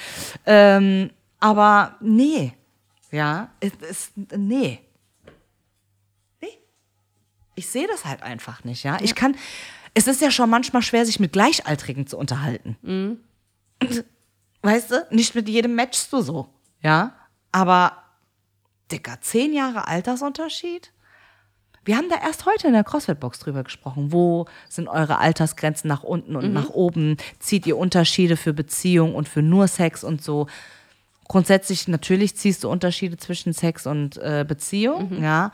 Ähm, 0.45 1.09
aber 1.39 1.95
nee. 2.01 2.53
Ja, 3.11 3.49
es 3.61 3.71
ist, 3.89 4.11
nee. 4.35 4.79
Nee. 6.41 6.49
Ich 7.55 7.69
sehe 7.69 7.87
das 7.87 8.03
halt 8.03 8.23
einfach 8.23 8.65
nicht, 8.65 8.83
ja. 8.83 8.97
Ich 9.01 9.15
kann, 9.15 9.35
es 9.93 10.07
ist 10.07 10.21
ja 10.21 10.31
schon 10.31 10.49
manchmal 10.49 10.81
schwer, 10.81 11.05
sich 11.05 11.21
mit 11.21 11.31
Gleichaltrigen 11.31 12.05
zu 12.05 12.17
unterhalten. 12.17 13.23
Weißt 14.63 14.91
du, 14.91 15.07
nicht 15.11 15.33
mit 15.33 15.47
jedem 15.47 15.75
matchst 15.75 16.11
du 16.11 16.21
so. 16.21 16.49
Ja. 16.81 17.15
Aber, 17.53 17.93
Dicker, 18.91 19.21
zehn 19.21 19.53
Jahre 19.53 19.87
Altersunterschied? 19.87 20.91
Wir 21.83 21.97
haben 21.97 22.09
da 22.09 22.17
erst 22.21 22.45
heute 22.45 22.67
in 22.67 22.73
der 22.73 22.83
CrossFit-Box 22.83 23.39
drüber 23.39 23.63
gesprochen. 23.63 24.11
Wo 24.11 24.45
sind 24.69 24.87
eure 24.87 25.17
Altersgrenzen 25.17 25.87
nach 25.87 26.03
unten 26.03 26.35
und 26.35 26.53
nach 26.53 26.69
oben? 26.69 27.17
Zieht 27.39 27.65
ihr 27.65 27.77
Unterschiede 27.77 28.37
für 28.37 28.53
Beziehung 28.53 29.15
und 29.15 29.27
für 29.27 29.41
nur 29.41 29.67
Sex 29.67 30.03
und 30.03 30.23
so? 30.23 30.47
Grundsätzlich, 31.27 31.87
natürlich 31.87 32.35
ziehst 32.35 32.63
du 32.63 32.69
Unterschiede 32.69 33.17
zwischen 33.17 33.53
Sex 33.53 33.87
und 33.87 34.17
äh, 34.17 34.45
Beziehung, 34.47 35.23
ja. 35.23 35.51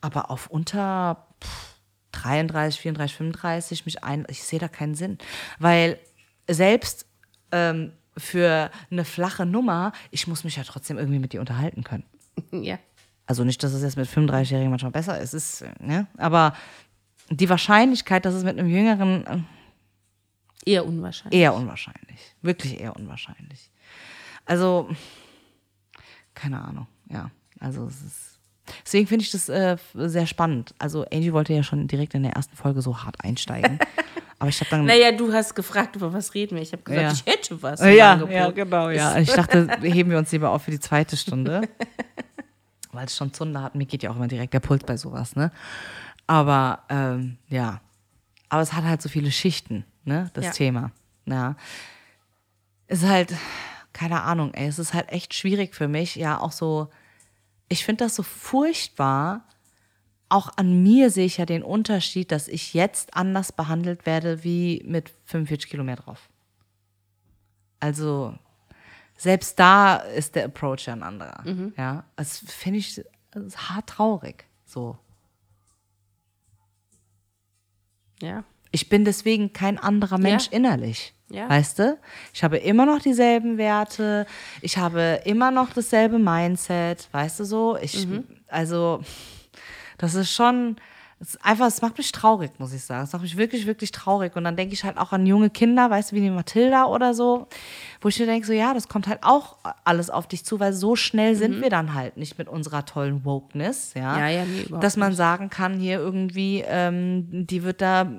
Aber 0.00 0.30
auf 0.30 0.46
unter 0.48 1.26
pff, 1.44 1.76
33, 2.12 2.80
34, 2.80 3.16
35 3.16 3.86
mich 3.86 4.02
ein, 4.02 4.26
ich 4.28 4.42
sehe 4.42 4.58
da 4.58 4.68
keinen 4.68 4.94
Sinn. 4.94 5.18
Weil 5.58 5.98
selbst 6.48 7.06
ähm, 7.52 7.92
für 8.16 8.70
eine 8.90 9.04
flache 9.04 9.46
Nummer, 9.46 9.92
ich 10.10 10.26
muss 10.26 10.44
mich 10.44 10.56
ja 10.56 10.64
trotzdem 10.64 10.98
irgendwie 10.98 11.18
mit 11.18 11.32
dir 11.32 11.40
unterhalten 11.40 11.84
können. 11.84 12.04
Ja. 12.52 12.78
Also 13.30 13.44
nicht, 13.44 13.62
dass 13.62 13.72
es 13.74 13.82
jetzt 13.84 13.96
mit 13.96 14.08
35-Jährigen 14.08 14.70
manchmal 14.70 14.90
besser 14.90 15.16
ist, 15.20 15.34
ist, 15.34 15.64
ne? 15.78 16.08
aber 16.18 16.52
die 17.28 17.48
Wahrscheinlichkeit, 17.48 18.24
dass 18.24 18.34
es 18.34 18.42
mit 18.42 18.58
einem 18.58 18.66
Jüngeren 18.68 19.24
äh, 19.24 19.38
Eher 20.72 20.84
unwahrscheinlich. 20.84 21.40
eher 21.40 21.54
unwahrscheinlich. 21.54 22.34
Wirklich 22.42 22.80
eher 22.80 22.96
unwahrscheinlich. 22.96 23.70
Also, 24.46 24.88
keine 26.34 26.60
Ahnung, 26.60 26.88
ja. 27.08 27.30
Also 27.60 27.86
es 27.86 28.02
ist. 28.02 28.38
Deswegen 28.84 29.06
finde 29.06 29.22
ich 29.24 29.30
das 29.30 29.48
äh, 29.48 29.76
sehr 29.94 30.26
spannend. 30.26 30.74
Also 30.80 31.04
Angie 31.12 31.32
wollte 31.32 31.52
ja 31.52 31.62
schon 31.62 31.86
direkt 31.86 32.14
in 32.14 32.24
der 32.24 32.32
ersten 32.32 32.56
Folge 32.56 32.82
so 32.82 33.04
hart 33.04 33.22
einsteigen. 33.24 33.78
Aber 34.40 34.48
ich 34.48 34.58
habe 34.58 34.70
dann. 34.70 34.86
Naja, 34.86 35.12
du 35.12 35.32
hast 35.32 35.54
gefragt, 35.54 35.94
über 35.94 36.12
was 36.12 36.34
reden 36.34 36.56
wir. 36.56 36.62
Ich 36.62 36.72
habe 36.72 36.82
gesagt, 36.82 37.00
Ja. 37.00 37.12
ich 37.12 37.32
hätte 37.32 37.62
was. 37.62 37.80
Äh, 37.80 37.96
ja, 37.96 38.26
ja, 38.28 38.50
genau, 38.50 38.90
ja. 38.90 39.16
Ich 39.18 39.30
dachte, 39.30 39.68
heben 39.82 40.10
wir 40.10 40.18
uns 40.18 40.32
lieber 40.32 40.50
auf 40.50 40.64
für 40.64 40.72
die 40.72 40.80
zweite 40.80 41.16
Stunde. 41.16 41.68
Weil 42.92 43.06
es 43.06 43.16
schon 43.16 43.32
Zunder 43.32 43.62
hat. 43.62 43.74
Mir 43.74 43.86
geht 43.86 44.02
ja 44.02 44.10
auch 44.10 44.16
immer 44.16 44.28
direkt 44.28 44.52
der 44.54 44.60
Puls 44.60 44.84
bei 44.84 44.96
sowas, 44.96 45.36
ne? 45.36 45.52
Aber, 46.26 46.84
ähm, 46.88 47.38
ja. 47.48 47.80
Aber 48.48 48.62
es 48.62 48.72
hat 48.72 48.84
halt 48.84 49.00
so 49.02 49.08
viele 49.08 49.30
Schichten, 49.30 49.84
ne? 50.04 50.30
Das 50.34 50.46
Ja. 50.46 50.50
Thema. 50.52 50.92
Ja. 51.26 51.56
Es 52.88 53.02
ist 53.02 53.08
halt, 53.08 53.34
keine 53.92 54.22
Ahnung, 54.22 54.52
ey, 54.54 54.66
es 54.66 54.78
ist 54.78 54.94
halt 54.94 55.10
echt 55.10 55.34
schwierig 55.34 55.74
für 55.74 55.86
mich, 55.88 56.16
ja, 56.16 56.40
auch 56.40 56.52
so. 56.52 56.88
Ich 57.68 57.84
finde 57.84 58.04
das 58.04 58.16
so 58.16 58.22
furchtbar. 58.24 59.44
Auch 60.28 60.50
an 60.56 60.82
mir 60.82 61.10
sehe 61.10 61.26
ich 61.26 61.38
ja 61.38 61.46
den 61.46 61.62
Unterschied, 61.62 62.30
dass 62.32 62.48
ich 62.48 62.74
jetzt 62.74 63.16
anders 63.16 63.52
behandelt 63.52 64.06
werde 64.06 64.42
wie 64.44 64.82
mit 64.86 65.12
45 65.26 65.70
Kilo 65.70 65.82
mehr 65.84 65.96
drauf. 65.96 66.28
Also 67.80 68.34
selbst 69.20 69.58
da 69.58 69.96
ist 69.96 70.34
der 70.34 70.46
Approach 70.46 70.86
ja 70.86 70.94
ein 70.94 71.02
anderer. 71.02 71.44
Ja, 71.76 72.04
das 72.16 72.38
finde 72.38 72.78
ich 72.78 73.02
das 73.32 73.68
hart 73.68 73.86
traurig. 73.88 74.46
So. 74.64 74.96
Ja. 78.22 78.44
Ich 78.70 78.88
bin 78.88 79.04
deswegen 79.04 79.52
kein 79.52 79.78
anderer 79.78 80.18
Mensch 80.18 80.46
Ja. 80.46 80.52
innerlich. 80.52 81.14
Ja. 81.28 81.48
Weißt 81.48 81.78
du? 81.78 81.98
Ich 82.32 82.42
habe 82.44 82.56
immer 82.58 82.86
noch 82.86 83.00
dieselben 83.00 83.58
Werte. 83.58 84.26
Ich 84.62 84.78
habe 84.78 85.20
immer 85.24 85.50
noch 85.50 85.70
dasselbe 85.72 86.18
Mindset. 86.18 87.08
Weißt 87.12 87.40
du 87.40 87.44
so? 87.44 87.76
Ich, 87.76 88.06
Mhm. 88.06 88.24
also, 88.48 89.02
das 89.98 90.14
ist 90.14 90.32
schon, 90.32 90.76
es 91.22 91.34
ist 91.34 91.44
einfach, 91.44 91.66
es 91.66 91.82
macht 91.82 91.98
mich 91.98 92.12
traurig, 92.12 92.52
muss 92.58 92.72
ich 92.72 92.82
sagen. 92.82 93.04
Es 93.04 93.12
macht 93.12 93.22
mich 93.22 93.36
wirklich, 93.36 93.66
wirklich 93.66 93.92
traurig. 93.92 94.36
Und 94.36 94.44
dann 94.44 94.56
denke 94.56 94.72
ich 94.72 94.84
halt 94.84 94.96
auch 94.96 95.12
an 95.12 95.26
junge 95.26 95.50
Kinder, 95.50 95.90
weißt 95.90 96.12
du, 96.12 96.16
wie 96.16 96.22
die 96.22 96.30
Mathilda 96.30 96.86
oder 96.86 97.12
so, 97.12 97.46
wo 98.00 98.08
ich 98.08 98.18
mir 98.18 98.24
denke, 98.24 98.46
so, 98.46 98.54
ja, 98.54 98.72
das 98.72 98.88
kommt 98.88 99.06
halt 99.06 99.18
auch 99.22 99.58
alles 99.84 100.08
auf 100.08 100.26
dich 100.26 100.46
zu, 100.46 100.60
weil 100.60 100.72
so 100.72 100.96
schnell 100.96 101.36
sind 101.36 101.60
wir 101.60 101.68
dann 101.68 101.92
halt 101.92 102.16
nicht 102.16 102.38
mit 102.38 102.48
unserer 102.48 102.86
tollen 102.86 103.26
Wokeness, 103.26 103.92
ja. 103.92 104.14
Mhm. 104.14 104.18
Ja, 104.18 104.28
ja, 104.28 104.44
nee, 104.46 104.80
Dass 104.80 104.96
man 104.96 105.14
sagen 105.14 105.50
kann, 105.50 105.78
hier 105.78 105.98
irgendwie, 105.98 106.64
ähm, 106.66 107.26
die 107.46 107.64
wird 107.64 107.82
da 107.82 108.10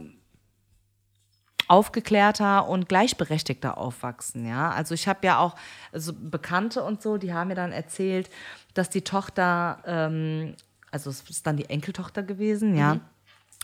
aufgeklärter 1.68 2.68
und 2.68 2.88
gleichberechtigter 2.88 3.80
aufwachsen, 3.80 4.46
ja. 4.46 4.70
Also 4.70 4.94
ich 4.94 5.08
habe 5.08 5.26
ja 5.26 5.40
auch 5.40 5.56
also 5.92 6.14
Bekannte 6.14 6.84
und 6.84 7.02
so, 7.02 7.18
die 7.18 7.34
haben 7.34 7.48
mir 7.48 7.56
dann 7.56 7.72
erzählt, 7.72 8.30
dass 8.76 8.92
die 8.92 9.02
Tochter, 9.02 9.80
ähm, 9.88 10.54
also 10.92 11.10
es 11.10 11.22
ist 11.30 11.48
dann 11.48 11.58
die 11.58 11.70
Enkeltochter 11.70 12.24
gewesen, 12.24 12.76
ja, 12.76 13.00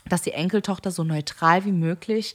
dass 0.08 0.22
die 0.22 0.32
Enkeltochter 0.32 0.90
so 0.90 1.04
neutral 1.04 1.64
wie 1.64 1.72
möglich 1.72 2.34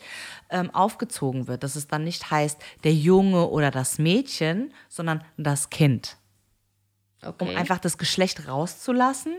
ähm, 0.50 0.70
aufgezogen 0.72 1.48
wird. 1.48 1.64
Dass 1.64 1.76
es 1.76 1.88
dann 1.88 2.04
nicht 2.04 2.30
heißt, 2.30 2.62
der 2.84 2.94
Junge 2.94 3.48
oder 3.50 3.72
das 3.72 3.98
Mädchen, 3.98 4.74
sondern 4.90 5.24
das 5.38 5.70
Kind 5.70 6.18
Okay. 7.26 7.50
um 7.50 7.56
einfach 7.56 7.80
das 7.80 7.98
Geschlecht 7.98 8.48
rauszulassen, 8.48 9.38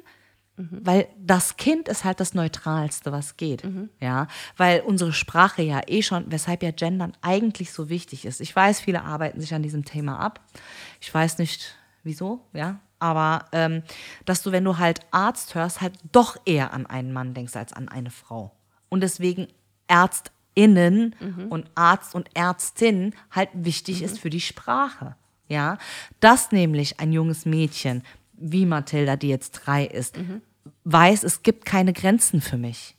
weil 0.57 1.09
das 1.19 1.57
Kind 1.57 1.89
ist 1.89 2.05
halt 2.05 2.21
das 2.21 2.33
Neutralste, 2.33 3.11
was 3.11 3.37
geht. 3.37 3.63
Ja, 4.01 4.29
weil 4.57 4.81
unsere 4.83 5.13
Sprache 5.13 5.63
ja 5.63 5.83
eh 5.87 6.01
schon, 6.01 6.31
weshalb 6.31 6.63
ja 6.63 6.71
Gendern 6.71 7.13
eigentlich 7.23 7.73
so 7.73 7.89
wichtig 7.89 8.25
ist. 8.25 8.41
Ich 8.41 8.55
weiß, 8.55 8.81
viele 8.81 9.03
arbeiten 9.03 9.41
sich 9.41 9.53
an 9.53 9.63
diesem 9.63 9.85
Thema 9.85 10.19
ab. 10.21 10.41
Ich 11.01 11.13
weiß 11.13 11.39
nicht, 11.39 11.77
wieso, 12.05 12.47
ja. 12.53 12.79
Aber 13.05 13.45
ähm, 13.53 13.83
dass 14.25 14.43
du, 14.43 14.51
wenn 14.51 14.65
du 14.65 14.79
halt 14.79 15.01
Arzt 15.11 15.55
hörst, 15.55 15.83
halt 15.83 15.93
doch 16.11 16.39
eher 16.47 16.73
an 16.73 16.87
einen 16.87 17.13
Mann 17.13 17.35
denkst 17.35 17.55
als 17.55 17.75
an 17.75 17.91
eine 17.91 18.11
Frau. 18.11 18.53
Und 18.89 19.03
deswegen 19.03 19.49
ÄrztInnen 19.89 21.15
und 21.51 21.71
Arzt 21.75 22.15
und 22.15 22.31
Ärztin 22.35 23.15
halt 23.31 23.51
wichtig 23.53 24.01
ist 24.01 24.19
für 24.19 24.31
die 24.31 24.41
Sprache. 24.41 25.17
Ja, 25.49 25.77
dass 26.21 26.51
nämlich 26.51 26.99
ein 26.99 27.13
junges 27.13 27.45
Mädchen 27.45 28.03
wie 28.33 28.65
Mathilda, 28.65 29.17
die 29.17 29.29
jetzt 29.29 29.51
drei 29.51 29.85
ist, 29.85 30.17
weiß, 30.85 31.25
es 31.25 31.43
gibt 31.43 31.67
keine 31.67 31.93
Grenzen 31.93 32.41
für 32.41 32.57
mich. 32.57 32.97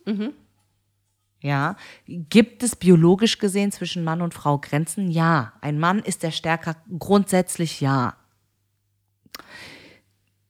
Ja, 1.40 1.74
gibt 2.06 2.62
es 2.62 2.76
biologisch 2.76 3.38
gesehen 3.38 3.72
zwischen 3.72 4.04
Mann 4.04 4.22
und 4.22 4.34
Frau 4.34 4.58
Grenzen? 4.58 5.10
Ja. 5.10 5.54
Ein 5.60 5.80
Mann 5.80 5.98
ist 5.98 6.22
der 6.22 6.30
stärker, 6.30 6.76
grundsätzlich 6.96 7.80
ja. 7.80 8.14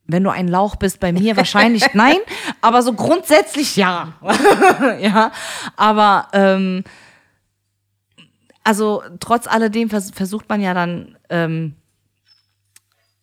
Wenn 0.06 0.22
du 0.22 0.30
ein 0.30 0.48
Lauch 0.48 0.76
bist, 0.76 1.00
bei 1.00 1.12
mir 1.12 1.36
wahrscheinlich 1.36 1.84
nein, 1.94 2.18
aber 2.60 2.82
so 2.82 2.92
grundsätzlich 2.92 3.76
ja. 3.76 4.14
ja, 5.00 5.32
aber 5.76 6.28
ähm, 6.32 6.84
also 8.64 9.02
trotz 9.20 9.46
alledem 9.46 9.90
vers 9.90 10.10
versucht 10.10 10.48
man 10.48 10.60
ja 10.60 10.74
dann, 10.74 11.16
ähm, 11.30 11.74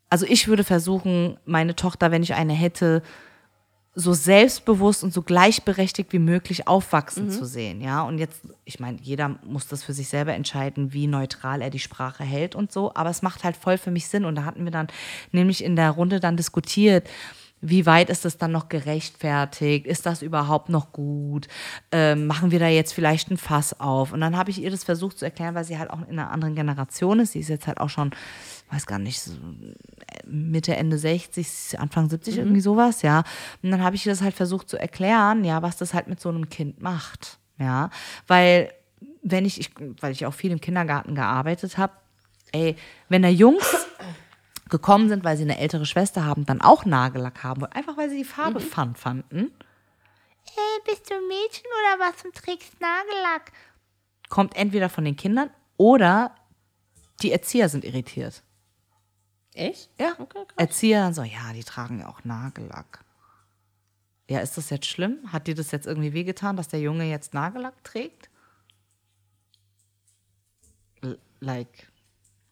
also 0.10 0.26
ich 0.26 0.48
würde 0.48 0.64
versuchen, 0.64 1.38
meine 1.46 1.76
Tochter, 1.76 2.12
wenn 2.12 2.24
ich 2.24 2.34
eine 2.34 2.54
hätte, 2.54 3.02
so 3.96 4.14
selbstbewusst 4.14 5.04
und 5.04 5.14
so 5.14 5.22
gleichberechtigt 5.22 6.14
wie 6.14 6.20
möglich 6.20 6.68
aufwachsen 6.68 7.30
zu 7.30 7.46
sehen, 7.46 7.80
ja. 7.80 8.02
Und 8.02 8.18
jetzt, 8.18 8.41
ich 8.66 8.80
meine, 8.80 8.98
jeder 9.02 9.36
muss 9.44 9.68
das 9.68 9.84
für 9.84 9.94
sich 9.94 10.08
selber 10.08 10.34
entscheiden, 10.34 10.94
wie 10.94 11.06
neutral 11.06 11.62
er 11.62 11.70
die 11.70 11.80
Sprache 11.80 12.24
hält 12.24 12.56
und 12.56 12.72
so, 12.72 12.91
aber 12.96 13.12
es 13.12 13.22
macht 13.22 13.44
halt 13.44 13.56
voll 13.56 13.78
für 13.78 13.91
mich 13.91 14.08
Sinn. 14.08 14.26
Und 14.26 14.36
da 14.36 14.46
hatten 14.46 14.64
wir 14.64 14.72
dann 14.72 14.88
nämlich 15.32 15.64
in 15.64 15.76
der 15.76 15.91
Runde 15.91 16.20
dann 16.20 16.38
diskutiert, 16.38 17.08
wie 17.66 17.86
weit 17.86 18.09
ist 18.09 18.26
das 18.26 18.38
dann 18.38 18.51
noch 18.51 18.68
gerechtfertigt? 18.68 19.88
Ist 19.88 20.05
das 20.05 20.22
überhaupt 20.22 20.68
noch 20.68 20.91
gut? 20.91 21.47
Ähm, 21.93 22.28
machen 22.28 22.51
wir 22.51 22.59
da 22.59 22.68
jetzt 22.68 22.93
vielleicht 22.93 23.32
ein 23.32 23.38
Fass 23.38 23.80
auf? 23.80 24.11
Und 24.11 24.20
dann 24.20 24.36
habe 24.36 24.51
ich 24.51 24.61
ihr 24.61 24.70
das 24.70 24.84
versucht 24.84 25.18
zu 25.18 25.24
erklären, 25.24 25.55
weil 25.55 25.64
sie 25.64 25.80
halt 25.80 25.89
auch 25.89 26.01
in 26.01 26.20
einer 26.20 26.30
anderen 26.30 26.55
Generation 26.55 27.22
ist. 27.22 27.32
Sie 27.32 27.39
ist 27.39 27.47
jetzt 27.47 27.66
halt 27.66 27.80
auch 27.80 27.88
schon, 27.88 28.11
weiß 28.70 28.86
gar 28.86 28.99
nicht, 28.99 29.22
so 29.22 29.32
Mitte, 30.26 30.76
Ende 30.76 30.97
60, 30.97 31.80
Anfang 31.80 32.09
70, 32.09 32.38
irgendwie 32.38 32.59
sowas, 32.59 33.01
ja. 33.01 33.24
Und 33.61 33.72
dann 33.72 33.82
habe 33.82 33.95
ich 33.95 34.05
ihr 34.05 34.11
das 34.11 34.22
halt 34.22 34.36
versucht 34.36 34.68
zu 34.68 34.78
erklären, 34.78 35.45
ja, 35.45 35.61
was 35.61 35.78
das 35.78 35.93
halt 35.93 36.07
mit 36.07 36.20
so 36.20 36.28
einem 36.28 36.49
Kind 36.49 36.82
macht, 36.82 37.39
ja. 37.59 37.91
Weil, 38.28 38.74
wenn 39.22 39.45
ich, 39.45 39.57
ich 39.57 39.72
weil 40.01 40.11
ich 40.11 40.26
auch 40.26 40.34
viel 40.34 40.51
im 40.51 40.59
Kindergarten 40.59 41.16
gearbeitet 41.16 41.78
habe, 41.78 41.93
ey, 42.51 42.76
wenn 43.07 43.22
da 43.22 43.30
Jungs 43.30 43.88
gekommen 44.74 45.07
sind, 45.07 45.24
weil 45.24 45.38
sie 45.38 45.43
eine 45.43 45.59
ältere 45.59 45.86
Schwester 45.86 46.26
haben, 46.26 46.47
dann 46.47 46.59
auch 46.59 46.84
Nagellack 46.84 47.43
haben 47.43 47.61
wollen, 47.61 47.74
einfach 47.74 47.95
weil 47.95 48.09
sie 48.09 48.17
die 48.17 48.24
Farbe 48.24 48.59
fun 48.59 48.95
fanden. 48.95 49.51
Ey, 50.45 50.82
bist 50.84 51.11
du 51.11 51.13
ein 51.13 51.28
Mädchen 51.28 51.67
oder 51.67 52.07
was 52.07 52.26
und 52.26 52.34
trägst 52.34 52.82
Nagellack? 52.82 53.51
Kommt 54.30 54.55
entweder 54.55 54.89
von 54.89 55.05
den 55.05 55.15
Kindern 55.15 55.51
oder 55.78 56.34
die 57.21 57.32
Erzieher 57.32 57.69
sind 57.69 57.86
irritiert. 57.86 58.41
Echt? 59.53 59.91
Ja. 59.99 60.15
Okay. 60.17 60.43
Erzieher 60.57 61.13
so, 61.13 61.21
ja, 61.21 61.53
die 61.53 61.63
tragen 61.63 61.99
ja 61.99 62.09
auch 62.09 62.24
Nagellack. 62.24 63.05
Ja, 64.28 64.39
ist 64.39 64.57
das 64.57 64.71
jetzt 64.71 64.88
schlimm? 64.88 65.32
Hat 65.32 65.45
dir 65.45 65.53
das 65.53 65.69
jetzt 65.69 65.86
irgendwie 65.86 66.13
wehgetan, 66.13 66.57
dass 66.57 66.67
der 66.67 66.80
Junge 66.80 67.07
jetzt 67.07 67.36
Nagellack 67.36 67.84
trägt? 67.84 68.32
L 71.03 71.19
like. 71.41 71.91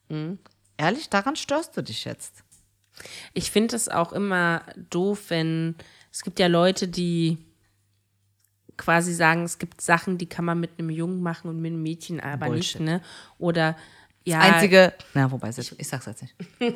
Mhm. 0.10 0.38
Ehrlich, 0.82 1.10
daran 1.10 1.36
störst 1.36 1.78
du 1.78 1.84
dich 1.84 2.06
jetzt? 2.06 2.44
Ich 3.34 3.52
finde 3.52 3.76
es 3.76 3.88
auch 3.88 4.14
immer 4.14 4.64
doof, 4.90 5.26
wenn 5.30 5.76
es 6.12 6.24
gibt 6.24 6.40
ja 6.40 6.48
Leute, 6.48 6.88
die 6.88 7.38
quasi 8.78 9.14
sagen, 9.14 9.44
es 9.44 9.60
gibt 9.60 9.80
Sachen, 9.80 10.18
die 10.18 10.26
kann 10.26 10.44
man 10.44 10.60
mit 10.60 10.72
einem 10.80 10.90
Jungen 10.90 11.22
machen 11.22 11.50
und 11.50 11.62
mit 11.62 11.72
einem 11.72 11.84
Mädchen 11.84 12.20
aber 12.20 12.48
Bullshit. 12.48 12.82
nicht, 12.82 12.90
ne? 12.90 13.02
Oder 13.38 13.78
ja, 14.24 14.40
Einzige. 14.40 14.94
Na, 15.14 15.32
wobei, 15.32 15.50
ich, 15.50 15.80
ich 15.80 15.88
sag's 15.88 16.08
jetzt 16.08 16.24
nicht. 16.24 16.36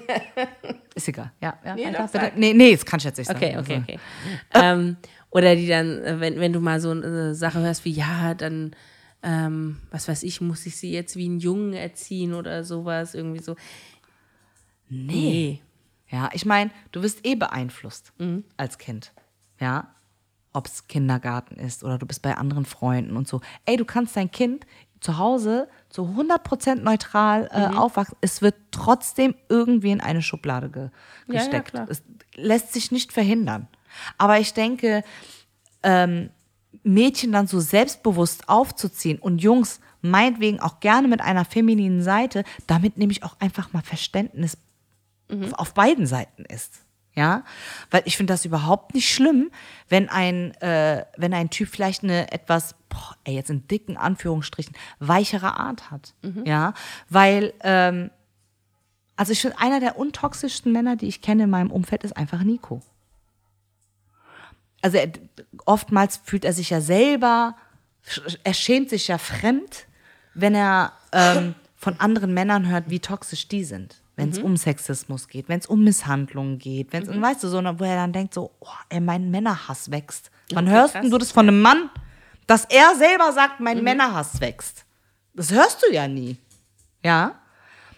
Ist 0.95 1.07
egal. 1.07 1.31
Ja, 1.41 1.57
ja. 1.65 1.75
Nee, 1.75 1.91
doch, 1.91 2.09
bitte. 2.09 2.31
Nee, 2.35 2.53
nee, 2.53 2.73
das 2.75 2.85
kann 2.85 2.99
ich 2.99 3.05
jetzt 3.05 3.17
nicht 3.17 3.29
Okay, 3.29 3.53
sagen. 3.55 3.59
okay, 3.59 3.99
Also, 4.53 4.63
okay. 4.63 4.79
ähm, 4.83 4.97
oder 5.31 5.55
die 5.55 5.67
dann, 5.67 6.03
äh, 6.03 6.19
wenn, 6.19 6.39
wenn 6.39 6.53
du 6.53 6.59
mal 6.59 6.79
so 6.79 6.91
eine 6.91 7.33
Sache 7.33 7.59
hörst 7.59 7.85
wie, 7.85 7.91
ja, 7.91 8.33
dann, 8.35 8.75
ähm, 9.21 9.79
was 9.91 10.07
weiß 10.07 10.23
ich, 10.23 10.41
muss 10.41 10.65
ich 10.67 10.75
sie 10.77 10.91
jetzt 10.91 11.15
wie 11.15 11.25
einen 11.25 11.39
Jungen 11.39 11.73
erziehen 11.73 12.33
oder 12.35 12.63
sowas, 12.63 13.15
irgendwie 13.15 13.41
so. 13.43 13.55
Nee. 14.89 15.61
Ja, 16.09 16.29
ich 16.33 16.45
meine, 16.45 16.71
du 16.91 17.01
wirst 17.01 17.25
eh 17.25 17.35
beeinflusst 17.35 18.13
als 18.57 18.77
Kind. 18.77 19.13
Ja. 19.59 19.87
Ob 20.53 20.67
es 20.67 20.87
Kindergarten 20.87 21.55
ist 21.55 21.83
oder 21.83 21.97
du 21.97 22.05
bist 22.05 22.21
bei 22.21 22.37
anderen 22.37 22.63
Freunden 22.65 23.17
und 23.17 23.27
so. 23.27 23.41
Ey, 23.65 23.75
du 23.75 23.83
kannst 23.83 24.15
dein 24.15 24.31
Kind 24.31 24.65
zu 25.01 25.17
Hause 25.17 25.67
zu 25.89 26.03
100% 26.03 26.75
neutral 26.75 27.49
äh, 27.51 27.75
aufwachsen. 27.75 28.15
Es 28.21 28.41
wird 28.41 28.55
trotzdem 28.71 29.35
irgendwie 29.49 29.91
in 29.91 29.99
eine 29.99 30.21
Schublade 30.21 30.69
ge 30.69 30.83
Ja, 31.27 31.33
ja, 31.33 31.39
gesteckt. 31.41 31.69
klar. 31.71 31.87
es 31.89 32.03
lässt 32.35 32.71
sich 32.71 32.91
nicht 32.91 33.11
verhindern. 33.11 33.67
Aber 34.17 34.39
ich 34.39 34.53
denke, 34.53 35.03
ähm, 35.83 36.29
Mädchen 36.83 37.31
dann 37.33 37.47
so 37.47 37.59
selbstbewusst 37.59 38.47
aufzuziehen 38.47 39.19
und 39.19 39.39
Jungs 39.39 39.81
meinetwegen 40.01 40.59
auch 40.61 40.79
gerne 40.79 41.07
mit 41.09 41.19
einer 41.19 41.43
femininen 41.45 42.01
Seite, 42.01 42.43
damit 42.67 42.97
nämlich 42.97 43.23
auch 43.23 43.35
einfach 43.39 43.73
mal 43.73 43.81
Verständnis 43.81 44.57
auf 45.53 45.73
beiden 45.73 46.05
Seiten 46.05 46.45
ist. 46.45 46.81
Ja, 47.17 47.45
weil 47.91 48.01
ich 48.03 48.17
finde 48.17 48.33
das 48.33 48.43
überhaupt 48.43 48.93
nicht 48.93 49.09
schlimm, 49.09 49.49
wenn 49.87 50.09
ein, 50.09 50.53
äh, 50.55 51.05
wenn 51.15 51.33
ein 51.33 51.49
Typ 51.49 51.69
vielleicht 51.69 52.03
eine 52.03 52.29
etwas, 52.33 52.75
boah, 52.89 53.15
ey, 53.23 53.35
jetzt 53.35 53.49
in 53.49 53.65
dicken 53.69 53.95
Anführungsstrichen, 53.95 54.75
weichere 54.99 55.57
Art 55.57 55.91
hat. 55.91 56.13
Ja, 56.45 56.73
weil, 57.09 57.53
ähm, 57.61 58.11
also 59.15 59.31
ich 59.31 59.39
finde, 59.39 59.59
einer 59.59 59.79
der 59.79 59.97
untoxischsten 59.97 60.73
Männer, 60.73 60.97
die 60.97 61.07
ich 61.07 61.21
kenne 61.21 61.43
in 61.43 61.49
meinem 61.49 61.71
Umfeld, 61.71 62.03
ist 62.03 62.17
einfach 62.17 62.43
Nico. 62.43 62.81
Also 64.81 64.97
er, 64.97 65.07
oftmals 65.65 66.19
fühlt 66.21 66.43
er 66.43 66.51
sich 66.51 66.69
ja 66.69 66.81
selber, 66.81 67.55
er 68.43 68.53
schämt 68.53 68.89
sich 68.89 69.07
ja 69.07 69.17
fremd, 69.17 69.87
wenn 70.33 70.53
er 70.53 70.91
ähm, 71.13 71.55
von 71.77 71.97
anderen 72.01 72.33
Männern 72.33 72.67
hört, 72.67 72.89
wie 72.89 72.99
toxisch 72.99 73.47
die 73.47 73.63
sind. 73.63 74.01
Wenn 74.17 74.29
es 74.29 74.39
um 74.39 74.55
Sexismus 74.55 75.27
geht, 75.27 75.49
wenn 75.49 75.59
es 75.59 75.67
um 75.67 75.83
Misshandlungen 75.83 76.57
geht, 76.57 76.93
wenn 76.93 77.03
es, 77.03 77.09
und 77.09 77.21
weißt 77.21 77.43
du, 77.43 77.49
so, 77.49 77.57
wo 77.57 77.83
er 77.83 77.95
dann 77.95 78.13
denkt 78.13 78.33
so, 78.33 78.51
oh, 78.61 78.67
ey, 78.89 79.01
mein 79.01 79.29
Männerhass 79.29 79.91
wächst. 79.91 80.31
Wann 80.53 80.65
Okay, 80.65 80.73
hörst 80.75 80.93
krass. 80.93 81.09
du 81.09 81.17
das 81.17 81.31
von 81.31 81.47
einem 81.47 81.61
Mann, 81.61 81.89
dass 82.47 82.65
er 82.65 82.95
selber 82.95 83.33
sagt, 83.33 83.59
mein 83.59 83.83
Männerhass 83.83 84.39
wächst? 84.39 84.85
Das 85.33 85.51
hörst 85.51 85.83
du 85.83 85.93
ja 85.93 86.07
nie. 86.07 86.37
Ja? 87.03 87.35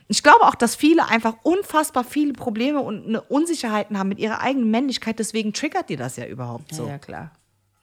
Ich 0.07 0.23
glaube 0.23 0.41
auch, 0.41 0.55
dass 0.55 0.75
viele 0.75 1.07
einfach 1.07 1.35
unfassbar 1.43 2.03
viele 2.03 2.33
Probleme 2.33 2.79
und 2.79 3.15
Unsicherheiten 3.29 3.99
haben 3.99 4.09
mit 4.09 4.19
ihrer 4.19 4.39
eigenen 4.39 4.71
Männlichkeit. 4.71 5.19
Deswegen 5.19 5.53
triggert 5.53 5.89
die 5.89 5.97
das 5.97 6.15
ja 6.15 6.25
überhaupt 6.25 6.73
so. 6.73 6.85
Ja, 6.85 6.91
ja, 6.93 6.97
klar. 6.97 7.31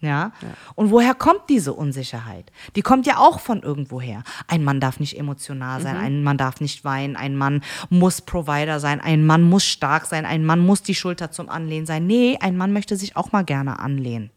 Ja? 0.05 0.33
Und 0.75 0.91
woher 0.91 1.15
kommt 1.15 1.49
diese 1.49 1.73
Unsicherheit? 1.73 2.53
Die 2.77 2.83
kommt 2.83 3.07
ja 3.07 3.19
auch 3.19 3.41
von 3.41 3.63
irgendwoher. 3.63 4.23
Ein 4.49 4.65
Mann 4.65 4.81
darf 4.81 5.01
nicht 5.01 5.19
emotional 5.19 5.81
sein, 5.81 5.97
ein 5.97 6.23
Mann 6.23 6.39
darf 6.39 6.61
nicht 6.61 6.85
weinen, 6.85 7.17
ein 7.17 7.37
Mann 7.37 7.63
muss 7.91 8.21
Provider 8.21 8.81
sein, 8.81 9.01
ein 9.01 9.25
Mann 9.25 9.43
muss 9.43 9.65
stark 9.65 10.07
sein, 10.07 10.27
ein 10.27 10.45
Mann 10.45 10.61
muss 10.61 10.83
die 10.83 10.95
Schulter 10.95 11.31
zum 11.31 11.49
Anlehnen 11.49 11.87
sein. 11.87 12.07
Nee, 12.07 12.39
ein 12.41 12.57
Mann 12.57 12.73
möchte 12.73 12.97
sich 12.97 13.17
auch 13.17 13.33
mal 13.33 13.45
gerne 13.45 13.79
anlehnen. 13.79 14.31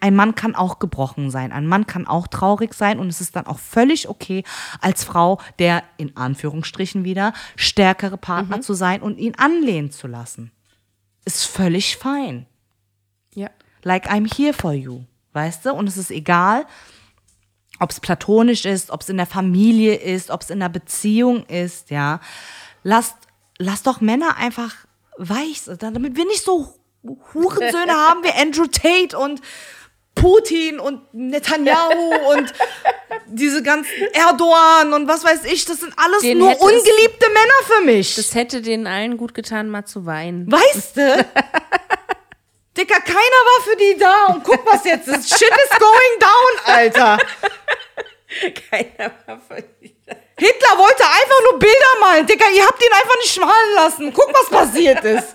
Ein 0.00 0.14
Mann 0.14 0.34
kann 0.34 0.54
auch 0.54 0.78
gebrochen 0.78 1.30
sein, 1.30 1.50
ein 1.50 1.66
Mann 1.66 1.86
kann 1.86 2.06
auch 2.06 2.28
traurig 2.28 2.72
sein 2.74 3.00
und 3.00 3.08
es 3.08 3.20
ist 3.20 3.34
dann 3.34 3.46
auch 3.46 3.58
völlig 3.58 4.08
okay, 4.08 4.44
als 4.80 5.02
Frau 5.02 5.40
der 5.58 5.82
in 5.96 6.16
Anführungsstrichen 6.16 7.02
wieder 7.04 7.32
stärkere 7.56 8.16
Partner 8.16 8.60
zu 8.60 8.74
sein 8.74 9.02
und 9.02 9.18
ihn 9.18 9.34
anlehnen 9.36 9.90
zu 9.90 10.06
lassen. 10.06 10.52
Ist 11.24 11.44
völlig 11.44 11.96
fein 11.96 12.46
Ja. 13.34 13.50
Like 13.88 14.06
I'm 14.10 14.26
here 14.32 14.52
for 14.52 14.72
you, 14.74 15.00
weißt 15.32 15.64
du? 15.64 15.72
Und 15.72 15.88
es 15.88 15.96
ist 15.96 16.10
egal, 16.10 16.66
ob 17.80 17.90
es 17.90 18.00
platonisch 18.00 18.64
ist, 18.66 18.90
ob 18.90 19.00
es 19.00 19.08
in 19.08 19.16
der 19.16 19.26
Familie 19.26 19.94
ist, 19.94 20.30
ob 20.30 20.42
es 20.42 20.50
in 20.50 20.60
der 20.60 20.68
Beziehung 20.68 21.44
ist, 21.46 21.90
ja. 21.90 22.20
Lasst, 22.82 23.16
lasst 23.58 23.86
doch 23.86 24.00
Männer 24.00 24.36
einfach 24.36 24.74
weich, 25.16 25.62
damit 25.78 26.16
wir 26.16 26.26
nicht 26.26 26.44
so 26.44 26.74
Hurensöhne 27.32 27.92
haben 28.08 28.22
wie 28.24 28.30
Andrew 28.32 28.66
Tate 28.66 29.16
und 29.18 29.40
Putin 30.14 30.80
und 30.80 31.02
Netanyahu 31.14 32.12
und 32.32 32.52
diese 33.28 33.62
ganzen 33.62 33.92
Erdogan 34.12 34.92
und 34.92 35.06
was 35.08 35.22
weiß 35.24 35.44
ich, 35.44 35.64
das 35.64 35.80
sind 35.80 35.92
alles 35.96 36.20
Den 36.20 36.38
nur 36.38 36.50
hätte 36.50 36.60
es- 36.64 36.72
ungeliebte 36.72 37.26
Männer 37.28 37.60
für 37.64 37.84
mich. 37.84 38.16
Das 38.16 38.34
hätte 38.34 38.60
denen 38.60 38.86
allen 38.86 39.16
gut 39.16 39.32
getan, 39.34 39.68
mal 39.70 39.84
zu 39.84 40.04
weinen. 40.06 40.50
Weißt 40.50 40.96
du? 40.96 41.26
Dicker, 42.78 43.00
keiner 43.00 43.18
war 43.18 43.64
für 43.64 43.76
die 43.76 43.96
da 43.98 44.26
und 44.26 44.44
guck, 44.44 44.64
was 44.64 44.84
jetzt 44.84 45.08
ist. 45.08 45.28
Shit 45.28 45.50
is 45.50 45.78
going 45.78 46.18
down, 46.20 46.74
Alter. 46.74 47.18
Keiner 48.70 49.10
war 49.26 49.40
von 49.40 49.56
Hitler 50.38 50.78
wollte 50.78 51.02
einfach 51.02 51.40
nur 51.50 51.58
Bilder 51.58 52.00
malen. 52.00 52.24
Dicker, 52.26 52.48
ihr 52.54 52.64
habt 52.64 52.80
ihn 52.80 52.92
einfach 52.92 53.16
nicht 53.16 53.40
malen 53.40 53.74
lassen. 53.74 54.12
Guck, 54.12 54.32
was 54.32 54.48
passiert 54.48 55.02
ist. 55.04 55.34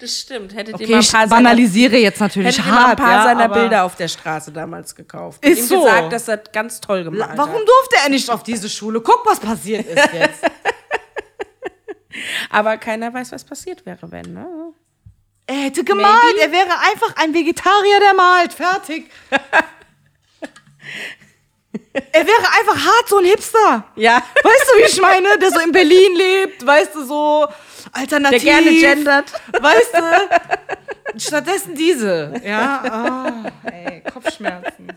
Das 0.00 0.18
stimmt. 0.18 0.52
Hättet 0.52 0.80
ihr 0.80 0.86
Okay, 0.86 0.92
mal 0.92 0.96
ein 0.96 1.00
ich 1.02 1.12
paar 1.12 1.28
seiner, 1.28 1.42
banalisiere 1.42 1.96
jetzt 1.96 2.20
natürlich 2.20 2.58
ihr 2.58 2.64
mal 2.64 2.72
ein 2.72 2.86
hart. 2.88 2.98
paar 2.98 3.12
ja, 3.12 3.22
seiner 3.22 3.48
Bilder 3.48 3.84
auf 3.84 3.94
der 3.94 4.08
Straße 4.08 4.50
damals 4.50 4.96
gekauft. 4.96 5.44
Ist 5.44 5.58
ihm 5.58 5.66
so. 5.66 5.82
gesagt, 5.82 6.12
dass 6.12 6.26
er 6.26 6.38
ganz 6.38 6.80
toll 6.80 7.06
Warum 7.06 7.54
hat. 7.54 7.68
durfte 7.68 7.96
er 8.02 8.08
nicht 8.08 8.28
auf 8.28 8.42
diese 8.42 8.68
Schule? 8.68 9.00
Guck, 9.00 9.24
was 9.24 9.38
passiert 9.38 9.86
ist 9.86 10.12
jetzt. 10.12 10.42
Aber 12.50 12.76
keiner 12.78 13.14
weiß, 13.14 13.30
was 13.30 13.44
passiert 13.44 13.86
wäre, 13.86 14.10
wenn, 14.10 14.34
ne? 14.34 14.72
Er 15.52 15.58
hätte 15.64 15.84
gemalt. 15.84 16.16
Maybe. 16.34 16.40
Er 16.40 16.50
wäre 16.50 16.78
einfach 16.78 17.14
ein 17.16 17.34
Vegetarier, 17.34 18.00
der 18.00 18.14
malt. 18.14 18.54
Fertig. 18.54 19.10
er 21.92 22.26
wäre 22.26 22.48
einfach 22.58 22.86
hart 22.86 23.08
so 23.08 23.18
ein 23.18 23.26
Hipster. 23.26 23.84
Ja. 23.96 24.22
Weißt 24.42 24.72
du, 24.72 24.78
wie 24.78 24.84
ich 24.84 24.98
meine? 24.98 25.36
Der 25.38 25.50
so 25.50 25.60
in 25.60 25.72
Berlin 25.72 26.16
lebt, 26.16 26.64
weißt 26.64 26.94
du, 26.94 27.04
so 27.04 27.46
alternativ. 27.92 28.42
Der 28.42 28.52
gerne 28.52 28.70
gendert. 28.70 29.30
Weißt 29.60 29.92
du? 29.94 31.20
Stattdessen 31.20 31.74
diese. 31.74 32.32
Ja, 32.42 32.82
ah, 32.82 33.52
ey, 33.70 34.02
Kopfschmerzen. 34.10 34.88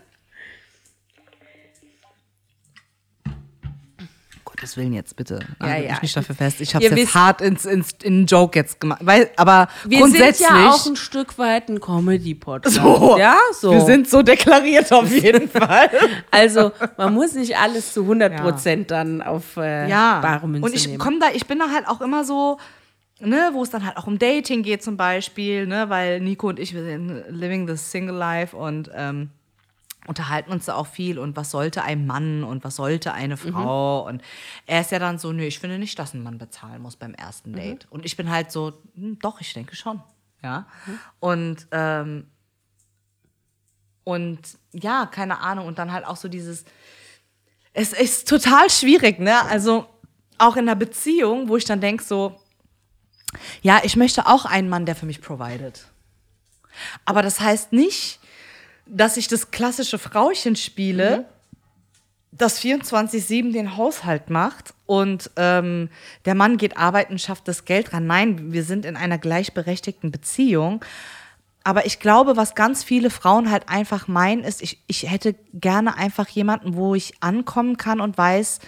Gottes 4.56 4.76
Willen 4.76 4.92
jetzt, 4.92 5.16
bitte. 5.16 5.38
Ja, 5.60 5.76
ja. 5.76 5.92
mich 5.92 6.02
nicht 6.02 6.16
dafür 6.16 6.34
fest. 6.34 6.60
Ich 6.60 6.74
habe 6.74 6.84
jetzt 6.84 6.96
wisst- 6.96 7.14
hart 7.14 7.40
ins, 7.40 7.64
ins, 7.64 7.90
in 8.02 8.14
einen 8.14 8.26
Joke 8.26 8.58
jetzt 8.58 8.80
gemacht. 8.80 9.00
Weil, 9.02 9.30
aber 9.36 9.68
Wir 9.86 9.98
grundsätzlich. 10.00 10.48
sind 10.48 10.56
ja 10.56 10.70
auch 10.70 10.86
ein 10.86 10.96
Stück 10.96 11.38
weit 11.38 11.68
ein 11.68 11.80
Comedy-Podcast. 11.80 12.76
so. 12.76 13.16
Ja, 13.18 13.36
so. 13.52 13.72
Wir 13.72 13.80
sind 13.82 14.08
so 14.08 14.22
deklariert 14.22 14.92
auf 14.92 15.10
jeden 15.10 15.48
Fall. 15.50 15.90
also, 16.30 16.72
man 16.96 17.14
muss 17.14 17.34
nicht 17.34 17.56
alles 17.56 17.92
zu 17.92 18.02
100 18.02 18.36
Prozent 18.36 18.90
dann 18.90 19.22
auf 19.22 19.56
äh, 19.56 19.88
ja. 19.88 20.20
bare 20.20 20.48
Münze 20.48 20.64
Und 20.66 20.74
ich 20.74 20.98
komme 20.98 21.18
da, 21.18 21.26
ich 21.32 21.46
bin 21.46 21.58
da 21.58 21.70
halt 21.70 21.86
auch 21.86 22.00
immer 22.00 22.24
so, 22.24 22.58
ne, 23.20 23.50
wo 23.52 23.62
es 23.62 23.70
dann 23.70 23.84
halt 23.84 23.96
auch 23.96 24.06
um 24.06 24.18
Dating 24.18 24.62
geht 24.62 24.82
zum 24.82 24.96
Beispiel, 24.96 25.66
ne, 25.66 25.88
weil 25.88 26.20
Nico 26.20 26.48
und 26.48 26.58
ich, 26.58 26.74
wir 26.74 26.82
sind 26.84 27.24
living 27.28 27.68
the 27.68 27.76
single 27.76 28.14
life 28.16 28.56
und 28.56 28.90
ähm, 28.94 29.30
unterhalten 30.06 30.52
uns 30.52 30.66
da 30.66 30.74
auch 30.74 30.86
viel 30.86 31.18
und 31.18 31.36
was 31.36 31.50
sollte 31.50 31.82
ein 31.82 32.06
Mann 32.06 32.44
und 32.44 32.64
was 32.64 32.76
sollte 32.76 33.12
eine 33.12 33.36
Frau? 33.36 34.06
Und 34.06 34.22
er 34.66 34.80
ist 34.80 34.90
ja 34.90 34.98
dann 34.98 35.18
so, 35.18 35.32
nö, 35.32 35.44
ich 35.44 35.58
finde 35.58 35.78
nicht, 35.78 35.98
dass 35.98 36.14
ein 36.14 36.22
Mann 36.22 36.38
bezahlen 36.38 36.82
muss 36.82 36.96
beim 36.96 37.14
ersten 37.14 37.52
Date. 37.52 37.86
Und 37.90 38.04
ich 38.04 38.16
bin 38.16 38.30
halt 38.30 38.52
so, 38.52 38.72
hm, 38.94 39.18
doch, 39.20 39.40
ich 39.40 39.52
denke 39.52 39.74
schon, 39.76 40.02
ja. 40.42 40.66
Und 41.20 41.66
ähm, 41.72 42.26
und 44.04 44.40
ja, 44.72 45.06
keine 45.06 45.40
Ahnung 45.40 45.66
und 45.66 45.80
dann 45.80 45.90
halt 45.90 46.06
auch 46.06 46.16
so 46.16 46.28
dieses, 46.28 46.64
es 47.72 47.92
ist 47.92 48.28
total 48.28 48.70
schwierig, 48.70 49.18
ne, 49.18 49.42
also 49.46 49.86
auch 50.38 50.56
in 50.56 50.68
einer 50.68 50.76
Beziehung, 50.76 51.48
wo 51.48 51.56
ich 51.56 51.64
dann 51.64 51.80
denke 51.80 52.04
so, 52.04 52.40
ja, 53.62 53.80
ich 53.82 53.96
möchte 53.96 54.26
auch 54.26 54.44
einen 54.44 54.68
Mann, 54.68 54.86
der 54.86 54.94
für 54.94 55.06
mich 55.06 55.20
provided. 55.20 55.86
Aber 57.04 57.22
das 57.22 57.40
heißt 57.40 57.72
nicht, 57.72 58.20
dass 58.86 59.16
ich 59.16 59.28
das 59.28 59.50
klassische 59.50 59.98
Frauchen 59.98 60.56
spiele, 60.56 61.26
das 62.32 62.60
24-7 62.60 63.52
den 63.52 63.76
Haushalt 63.76 64.30
macht 64.30 64.74
und 64.84 65.30
ähm, 65.36 65.88
der 66.24 66.34
Mann 66.34 66.58
geht 66.58 66.76
arbeiten, 66.76 67.18
schafft 67.18 67.48
das 67.48 67.64
Geld 67.64 67.92
ran. 67.92 68.06
Nein, 68.06 68.52
wir 68.52 68.62
sind 68.62 68.84
in 68.84 68.96
einer 68.96 69.18
gleichberechtigten 69.18 70.10
Beziehung. 70.10 70.84
Aber 71.64 71.86
ich 71.86 71.98
glaube, 71.98 72.36
was 72.36 72.54
ganz 72.54 72.84
viele 72.84 73.10
Frauen 73.10 73.50
halt 73.50 73.68
einfach 73.68 74.06
meinen, 74.06 74.44
ist, 74.44 74.62
ich, 74.62 74.80
ich 74.86 75.10
hätte 75.10 75.34
gerne 75.52 75.96
einfach 75.96 76.28
jemanden, 76.28 76.76
wo 76.76 76.94
ich 76.94 77.14
ankommen 77.20 77.76
kann 77.76 78.00
und 78.00 78.16
weiß, 78.16 78.60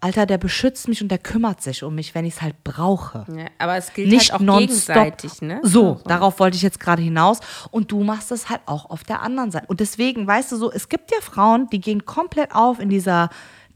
Alter, 0.00 0.26
der 0.26 0.38
beschützt 0.38 0.86
mich 0.86 1.02
und 1.02 1.08
der 1.08 1.18
kümmert 1.18 1.60
sich 1.60 1.82
um 1.82 1.96
mich, 1.96 2.14
wenn 2.14 2.24
ich 2.24 2.34
es 2.34 2.42
halt 2.42 2.62
brauche 2.62 3.26
Ja, 3.34 3.46
aber 3.58 3.76
es 3.76 3.92
gilt 3.92 4.08
nicht 4.08 4.32
halt 4.32 4.48
auch 4.48 4.58
gegenseitig, 4.58 5.42
ne? 5.42 5.60
So, 5.64 6.00
darauf 6.04 6.38
wollte 6.38 6.56
ich 6.56 6.62
jetzt 6.62 6.78
gerade 6.78 7.02
hinaus. 7.02 7.40
Und 7.72 7.90
du 7.90 8.04
machst 8.04 8.30
es 8.30 8.48
halt 8.48 8.60
auch 8.66 8.90
auf 8.90 9.02
der 9.02 9.22
anderen 9.22 9.50
Seite. 9.50 9.66
Und 9.66 9.80
deswegen, 9.80 10.26
weißt 10.26 10.52
du 10.52 10.56
so, 10.56 10.70
es 10.70 10.88
gibt 10.88 11.10
ja 11.10 11.20
Frauen, 11.20 11.68
die 11.70 11.80
gehen 11.80 12.04
komplett 12.04 12.54
auf 12.54 12.78
in 12.78 12.90
dieser, 12.90 13.28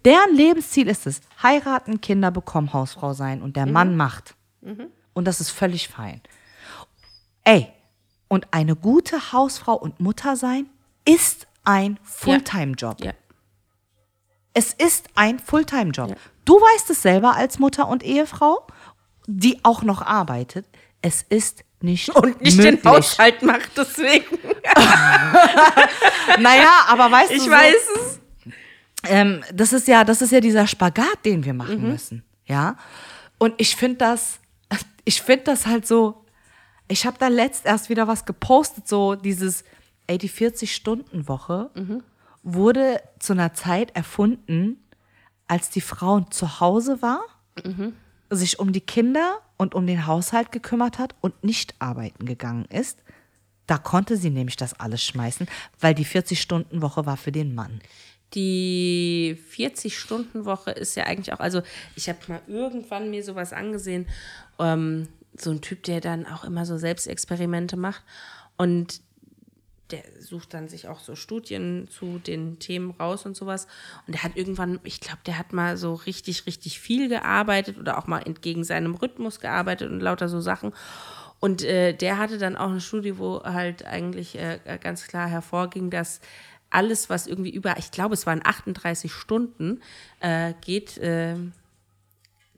deren 0.04 0.34
Lebensziel 0.34 0.86
ist 0.86 1.08
es, 1.08 1.22
heiraten, 1.42 2.00
Kinder 2.00 2.30
bekommen, 2.30 2.72
Hausfrau 2.72 3.14
sein 3.14 3.42
und 3.42 3.56
der 3.56 3.66
Mann 3.66 3.96
macht. 3.96 4.36
Und 5.14 5.24
das 5.26 5.40
ist 5.40 5.50
völlig 5.50 5.88
fein. 5.88 6.20
Ey, 7.42 7.68
und 8.28 8.46
eine 8.52 8.76
gute 8.76 9.32
Hausfrau 9.32 9.74
und 9.74 9.98
Mutter 9.98 10.36
sein 10.36 10.66
ist 11.04 11.48
ein 11.64 11.98
Fulltime-Job. 12.02 13.04
Ja. 13.04 13.12
Es 14.54 14.72
ist 14.72 15.06
ein 15.14 15.38
Fulltime-Job. 15.38 16.10
Ja. 16.10 16.16
Du 16.44 16.54
weißt 16.54 16.90
es 16.90 17.02
selber 17.02 17.34
als 17.36 17.58
Mutter 17.58 17.88
und 17.88 18.02
Ehefrau, 18.02 18.66
die 19.26 19.64
auch 19.64 19.82
noch 19.82 20.02
arbeitet. 20.02 20.66
Es 21.00 21.22
ist 21.22 21.64
nicht 21.80 22.10
Und 22.16 22.40
nicht 22.42 22.56
möglich. 22.58 22.80
den 22.82 22.90
Haushalt 22.90 23.42
macht, 23.42 23.70
deswegen. 23.76 24.38
Naja, 26.38 26.70
aber 26.88 27.10
weißt 27.10 27.30
du, 27.30 27.34
Ich 27.36 27.42
so, 27.42 27.50
weiß 27.50 27.74
es. 27.96 28.20
ähm, 29.08 29.42
das 29.52 29.72
ist 29.72 29.88
ja, 29.88 30.04
das 30.04 30.22
ist 30.22 30.30
ja 30.32 30.40
dieser 30.40 30.66
Spagat, 30.66 31.24
den 31.24 31.44
wir 31.44 31.54
machen 31.54 31.82
Mhm. 31.82 31.90
müssen, 31.90 32.24
ja. 32.46 32.76
Und 33.38 33.54
ich 33.58 33.74
finde 33.76 33.96
das, 33.98 34.38
ich 35.04 35.20
finde 35.22 35.44
das 35.44 35.66
halt 35.66 35.86
so. 35.86 36.24
Ich 36.88 37.06
habe 37.06 37.16
da 37.18 37.28
letzt 37.28 37.64
erst 37.64 37.88
wieder 37.88 38.06
was 38.06 38.24
gepostet, 38.24 38.86
so 38.86 39.14
dieses, 39.14 39.64
ey, 40.06 40.18
die 40.18 40.30
40-Stunden-Woche 40.30 41.70
Mhm. 41.74 42.02
Wurde 42.42 43.00
zu 43.18 43.32
einer 43.32 43.54
Zeit 43.54 43.94
erfunden, 43.96 44.76
als 45.46 45.70
die 45.70 45.80
Frau 45.80 46.20
zu 46.20 46.60
Hause 46.60 47.02
war, 47.02 47.20
Mhm. 47.64 47.94
sich 48.30 48.58
um 48.58 48.72
die 48.72 48.80
Kinder 48.80 49.38
und 49.58 49.74
um 49.74 49.86
den 49.86 50.06
Haushalt 50.06 50.50
gekümmert 50.52 50.98
hat 50.98 51.14
und 51.20 51.44
nicht 51.44 51.74
arbeiten 51.78 52.24
gegangen 52.26 52.64
ist. 52.66 52.98
Da 53.66 53.78
konnte 53.78 54.16
sie 54.16 54.30
nämlich 54.30 54.56
das 54.56 54.78
alles 54.80 55.04
schmeißen, 55.04 55.46
weil 55.78 55.94
die 55.94 56.06
40-Stunden-Woche 56.06 57.06
war 57.06 57.16
für 57.16 57.30
den 57.32 57.54
Mann. 57.54 57.80
Die 58.34 59.38
40-Stunden-Woche 59.56 60.70
ist 60.72 60.96
ja 60.96 61.04
eigentlich 61.04 61.32
auch, 61.32 61.40
also 61.40 61.62
ich 61.96 62.08
habe 62.08 62.18
mal 62.28 62.40
irgendwann 62.46 63.10
mir 63.10 63.22
sowas 63.22 63.52
angesehen, 63.52 64.06
ähm, 64.58 65.08
so 65.36 65.50
ein 65.50 65.60
Typ, 65.60 65.82
der 65.84 66.00
dann 66.00 66.26
auch 66.26 66.44
immer 66.44 66.64
so 66.66 66.76
Selbstexperimente 66.78 67.76
macht 67.76 68.02
und 68.56 69.00
der 69.92 70.02
sucht 70.18 70.54
dann 70.54 70.68
sich 70.68 70.88
auch 70.88 71.00
so 71.00 71.14
Studien 71.14 71.88
zu 71.88 72.18
den 72.18 72.58
Themen 72.58 72.90
raus 72.92 73.26
und 73.26 73.36
sowas. 73.36 73.66
Und 74.06 74.14
der 74.14 74.22
hat 74.22 74.36
irgendwann, 74.36 74.80
ich 74.84 75.00
glaube, 75.00 75.20
der 75.26 75.38
hat 75.38 75.52
mal 75.52 75.76
so 75.76 75.94
richtig, 75.94 76.46
richtig 76.46 76.80
viel 76.80 77.08
gearbeitet 77.08 77.78
oder 77.78 77.98
auch 77.98 78.06
mal 78.06 78.20
entgegen 78.20 78.64
seinem 78.64 78.94
Rhythmus 78.94 79.40
gearbeitet 79.40 79.90
und 79.90 80.00
lauter 80.00 80.28
so 80.28 80.40
Sachen. 80.40 80.72
Und 81.38 81.62
äh, 81.62 81.92
der 81.92 82.18
hatte 82.18 82.38
dann 82.38 82.56
auch 82.56 82.70
eine 82.70 82.80
Studie, 82.80 83.18
wo 83.18 83.42
halt 83.42 83.84
eigentlich 83.84 84.38
äh, 84.38 84.58
ganz 84.80 85.06
klar 85.06 85.28
hervorging, 85.28 85.90
dass 85.90 86.20
alles, 86.70 87.10
was 87.10 87.26
irgendwie 87.26 87.50
über, 87.50 87.76
ich 87.78 87.90
glaube, 87.90 88.14
es 88.14 88.26
waren 88.26 88.40
38 88.42 89.12
Stunden 89.12 89.82
äh, 90.20 90.54
geht, 90.62 90.98
äh, 90.98 91.36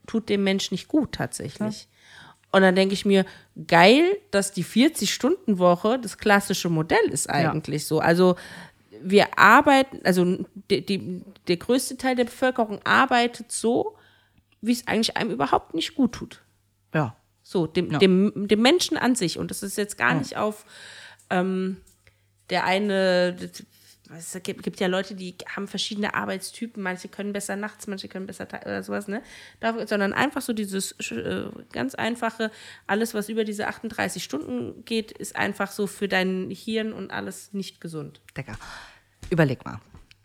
tut 0.07 0.29
dem 0.29 0.43
Mensch 0.43 0.71
nicht 0.71 0.87
gut 0.87 1.13
tatsächlich. 1.13 1.87
Und 2.55 2.61
dann 2.61 2.73
denke 2.73 2.93
ich 2.93 3.03
mir, 3.03 3.25
geil, 3.67 4.15
dass 4.31 4.53
die 4.53 4.63
40-Stunden-Woche 4.63 5.99
das 5.99 6.17
klassische 6.17 6.69
Modell 6.69 7.05
ist 7.11 7.29
eigentlich 7.29 7.85
so. 7.85 7.99
Also 7.99 8.37
wir 9.01 9.37
arbeiten, 9.37 9.99
also 10.05 10.37
die, 10.71 10.85
die, 10.85 11.21
der 11.49 11.57
größte 11.57 11.97
Teil 11.97 12.15
der 12.15 12.23
Bevölkerung 12.23 12.79
arbeitet 12.85 13.51
so, 13.51 13.97
wie 14.61 14.71
es 14.71 14.87
eigentlich 14.87 15.17
einem 15.17 15.31
überhaupt 15.31 15.73
nicht 15.73 15.95
gut 15.95 16.13
tut. 16.13 16.43
Ja. 16.93 17.17
So, 17.43 17.67
dem, 17.67 17.99
dem, 17.99 18.47
dem 18.47 18.61
Menschen 18.61 18.95
an 18.95 19.15
sich. 19.15 19.37
Und 19.37 19.51
das 19.51 19.61
ist 19.61 19.77
jetzt 19.77 19.97
gar 19.97 20.13
nicht 20.13 20.37
auf 20.37 20.63
ähm, 21.29 21.81
der 22.49 22.63
eine, 22.63 23.35
es 24.15 24.37
gibt, 24.43 24.63
gibt 24.63 24.79
ja 24.79 24.87
Leute, 24.87 25.15
die 25.15 25.35
haben 25.55 25.67
verschiedene 25.67 26.13
Arbeitstypen, 26.13 26.81
manche 26.83 27.07
können 27.07 27.33
besser 27.33 27.55
nachts, 27.55 27.87
manche 27.87 28.07
können 28.07 28.27
besser 28.27 28.47
oder 28.61 28.83
sowas, 28.83 29.07
ne? 29.07 29.21
Sondern 29.85 30.13
einfach 30.13 30.41
so 30.41 30.53
dieses 30.53 30.91
äh, 31.11 31.45
ganz 31.71 31.95
einfache, 31.95 32.51
alles, 32.87 33.13
was 33.13 33.29
über 33.29 33.43
diese 33.43 33.67
38 33.67 34.23
Stunden 34.23 34.85
geht, 34.85 35.11
ist 35.11 35.35
einfach 35.35 35.71
so 35.71 35.87
für 35.87 36.07
dein 36.07 36.49
Hirn 36.51 36.93
und 36.93 37.11
alles 37.11 37.53
nicht 37.53 37.81
gesund. 37.81 38.21
Digga, 38.37 38.53
überleg 39.29 39.63
mal. 39.65 39.79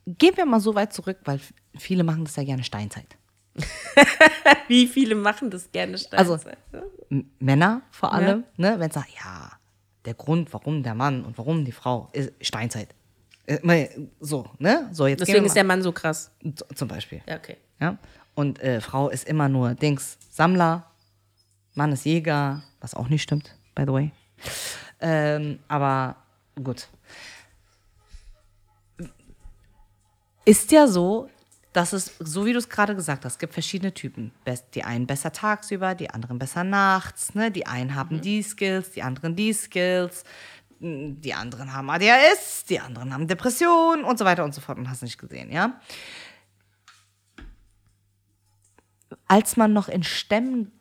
Gehen 0.06 0.36
wir 0.36 0.46
mal 0.46 0.60
so 0.60 0.74
weit 0.74 0.92
zurück, 0.92 1.18
weil 1.24 1.40
viele 1.78 2.04
machen 2.04 2.24
das 2.24 2.36
ja 2.36 2.44
gerne 2.44 2.64
Steinzeit. 2.64 3.16
Wie 4.68 4.86
viele 4.86 5.14
machen 5.14 5.50
das 5.50 5.70
gerne 5.72 5.96
Also- 6.12 6.36
Steinzeit? 6.38 6.58
M 7.10 7.30
Männer 7.38 7.82
vor 7.90 8.12
allem, 8.12 8.44
ne, 8.56 8.78
wenn 8.78 8.90
sie 8.90 8.94
sagen, 9.00 9.12
ja, 9.22 9.52
der 10.04 10.14
Grund, 10.14 10.52
warum 10.52 10.82
der 10.82 10.94
Mann 10.94 11.24
und 11.24 11.36
warum 11.38 11.64
die 11.64 11.72
Frau 11.72 12.08
ist 12.12 12.32
Steinzeit. 12.40 12.94
Äh, 13.50 13.88
So, 14.20 14.48
ne? 14.58 14.88
So, 14.92 15.06
jetzt 15.06 15.20
Deswegen 15.20 15.44
ist 15.44 15.56
der 15.56 15.64
Mann 15.64 15.82
so 15.82 15.92
krass. 15.92 16.30
zum 16.74 16.88
Beispiel. 16.88 17.20
Ja, 17.26 17.36
okay. 17.36 17.56
Ja? 17.80 17.98
Und 18.34 18.60
äh, 18.60 18.80
Frau 18.80 19.08
ist 19.08 19.26
immer 19.26 19.48
nur 19.48 19.74
Dings, 19.74 20.18
Sammler, 20.30 20.86
Mann 21.74 21.92
ist 21.92 22.04
Jäger, 22.04 22.62
was 22.80 22.94
auch 22.94 23.08
nicht 23.08 23.22
stimmt, 23.22 23.56
by 23.74 23.82
the 23.82 23.92
way. 23.92 24.12
Ähm, 25.00 25.58
aber 25.66 26.16
gut. 26.62 26.88
Ist 30.44 30.70
ja 30.72 30.86
so, 30.86 31.28
dass 31.72 31.92
es, 31.92 32.16
so 32.18 32.46
wie 32.46 32.52
du 32.52 32.58
es 32.58 32.68
gerade 32.68 32.94
gesagt 32.94 33.24
hast, 33.24 33.38
gibt 33.38 33.52
verschiedene 33.52 33.92
Typen. 33.94 34.32
Die 34.74 34.84
einen 34.84 35.06
besser 35.06 35.32
tagsüber, 35.32 35.94
die 35.94 36.10
anderen 36.10 36.38
besser 36.38 36.64
nachts. 36.64 37.34
Ne? 37.34 37.50
Die 37.50 37.66
einen 37.66 37.94
haben 37.94 38.20
die 38.20 38.42
Skills, 38.42 38.92
die 38.92 39.02
anderen 39.02 39.36
die 39.36 39.52
Skills. 39.52 40.24
Die 40.82 41.34
anderen 41.34 41.74
haben 41.74 41.90
ADHS, 41.90 42.64
die 42.64 42.80
anderen 42.80 43.12
haben 43.12 43.28
Depressionen 43.28 44.04
und 44.04 44.18
so 44.18 44.24
weiter 44.24 44.44
und 44.44 44.54
so 44.54 44.60
fort. 44.60 44.78
Und 44.78 44.88
hast 44.88 45.02
nicht 45.02 45.18
gesehen, 45.18 45.52
ja? 45.52 45.78
als 49.30 49.56
man 49.56 49.72
noch 49.72 49.88
in 49.88 50.02
Stämmen 50.02 50.72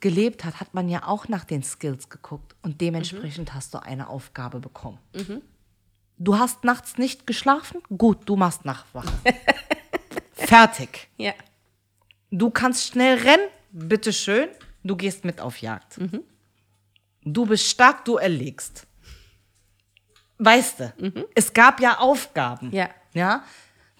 gelebt 0.00 0.44
hat, 0.44 0.60
hat 0.60 0.74
man 0.74 0.90
ja 0.90 1.06
auch 1.06 1.28
nach 1.28 1.44
den 1.44 1.62
Skills 1.62 2.10
geguckt 2.10 2.54
und 2.60 2.82
dementsprechend 2.82 3.54
hast 3.54 3.72
du 3.72 3.82
eine 3.82 4.08
Aufgabe 4.08 4.60
bekommen. 4.60 4.98
Du 6.18 6.38
hast 6.38 6.64
nachts 6.64 6.98
nicht 6.98 7.26
geschlafen? 7.26 7.80
Gut, 7.96 8.18
du 8.26 8.36
machst 8.36 8.66
Nachtwache. 8.66 9.10
Fertig. 10.32 11.08
Ja. 11.16 11.32
Du 12.30 12.50
kannst 12.50 12.88
schnell 12.88 13.18
rennen? 13.18 13.48
Bitteschön. 13.72 14.48
Du 14.82 14.96
gehst 14.96 15.24
mit 15.24 15.40
auf 15.40 15.62
Jagd. 15.62 15.98
Du 17.22 17.46
bist 17.46 17.66
stark, 17.66 18.04
du 18.04 18.16
erlegst. 18.16 18.86
Weißt 20.38 20.80
du, 20.80 21.26
es 21.34 21.52
gab 21.52 21.80
ja 21.80 21.98
Aufgaben. 21.98 22.72
Ja. 22.72 22.90
Ja? 23.12 23.44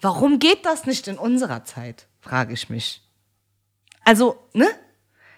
Warum 0.01 0.39
geht 0.39 0.65
das 0.65 0.85
nicht 0.85 1.07
in 1.07 1.17
unserer 1.17 1.63
Zeit, 1.63 2.07
frage 2.19 2.53
ich 2.53 2.69
mich. 2.69 3.01
Also, 4.03 4.37
ne? 4.53 4.67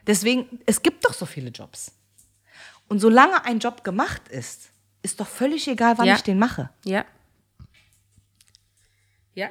Deswegen, 0.07 0.59
es 0.65 0.81
gibt 0.81 1.05
doch 1.05 1.13
so 1.13 1.25
viele 1.25 1.49
Jobs. 1.51 1.91
Und 2.89 2.99
solange 2.99 3.43
ein 3.45 3.59
Job 3.59 3.83
gemacht 3.83 4.27
ist, 4.29 4.69
ist 5.03 5.19
doch 5.19 5.27
völlig 5.27 5.67
egal, 5.67 5.97
wann 5.97 6.05
Ja. 6.07 6.15
ich 6.15 6.23
den 6.23 6.39
mache. 6.39 6.69
Ja. 6.83 7.05
Ja. 9.35 9.49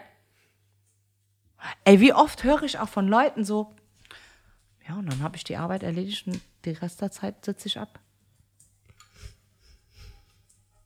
Ey, 1.84 2.00
wie 2.00 2.12
oft 2.12 2.42
höre 2.44 2.62
ich 2.62 2.78
auch 2.78 2.88
von 2.88 3.08
Leuten 3.08 3.44
so, 3.44 3.74
Ja, 4.88 4.94
und 4.94 5.10
dann 5.10 5.20
habe 5.22 5.36
ich 5.36 5.42
die 5.44 5.56
Arbeit 5.56 5.82
erledigt 5.82 6.26
und 6.28 6.40
die 6.64 6.70
Rest 6.70 7.00
der 7.00 7.10
Zeit 7.10 7.44
sitze 7.44 7.66
ich 7.66 7.78
ab. 7.78 7.98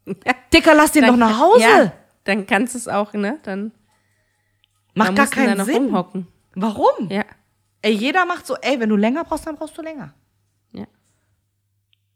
Dicker, 0.53 0.75
lass 0.75 0.93
den 0.93 1.07
doch 1.07 1.17
nach 1.17 1.39
Hause. 1.39 1.63
Ja, 1.63 1.93
dann 2.25 2.47
kannst 2.47 2.75
du 2.75 2.79
es 2.79 2.89
auch, 2.89 3.13
ne? 3.13 3.39
Dann 3.43 3.73
Macht 4.95 5.09
dann 5.09 5.15
gar 5.17 5.27
keinen 5.29 5.59
noch 5.59 5.65
Sinn. 5.65 5.85
rumhocken. 5.85 6.27
Warum? 6.55 7.09
Ja. 7.11 7.25
Ey, 7.83 7.93
jeder 7.95 8.27
macht 8.27 8.47
so, 8.47 8.57
ey, 8.57 8.79
wenn 8.81 8.89
du 8.89 8.97
länger 8.97 9.25
brauchst, 9.25 9.47
dann 9.47 9.57
brauchst 9.57 9.77
du 9.79 9.83
länger. 9.83 10.13
Ja. 10.73 10.87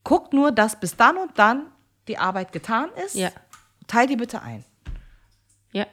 Guck 0.02 0.32
nur, 0.32 0.52
dass 0.52 0.78
bis 0.78 0.96
dann 0.96 1.16
und 1.16 1.38
dann 1.38 1.66
die 2.08 2.18
Arbeit 2.18 2.52
getan 2.52 2.90
ist. 3.06 3.14
Ja. 3.14 3.30
Teil 3.86 4.06
die 4.06 4.16
bitte 4.16 4.42
ein. 4.42 4.64
Ja. 5.72 5.86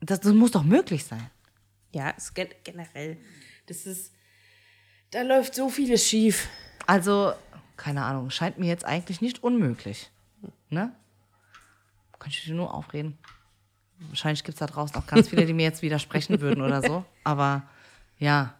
Das, 0.00 0.20
das 0.20 0.32
muss 0.32 0.50
doch 0.52 0.62
möglich 0.64 1.04
sein. 1.04 1.30
Ja, 1.92 2.12
es 2.16 2.34
gen 2.34 2.48
generell. 2.64 3.18
Das 3.66 3.86
ist. 3.86 4.12
Da 5.10 5.22
läuft 5.22 5.54
so 5.54 5.68
vieles 5.68 6.06
schief. 6.06 6.48
Also, 6.86 7.32
keine 7.76 8.04
Ahnung, 8.04 8.30
scheint 8.30 8.58
mir 8.58 8.66
jetzt 8.66 8.84
eigentlich 8.84 9.20
nicht 9.20 9.42
unmöglich. 9.42 10.10
Ne? 10.70 10.92
Kann 12.18 12.30
ich 12.30 12.44
dir 12.44 12.54
nur 12.54 12.72
aufreden. 12.74 13.16
Wahrscheinlich 14.08 14.44
gibt 14.44 14.54
es 14.56 14.60
da 14.60 14.66
draußen 14.66 14.96
auch 14.96 15.06
ganz 15.06 15.28
viele, 15.28 15.44
die 15.46 15.52
mir 15.52 15.64
jetzt 15.64 15.82
widersprechen 15.82 16.40
würden 16.40 16.62
oder 16.62 16.82
so. 16.82 17.04
Aber 17.24 17.62
ja, 18.18 18.54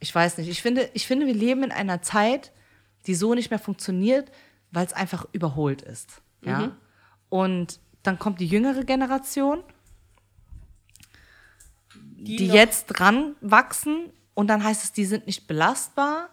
ich 0.00 0.12
weiß 0.14 0.38
nicht. 0.38 0.48
Ich 0.48 0.62
finde, 0.62 0.90
ich 0.94 1.06
finde, 1.06 1.26
wir 1.26 1.34
leben 1.34 1.62
in 1.64 1.72
einer 1.72 2.02
Zeit, 2.02 2.52
die 3.06 3.14
so 3.14 3.34
nicht 3.34 3.50
mehr 3.50 3.58
funktioniert, 3.58 4.30
weil 4.72 4.84
es 4.86 4.92
einfach 4.92 5.26
überholt 5.32 5.82
ist. 5.82 6.20
Ja? 6.42 6.76
Und 7.28 7.78
dann 8.02 8.18
kommt 8.18 8.40
die 8.40 8.46
jüngere 8.46 8.84
Generation, 8.84 9.62
die, 11.94 12.48
noch- 12.48 12.54
jetzt 12.54 12.86
dran 12.86 13.36
wachsen 13.40 14.10
und 14.34 14.48
dann 14.48 14.62
heißt 14.64 14.84
es, 14.84 14.92
die 14.92 15.04
sind 15.04 15.26
nicht 15.26 15.46
belastbar. 15.46 16.28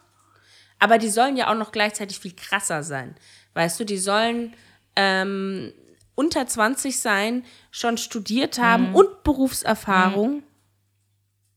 Aber 0.78 0.98
die 0.98 1.10
sollen 1.10 1.36
ja 1.36 1.48
auch 1.50 1.56
noch 1.56 1.70
gleichzeitig 1.70 2.18
viel 2.18 2.34
krasser 2.34 2.82
sein. 2.82 3.14
Weißt 3.54 3.78
du, 3.78 3.84
die 3.84 3.98
sollen 3.98 4.54
ähm, 4.96 5.72
unter 6.14 6.46
20 6.46 6.98
sein, 7.00 7.44
schon 7.70 7.96
studiert 7.98 8.58
haben 8.58 8.90
Mhm. 8.90 8.94
und 8.96 9.22
Berufserfahrung. 9.24 10.42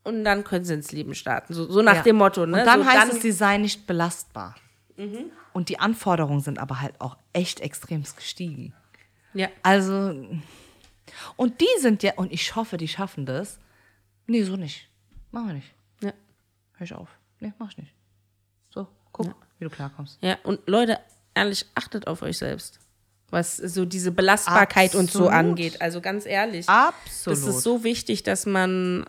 Und 0.03 0.23
dann 0.23 0.43
können 0.43 0.63
sie 0.65 0.73
ins 0.75 0.91
Leben 0.91 1.15
starten. 1.15 1.53
So, 1.53 1.69
so 1.71 1.81
nach 1.81 1.95
Ja. 1.95 2.01
dem 2.03 2.17
Motto, 2.17 2.45
ne? 2.45 2.59
Und 2.59 2.65
dann 2.65 2.83
so, 2.83 2.89
heißt 2.89 3.13
es, 3.13 3.21
sie 3.21 3.31
seien 3.31 3.61
nicht 3.63 3.87
belastbar. 3.87 4.55
Und 5.53 5.69
die 5.69 5.79
Anforderungen 5.79 6.39
sind 6.41 6.59
aber 6.59 6.79
halt 6.79 6.99
auch 7.01 7.17
echt 7.33 7.59
extrem 7.59 8.03
gestiegen. 8.03 8.73
ja. 9.33 9.49
Also, 9.63 10.25
und 11.35 11.59
die 11.61 11.67
sind 11.79 12.01
ja, 12.03 12.13
und 12.15 12.31
ich 12.31 12.55
hoffe, 12.55 12.77
die 12.77 12.87
schaffen 12.87 13.25
das. 13.25 13.59
Nee, 14.27 14.43
so 14.43 14.55
nicht. 14.55 14.87
Machen 15.31 15.47
wir 15.47 15.53
nicht. 15.55 15.73
ja. 16.01 16.13
Hör 16.73 16.85
ich 16.85 16.93
auf. 16.93 17.09
Nee, 17.39 17.51
mach 17.57 17.71
ich 17.71 17.77
nicht. 17.77 17.93
So, 18.69 18.87
guck, 19.11 19.35
wie 19.59 19.65
du 19.65 19.69
klarkommst. 19.69 20.17
Ja, 20.21 20.37
und 20.43 20.61
Leute, 20.67 20.99
ehrlich, 21.33 21.65
achtet 21.75 22.07
auf 22.07 22.21
euch 22.21 22.37
selbst. 22.37 22.79
Was 23.31 23.57
so 23.57 23.85
diese 23.85 24.11
Belastbarkeit 24.11 24.95
und 24.95 25.09
so 25.11 25.27
Absolut. 25.27 25.33
angeht. 25.33 25.81
Also 25.81 25.99
ganz 25.99 26.25
ehrlich. 26.25 26.69
Absolut. 26.69 27.37
Das 27.39 27.47
ist 27.47 27.61
so 27.63 27.83
wichtig, 27.83 28.23
dass 28.23 28.45
man 28.45 29.05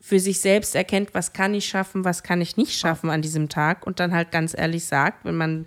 für 0.00 0.20
sich 0.20 0.40
selbst 0.40 0.74
erkennt, 0.74 1.14
was 1.14 1.32
kann 1.32 1.52
ich 1.54 1.66
schaffen, 1.66 2.04
was 2.04 2.22
kann 2.22 2.40
ich 2.40 2.56
nicht 2.56 2.78
schaffen 2.78 3.10
an 3.10 3.22
diesem 3.22 3.48
Tag 3.48 3.86
und 3.86 3.98
dann 4.00 4.14
halt 4.14 4.30
ganz 4.30 4.56
ehrlich 4.56 4.84
sagt, 4.86 5.24
wenn 5.24 5.36
man 5.36 5.66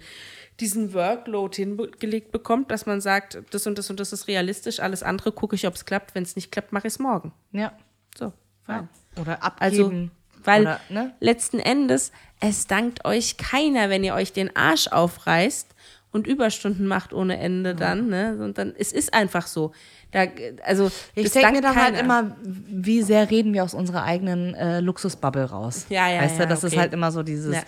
diesen 0.59 0.93
Workload 0.93 1.55
hingelegt 1.55 2.31
bekommt, 2.31 2.71
dass 2.71 2.85
man 2.85 3.01
sagt, 3.01 3.41
das 3.51 3.65
und 3.67 3.77
das 3.77 3.89
und 3.89 3.99
das 3.99 4.11
ist 4.13 4.27
realistisch, 4.27 4.79
alles 4.79 5.03
andere 5.03 5.31
gucke 5.31 5.55
ich, 5.55 5.67
ob 5.67 5.75
es 5.75 5.85
klappt. 5.85 6.15
Wenn 6.15 6.23
es 6.23 6.35
nicht 6.35 6.51
klappt, 6.51 6.73
mache 6.73 6.87
ich 6.87 6.93
es 6.93 6.99
morgen. 6.99 7.33
Ja. 7.51 7.71
So, 8.17 8.33
fein. 8.63 8.89
Oder 9.19 9.43
Also, 9.59 9.85
abgeben. 9.85 10.11
weil 10.43 10.61
Oder, 10.63 10.79
ne? 10.89 11.13
letzten 11.19 11.59
Endes, 11.59 12.11
es 12.39 12.67
dankt 12.67 13.05
euch 13.05 13.37
keiner, 13.37 13.89
wenn 13.89 14.03
ihr 14.03 14.13
euch 14.15 14.33
den 14.33 14.55
Arsch 14.55 14.87
aufreißt 14.87 15.67
und 16.11 16.25
Überstunden 16.27 16.87
macht 16.87 17.13
ohne 17.13 17.37
Ende 17.37 17.75
dann, 17.75 18.07
ne? 18.09 18.37
Und 18.39 18.57
dann, 18.57 18.73
es 18.77 18.91
ist 18.91 19.13
einfach 19.13 19.45
so. 19.47 19.71
Da, 20.11 20.23
also, 20.65 20.89
Ich 21.13 21.31
denke 21.31 21.51
mir 21.51 21.61
dann 21.61 21.75
halt 21.75 21.93
keiner. 21.95 21.99
immer, 21.99 22.31
wie 22.43 23.03
sehr 23.03 23.29
reden 23.29 23.53
wir 23.53 23.63
aus 23.63 23.75
unserer 23.75 24.03
eigenen 24.03 24.55
äh, 24.55 24.79
Luxusbubble 24.79 25.45
raus. 25.45 25.85
Ja, 25.89 26.09
ja, 26.09 26.21
Weißt 26.23 26.39
ja, 26.39 26.45
du, 26.45 26.49
das 26.49 26.63
ist 26.63 26.71
okay. 26.73 26.81
halt 26.81 26.93
immer 26.93 27.11
so 27.11 27.21
dieses, 27.21 27.55
Ja. 27.55 27.61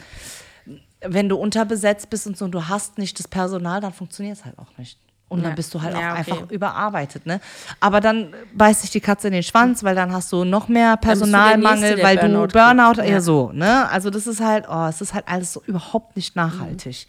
wenn 1.01 1.29
du 1.29 1.35
unterbesetzt 1.35 2.09
bist 2.09 2.25
und 2.27 2.37
so 2.37 2.45
und 2.45 2.51
du 2.51 2.67
hast 2.67 2.97
nicht 2.97 3.17
das 3.19 3.27
Personal, 3.27 3.79
dann 3.81 3.93
funktioniert 3.93 4.37
es 4.37 4.45
halt 4.45 4.57
auch 4.57 4.75
nicht. 4.77 4.97
Und 5.29 5.43
dann 5.43 5.51
Ja. 5.51 5.55
bist 5.55 5.73
du 5.73 5.81
halt 5.81 5.93
Ja, 5.95 6.13
auch 6.15 6.19
okay. 6.19 6.31
einfach 6.31 6.51
überarbeitet, 6.51 7.25
ne? 7.25 7.39
Aber 7.79 8.01
dann 8.01 8.33
beißt 8.53 8.81
sich 8.81 8.89
die 8.89 8.99
Katze 9.01 9.27
in 9.27 9.33
den 9.33 9.43
Schwanz, 9.43 9.81
weil 9.83 9.95
dann 9.95 10.11
hast 10.11 10.31
du 10.33 10.43
noch 10.43 10.67
mehr 10.67 10.97
du 10.97 11.01
Personalmangel, 11.07 12.01
weil 12.03 12.17
Burnout 12.17 12.47
du 12.47 12.53
Burnout, 12.53 13.01
ja. 13.03 13.21
So, 13.21 13.51
ne? 13.53 13.87
Also 13.89 14.09
das 14.09 14.27
ist 14.27 14.41
halt, 14.41 14.65
oh, 14.67 14.87
es 14.89 14.99
ist 14.99 15.13
halt 15.13 15.27
alles 15.27 15.53
so 15.53 15.63
überhaupt 15.67 16.15
nicht 16.17 16.35
nachhaltig. 16.35 17.07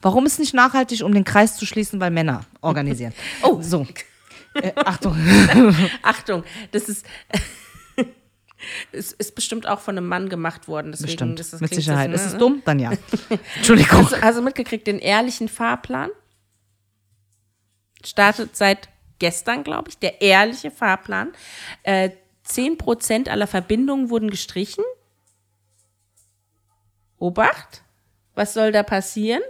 Warum 0.00 0.26
ist 0.26 0.38
nicht 0.38 0.54
nachhaltig, 0.54 1.02
um 1.02 1.12
den 1.12 1.24
Kreis 1.24 1.56
zu 1.56 1.66
schließen, 1.66 2.00
weil 2.00 2.10
Männer 2.10 2.44
organisieren? 2.60 3.12
Oh. 3.42 3.60
so. 3.62 3.86
Äh, 4.54 4.72
Achtung. 4.76 5.16
Achtung, 6.02 6.44
das 6.72 6.88
ist. 6.88 7.06
Es 8.90 9.12
ist 9.12 9.36
bestimmt 9.36 9.68
auch 9.68 9.78
von 9.78 9.96
einem 9.96 10.08
Mann 10.08 10.28
gemacht 10.28 10.66
worden. 10.66 10.90
Deswegen, 10.90 11.06
Bestimmt, 11.06 11.38
das, 11.38 11.50
das 11.50 11.60
mit 11.60 11.72
Sicherheit. 11.72 12.12
Das, 12.12 12.22
ist 12.22 12.26
ne? 12.26 12.32
es 12.32 12.38
dumm? 12.40 12.62
Dann 12.64 12.80
ja. 12.80 12.90
Entschuldigung. 13.54 14.08
Du 14.08 14.20
also 14.20 14.42
mitgekriegt, 14.42 14.84
den 14.88 14.98
ehrlichen 14.98 15.48
Fahrplan? 15.48 16.10
Startet 18.04 18.56
seit 18.56 18.88
gestern, 19.20 19.62
glaube 19.62 19.90
ich, 19.90 19.98
der 19.98 20.20
ehrliche 20.20 20.72
Fahrplan. 20.72 21.32
Äh, 21.84 22.10
10% 22.48 23.28
aller 23.28 23.46
Verbindungen 23.46 24.10
wurden 24.10 24.28
gestrichen. 24.28 24.84
Obacht, 27.18 27.82
was 28.34 28.54
soll 28.54 28.72
da 28.72 28.82
passieren? 28.82 29.42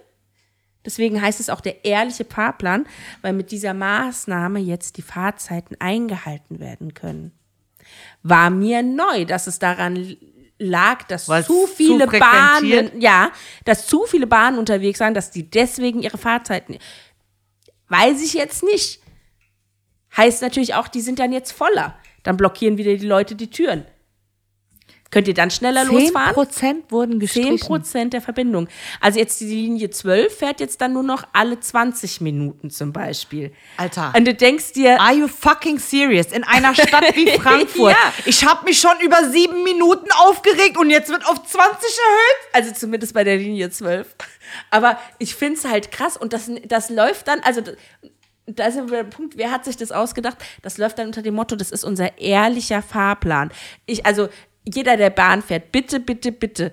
Deswegen 0.89 1.21
heißt 1.21 1.39
es 1.39 1.51
auch 1.51 1.61
der 1.61 1.85
ehrliche 1.85 2.25
Fahrplan, 2.25 2.87
weil 3.21 3.35
mit 3.35 3.51
dieser 3.51 3.75
Maßnahme 3.75 4.59
jetzt 4.59 4.97
die 4.97 5.03
Fahrzeiten 5.03 5.77
eingehalten 5.81 6.61
werden 6.61 6.95
können. 6.95 7.33
War 8.23 8.49
mir 8.49 8.83
neu, 8.83 9.27
dass 9.27 9.47
es 9.47 9.59
daran 9.59 10.17
lag, 10.59 11.03
dass 11.03 11.29
Weil's 11.29 11.47
zu 11.47 11.67
zu 11.67 11.75
viele 11.75 12.07
frequentiert? 12.07 12.93
Bahnen, 12.93 13.03
ja, 13.03 13.31
dass 13.67 13.87
zu 13.87 14.07
viele 14.07 14.27
Bahnen 14.27 14.57
unterwegs 14.57 14.99
waren, 15.01 15.13
dass 15.13 15.31
die 15.31 15.51
deswegen 15.51 16.01
ihre 16.01 16.17
Fahrzeiten. 16.17 16.79
Weiß 17.89 18.23
ich 18.23 18.33
jetzt 18.33 18.63
nicht. 18.63 19.03
Heißt 20.17 20.41
natürlich 20.41 20.73
auch, 20.73 20.89
die 20.89 21.03
sind 21.03 21.19
dann 21.19 21.35
jetzt 21.35 21.53
voller. 21.53 21.99
Dann 22.23 22.39
blockieren 22.39 22.79
wieder 22.79 22.97
die 22.97 23.07
Leute 23.07 23.35
die 23.35 23.51
Türen. 23.51 23.85
Könnt 25.11 25.27
ihr 25.27 25.35
dann 25.35 25.51
schneller 25.51 25.85
losfahren? 25.85 26.35
10% 26.35 26.91
wurden 26.91 27.13
10 27.13 27.19
gestrichen. 27.21 27.59
Prozent 27.61 28.13
der 28.13 28.21
Verbindung. 28.21 28.69
Also 29.01 29.19
jetzt 29.19 29.41
die 29.41 29.47
Linie 29.47 29.89
12 29.89 30.37
fährt 30.37 30.61
jetzt 30.61 30.83
dann 30.83 30.93
nur 30.93 31.03
noch 31.03 31.25
alle 31.33 31.59
20 31.59 32.21
Minuten 32.21 32.69
zum 32.69 32.93
Beispiel. 32.93 33.53
Alter. 33.79 34.13
Und 34.15 34.27
du 34.27 34.35
denkst 34.35 34.73
dir, 34.75 35.01
Are 35.01 35.15
you 35.15 35.27
fucking 35.27 35.79
serious? 35.79 36.27
In 36.27 36.45
einer 36.45 36.75
Stadt 36.75 37.17
wie 37.17 37.27
Frankfurt. 37.41 37.93
Ja. 37.93 38.13
Ich 38.27 38.45
habe 38.45 38.67
mich 38.67 38.79
schon 38.79 39.01
über 39.01 39.31
sieben 39.31 39.63
Minuten 39.63 40.11
aufgeregt 40.13 40.77
und 40.77 40.91
jetzt 40.91 41.09
wird 41.09 41.27
auf 41.27 41.43
20 41.43 41.57
erhöht. 41.57 42.53
also 42.53 42.73
zumindest 42.75 43.15
bei 43.15 43.25
der 43.25 43.39
Linie 43.39 43.71
12. 43.71 44.15
Aber 44.71 44.99
ich 45.19 45.35
finde 45.35 45.59
es 45.59 45.65
halt 45.65 45.91
krass 45.91 46.19
und 46.19 46.35
das, 46.35 46.51
das 46.67 46.91
läuft 46.91 47.29
dann, 47.29 47.41
also 47.41 47.63
da 48.45 48.71
sind 48.71 48.91
wir 48.91 49.03
beim 49.03 49.11
Punkt, 49.11 49.37
wer 49.37 49.51
hat 49.51 49.65
sich 49.65 49.77
das 49.77 49.93
ausgedacht? 49.93 50.39
Das 50.63 50.79
läuft 50.79 50.99
dann 50.99 51.07
unter 51.07 51.23
dem 51.23 51.35
Motto, 51.35 51.57
das 51.57 51.71
ist 51.71 51.85
unser 51.85 52.19
ehrlicher 52.19 52.83
Fahrplan. 52.83 53.53
Ich, 53.87 54.07
also 54.07 54.29
jeder, 54.75 54.97
der 54.97 55.11
Bahn 55.11 55.43
fährt, 55.43 55.73
bitte, 55.73 56.01
bitte, 56.01 56.33
bitte, 56.33 56.73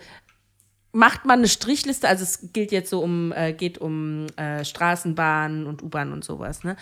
macht 0.91 1.25
mal 1.25 1.33
eine 1.37 1.47
Strichliste, 1.47 2.07
also 2.07 2.23
es 2.23 2.53
gilt 2.53 2.71
jetzt 2.71 2.89
so 2.89 3.01
um, 3.01 3.31
äh, 3.33 3.53
geht 3.53 3.77
um 3.77 4.27
äh, 4.37 4.63
Straßenbahnen 4.63 5.67
und 5.67 5.83
U-Bahn 5.83 6.13
und 6.13 6.23
sowas, 6.23 6.63
ne? 6.63 6.77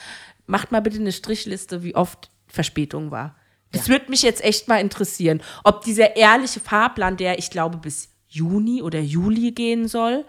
Macht 0.46 0.72
mal 0.72 0.82
bitte 0.82 1.00
eine 1.00 1.12
Strichliste, 1.12 1.84
wie 1.84 1.96
oft 1.96 2.30
Verspätung 2.48 3.12
war. 3.12 3.36
Das 3.72 3.90
würde 3.90 4.10
mich 4.10 4.22
jetzt 4.22 4.44
echt 4.44 4.68
mal 4.68 4.80
interessieren, 4.80 5.42
ob 5.64 5.84
dieser 5.84 6.16
ehrliche 6.16 6.60
Fahrplan, 6.60 7.18
der 7.18 7.40
ich 7.40 7.50
glaube 7.50 7.78
bis 7.78 8.10
Juni 8.28 8.84
oder 8.84 9.00
Juli 9.00 9.52
gehen 9.52 9.88
soll, 9.88 10.26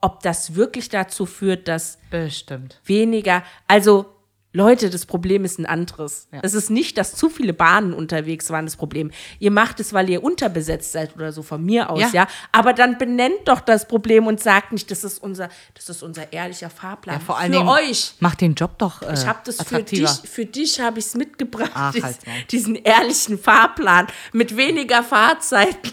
ob 0.00 0.20
das 0.20 0.54
wirklich 0.54 0.88
dazu 0.88 1.26
führt, 1.26 1.68
dass 1.68 1.98
Bestimmt. 2.10 2.80
weniger, 2.84 3.42
also 3.68 4.13
Leute, 4.56 4.88
das 4.88 5.04
Problem 5.04 5.44
ist 5.44 5.58
ein 5.58 5.66
anderes. 5.66 6.28
Es 6.42 6.54
ist 6.54 6.70
nicht, 6.70 6.96
dass 6.96 7.16
zu 7.16 7.28
viele 7.28 7.52
Bahnen 7.52 7.92
unterwegs 7.92 8.50
waren, 8.50 8.66
das 8.66 8.76
Problem. 8.76 9.10
Ihr 9.40 9.50
macht 9.50 9.80
es, 9.80 9.92
weil 9.92 10.08
ihr 10.08 10.22
unterbesetzt 10.22 10.92
seid 10.92 11.16
oder 11.16 11.32
so 11.32 11.42
von 11.42 11.64
mir 11.64 11.90
aus, 11.90 11.98
Ja. 12.00 12.08
ja. 12.12 12.26
Aber 12.52 12.72
dann 12.72 12.96
benennt 12.96 13.46
doch 13.46 13.58
das 13.58 13.88
Problem 13.88 14.28
und 14.28 14.40
sagt 14.40 14.70
nicht, 14.70 14.88
das 14.92 15.02
ist 15.02 15.20
unser, 15.20 15.48
das 15.74 15.88
ist 15.88 16.04
unser 16.04 16.32
ehrlicher 16.32 16.70
Fahrplan. 16.70 17.16
Ja, 17.16 17.20
vor 17.20 17.36
allen 17.36 17.52
für 17.52 17.64
euch. 17.66 18.14
Mach 18.20 18.36
den 18.36 18.54
Job 18.54 18.78
doch 18.78 19.02
äh, 19.02 19.12
Ich 19.14 19.26
habe 19.26 19.40
das 19.44 19.60
für 19.60 19.82
dich, 19.82 20.08
für 20.08 20.46
dich 20.46 20.78
habe 20.80 21.00
ich 21.00 21.06
es 21.06 21.14
mitgebracht, 21.16 21.72
Ach, 21.74 21.92
dies- 21.92 22.02
Maul. 22.02 22.12
diesen 22.52 22.76
ehrlichen 22.76 23.38
Fahrplan 23.40 24.06
mit 24.32 24.56
weniger 24.56 25.02
Fahrzeiten. 25.02 25.90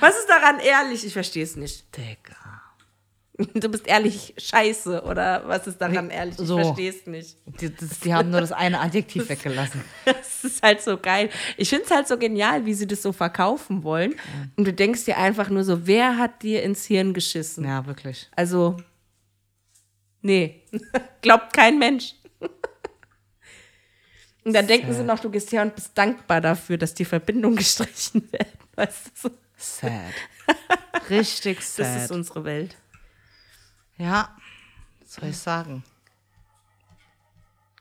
Was 0.00 0.16
ist 0.18 0.28
daran 0.28 0.58
ehrlich? 0.58 1.06
Ich 1.06 1.12
verstehe 1.14 1.44
es 1.44 1.56
nicht. 1.56 1.84
Digga. 1.96 2.36
Du 3.54 3.68
bist 3.68 3.86
ehrlich 3.88 4.34
scheiße 4.38 5.02
oder 5.02 5.46
was 5.48 5.66
ist 5.66 5.80
daran 5.80 6.10
ehrlich? 6.10 6.38
Ich 6.38 6.46
so. 6.46 6.56
verstehe 6.56 6.90
es 6.90 7.06
nicht. 7.06 7.36
Die, 7.60 7.74
das, 7.74 8.00
die 8.00 8.14
haben 8.14 8.30
nur 8.30 8.40
das 8.40 8.52
eine 8.52 8.80
Adjektiv 8.80 9.28
weggelassen. 9.28 9.82
Das 10.04 10.44
ist 10.44 10.62
halt 10.62 10.82
so 10.82 10.98
geil. 10.98 11.30
Ich 11.56 11.70
finde 11.70 11.86
es 11.86 11.90
halt 11.90 12.06
so 12.06 12.18
genial, 12.18 12.66
wie 12.66 12.74
sie 12.74 12.86
das 12.86 13.02
so 13.02 13.12
verkaufen 13.12 13.82
wollen. 13.82 14.14
Und 14.56 14.66
du 14.66 14.72
denkst 14.72 15.06
dir 15.06 15.16
einfach 15.16 15.48
nur 15.48 15.64
so, 15.64 15.86
wer 15.86 16.18
hat 16.18 16.42
dir 16.42 16.62
ins 16.62 16.84
Hirn 16.84 17.14
geschissen? 17.14 17.64
Ja, 17.64 17.86
wirklich. 17.86 18.28
Also, 18.36 18.76
nee, 20.20 20.62
glaubt 21.22 21.54
kein 21.54 21.78
Mensch. 21.78 22.14
Und 24.44 24.52
dann 24.52 24.66
denken 24.66 24.92
sie 24.92 25.02
noch, 25.02 25.18
du 25.20 25.30
gehst 25.30 25.50
her 25.52 25.62
und 25.62 25.74
bist 25.74 25.92
dankbar 25.96 26.42
dafür, 26.42 26.76
dass 26.76 26.92
die 26.92 27.06
Verbindungen 27.06 27.56
gestrichen 27.56 28.30
werden. 28.30 28.52
Weißt 28.74 29.12
du? 29.22 29.30
Sad. 29.56 30.12
Richtig 31.08 31.56
Das 31.58 31.76
sad. 31.76 32.04
ist 32.04 32.10
unsere 32.10 32.44
Welt. 32.44 32.76
Ja, 33.98 34.34
was 35.00 35.14
soll 35.14 35.28
ich 35.28 35.36
sagen? 35.38 35.82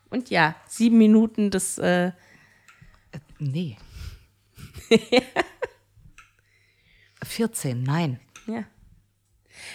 Und 0.10 0.30
ja, 0.30 0.56
sieben 0.68 0.98
Minuten 0.98 1.50
des, 1.52 1.78
äh, 1.78 2.12
Nee. 3.40 3.78
14, 7.24 7.84
nein. 7.84 8.20
ja. 8.48 8.64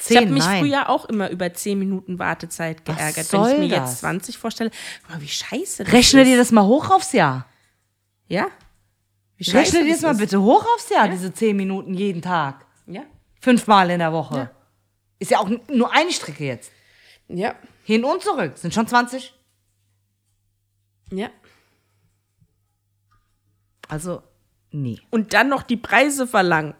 Ich 0.01 0.07
10, 0.07 0.17
habe 0.17 0.27
mich 0.29 0.45
nein. 0.45 0.61
früher 0.61 0.89
auch 0.91 1.05
immer 1.07 1.31
über 1.31 1.53
zehn 1.55 1.79
Minuten 1.79 2.19
Wartezeit 2.19 2.83
Was 2.87 2.97
geärgert. 2.97 3.33
Wenn 3.33 3.41
soll 3.41 3.53
ich 3.53 3.59
mir 3.59 3.69
das? 3.69 3.91
jetzt 3.91 4.01
20 4.01 4.37
vorstelle, 4.39 4.71
guck 5.03 5.11
mal, 5.11 5.21
wie 5.21 5.29
scheiße 5.29 5.85
das 5.85 5.93
Rechne 5.93 6.23
ist. 6.23 6.29
dir 6.29 6.37
das 6.37 6.51
mal 6.53 6.65
hoch 6.65 6.91
aufs 6.91 7.13
Jahr. 7.13 7.47
Ja? 8.27 8.49
Wie 9.37 9.51
Rechne 9.51 9.85
dir 9.85 9.93
das 9.93 10.03
mal 10.03 10.13
ist. 10.13 10.19
bitte 10.19 10.43
hoch 10.43 10.65
aufs 10.75 10.89
Jahr, 10.91 11.09
diese 11.09 11.33
10 11.33 11.57
Minuten 11.57 11.95
jeden 11.95 12.23
Tag. 12.23 12.67
Ja. 12.87 13.03
Fünfmal 13.41 13.91
in 13.91 14.01
der 14.01 14.13
Woche. 14.13 14.37
Ja. 14.37 14.51
Ist 15.19 15.31
ja 15.31 15.39
auch 15.41 15.49
nur 15.69 15.93
eine 15.93 16.13
Strecke 16.13 16.45
jetzt. 16.45 16.71
Ja. 17.29 17.55
Hin 17.85 18.05
und 18.05 18.23
zurück. 18.23 18.57
Sind 18.57 18.73
schon 18.75 18.87
20. 18.87 19.35
Ja. 21.11 21.31
Also, 23.89 24.23
nee. 24.71 25.01
Und 25.11 25.33
dann 25.33 25.49
noch 25.49 25.63
die 25.63 25.77
Preise 25.77 26.27
verlangen. 26.27 26.75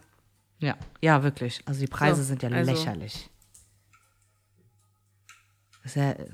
Ja, 0.59 0.77
ja, 1.01 1.23
wirklich. 1.23 1.61
Also 1.65 1.79
die 1.81 1.87
Preise 1.87 2.21
So, 2.21 2.27
sind 2.29 2.43
ja 2.43 2.49
also- 2.49 2.71
lächerlich. 2.71 3.29
Das 5.83 5.91
ist 5.91 5.95
ja. 5.95 6.11
äh, 6.11 6.29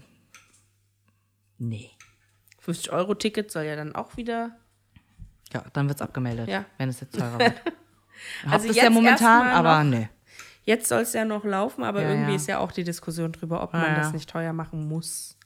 Nee. 1.57 1.91
50-Euro-Ticket 2.65 3.49
soll 3.51 3.63
ja 3.63 3.75
dann 3.77 3.95
auch 3.95 4.17
wieder. 4.17 4.57
Ja, 5.53 5.63
dann 5.71 5.87
wird's 5.87 6.01
abgemeldet, 6.01 6.49
Ja. 6.49 6.65
wenn 6.77 6.89
es 6.89 6.99
jetzt 6.99 7.17
teurer 7.17 7.39
wird. 7.39 7.61
Also 8.45 8.67
es 8.69 8.75
jetzt 8.75 8.83
ja 8.83 8.89
momentan, 8.89 9.47
aber 9.47 9.83
nee. 9.83 10.09
Jetzt 10.65 10.89
soll 10.89 11.01
es 11.03 11.13
ja 11.13 11.23
noch 11.25 11.43
laufen, 11.45 11.83
aber 11.83 12.01
Ja, 12.01 12.09
irgendwie 12.09 12.31
ja. 12.31 12.35
ist 12.35 12.47
ja 12.47 12.57
auch 12.59 12.71
die 12.71 12.83
Diskussion 12.83 13.31
drüber, 13.31 13.61
ob 13.63 13.73
Ja, 13.73 13.79
man 13.79 13.89
ja. 13.91 13.97
das 13.99 14.13
nicht 14.13 14.29
teuer 14.29 14.51
machen 14.53 14.87
muss. 14.87 15.37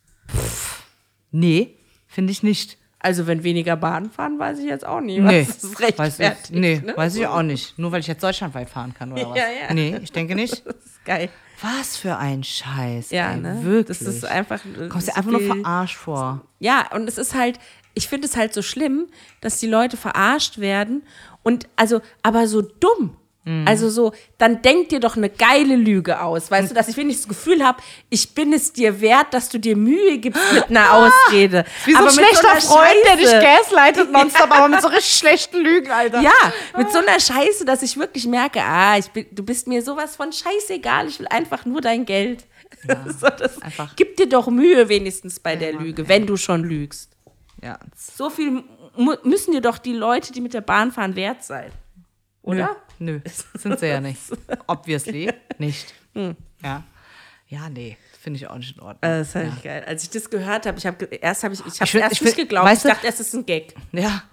Nee, 1.32 1.78
finde 2.08 2.32
ich 2.32 2.44
nicht. 2.44 2.78
Also 3.02 3.28
wenn 3.28 3.44
weniger 3.44 3.78
Bahn 3.78 4.12
fahren, 4.12 4.40
weiß 4.40 4.60
ich 4.60 4.66
jetzt 4.66 4.86
auch 4.86 5.00
nicht, 5.00 5.20
Nee, 5.22 5.46
was 5.48 5.60
das 5.60 5.72
weiß 5.72 5.80
rechtfertigt. 5.80 6.50
ich, 6.50 6.50
nee, 6.52 6.82
ne? 6.86 6.98
weiß 6.98 7.16
ich 7.16 7.26
auch 7.28 7.42
nicht. 7.44 7.80
Nur 7.80 7.94
weil 7.94 8.02
ich 8.02 8.08
jetzt 8.08 8.22
deutschlandweit 8.22 8.70
fahren 8.70 8.94
kann 8.94 9.14
oder 9.14 9.30
was? 9.30 9.38
Ja, 9.38 9.46
ja. 9.68 9.74
Nee, 9.74 9.98
ich 10.04 10.12
denke 10.12 10.36
nicht. 10.36 10.64
Das 10.66 10.76
ist 10.86 11.06
geil. 11.06 11.30
Was 11.62 11.96
für 11.98 12.18
ein 12.18 12.44
Scheiß. 12.44 13.12
Ja, 13.12 13.32
ey, 13.32 13.38
ne? 13.40 13.60
Wirklich. 13.64 14.00
Das 14.00 14.08
ist 14.08 14.26
einfach. 14.26 14.62
Kommst 14.90 15.08
dir 15.08 15.16
einfach 15.18 15.32
nur 15.32 15.42
verarscht 15.42 15.96
vor. 15.98 16.42
Ja, 16.60 16.88
und 16.94 17.08
es 17.08 17.18
ist 17.18 17.36
halt, 17.36 17.58
ich 17.94 18.08
finde 18.10 18.28
es 18.28 18.36
halt 18.38 18.54
so 18.54 18.62
schlimm, 18.62 19.08
dass 19.42 19.60
die 19.60 19.68
Leute 19.68 19.96
verarscht 19.98 20.60
werden 20.60 21.04
und 21.44 21.68
also, 21.78 22.02
aber 22.22 22.48
so 22.48 22.62
dumm. 22.62 23.16
Mhm. 23.46 23.66
Also 23.68 23.90
so, 23.90 24.14
dann 24.38 24.62
denk 24.62 24.90
dir 24.90 25.00
doch 25.00 25.16
eine 25.16 25.30
geile 25.30 25.76
Lüge 25.76 26.22
aus, 26.22 26.52
weißt 26.52 26.70
du, 26.70 26.76
dass 26.76 26.88
ich 26.90 26.98
ich 26.98 27.16
das 27.16 27.28
Gefühl 27.28 27.66
habe, 27.66 27.82
ich 28.10 28.36
bin 28.36 28.52
es 28.52 28.74
dir 28.74 29.00
wert, 29.00 29.34
dass 29.34 29.48
du 29.50 29.58
dir 29.60 29.78
Mühe 29.78 30.18
gibst 30.18 30.42
mit 30.54 30.70
einer 30.70 30.94
Ausrede. 30.94 31.64
Ah, 31.66 31.86
Wie 31.86 31.92
so 31.94 31.98
aber 32.00 32.08
ein 32.10 32.14
schlechter 32.14 32.52
einer 32.52 32.62
Freund, 32.62 32.96
der 33.06 33.16
dich 33.16 33.30
Scheiße. 33.30 33.46
gaslightet 33.46 34.12
nonstop, 34.12 34.52
aber 34.52 34.68
mit 34.68 34.82
so 34.82 34.90
richtig 34.90 35.18
schlechten 35.18 35.58
Lügen, 35.62 35.90
Alter. 35.90 36.22
Ja, 36.22 36.54
mit 36.78 36.92
so 36.92 37.00
einer 37.00 37.20
Scheiße, 37.20 37.64
dass 37.64 37.82
ich 37.82 37.98
wirklich 37.98 38.28
merke, 38.28 38.62
ah, 38.62 38.98
ich 38.98 39.10
bin, 39.10 39.26
du 39.32 39.44
bist 39.44 39.68
mir 39.68 39.82
sowas 39.82 40.16
von 40.18 40.32
scheißegal, 40.34 41.08
ich 41.08 41.20
will 41.20 41.28
einfach 41.30 41.66
nur 41.66 41.80
dein 41.82 42.06
Geld. 42.06 42.46
so, 43.20 43.28
das, 43.30 43.62
einfach. 43.62 43.96
Gib 43.96 44.18
dir 44.18 44.28
doch 44.28 44.48
Mühe 44.48 44.90
wenigstens 44.90 45.40
bei 45.40 45.56
der 45.56 45.74
Lüge, 45.74 46.08
wenn 46.08 46.28
du 46.28 46.38
schon 46.38 46.64
lügst. 46.64 47.12
ja. 47.64 47.80
So 47.96 48.30
viel 48.30 48.64
müssen 49.24 49.54
dir 49.54 49.62
doch 49.62 49.78
die 49.78 49.94
Leute, 49.94 50.34
die 50.34 50.42
mit 50.42 50.54
der 50.54 50.62
Bahn 50.62 50.92
fahren, 50.92 51.16
wert 51.16 51.44
sein. 51.44 51.72
Oder? 52.42 52.76
Nö, 53.00 53.14
nö, 53.14 53.20
sind 53.56 53.80
sie 53.80 53.88
ja 53.88 54.02
nicht. 54.02 54.22
Obviously 54.68 55.32
nicht. 55.58 55.94
Hm. 56.14 56.36
Ja. 56.64 56.84
Ja, 57.48 57.68
nee, 57.68 57.98
finde 58.20 58.38
ich 58.38 58.48
auch 58.48 58.58
nicht 58.58 58.78
in 58.78 58.82
Ordnung. 58.82 59.12
Äh, 59.12 59.20
das 59.20 59.32
fand 59.32 59.58
ich 59.58 59.64
geil. 59.64 59.84
Als 59.88 60.04
ich 60.04 60.10
das 60.12 60.30
gehört 60.30 60.66
habe, 60.66 60.78
ich 60.78 60.86
habe 60.86 61.06
erst 61.06 61.44
habe 61.44 61.54
ich, 61.54 61.66
ich 61.66 61.82
habe 61.82 62.00
erst 62.00 62.14
ich 62.14 62.22
nicht 62.22 62.36
geglaubt. 62.36 62.68
weißt 62.68 62.86
ich 62.86 62.92
dachte, 62.92 63.08
es 63.08 63.20
ist 63.20 63.34
ein 63.34 63.46
Gag. 63.46 63.76
Ja. 63.92 64.24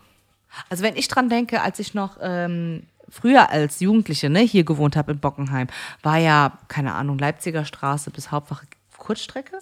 Also 0.69 0.83
wenn 0.83 0.97
ich 0.97 1.09
dran 1.09 1.29
denke, 1.29 1.63
als 1.63 1.79
ich 1.79 1.95
noch 1.95 2.19
ähm, 2.21 2.87
früher 3.09 3.51
als 3.51 3.81
Jugendliche 3.81 4.29
ne, 4.31 4.41
hier 4.41 4.65
gewohnt 4.65 4.97
habe 4.97 5.13
in 5.13 5.19
Bockenheim, 5.19 5.69
war 6.03 6.19
ja, 6.19 6.59
keine 6.69 6.95
Ahnung, 6.95 7.19
Leipziger 7.19 7.65
Straße 7.65 8.11
bis 8.11 8.31
Hauptwache 8.31 8.67
Kurzstrecke. 8.99 9.59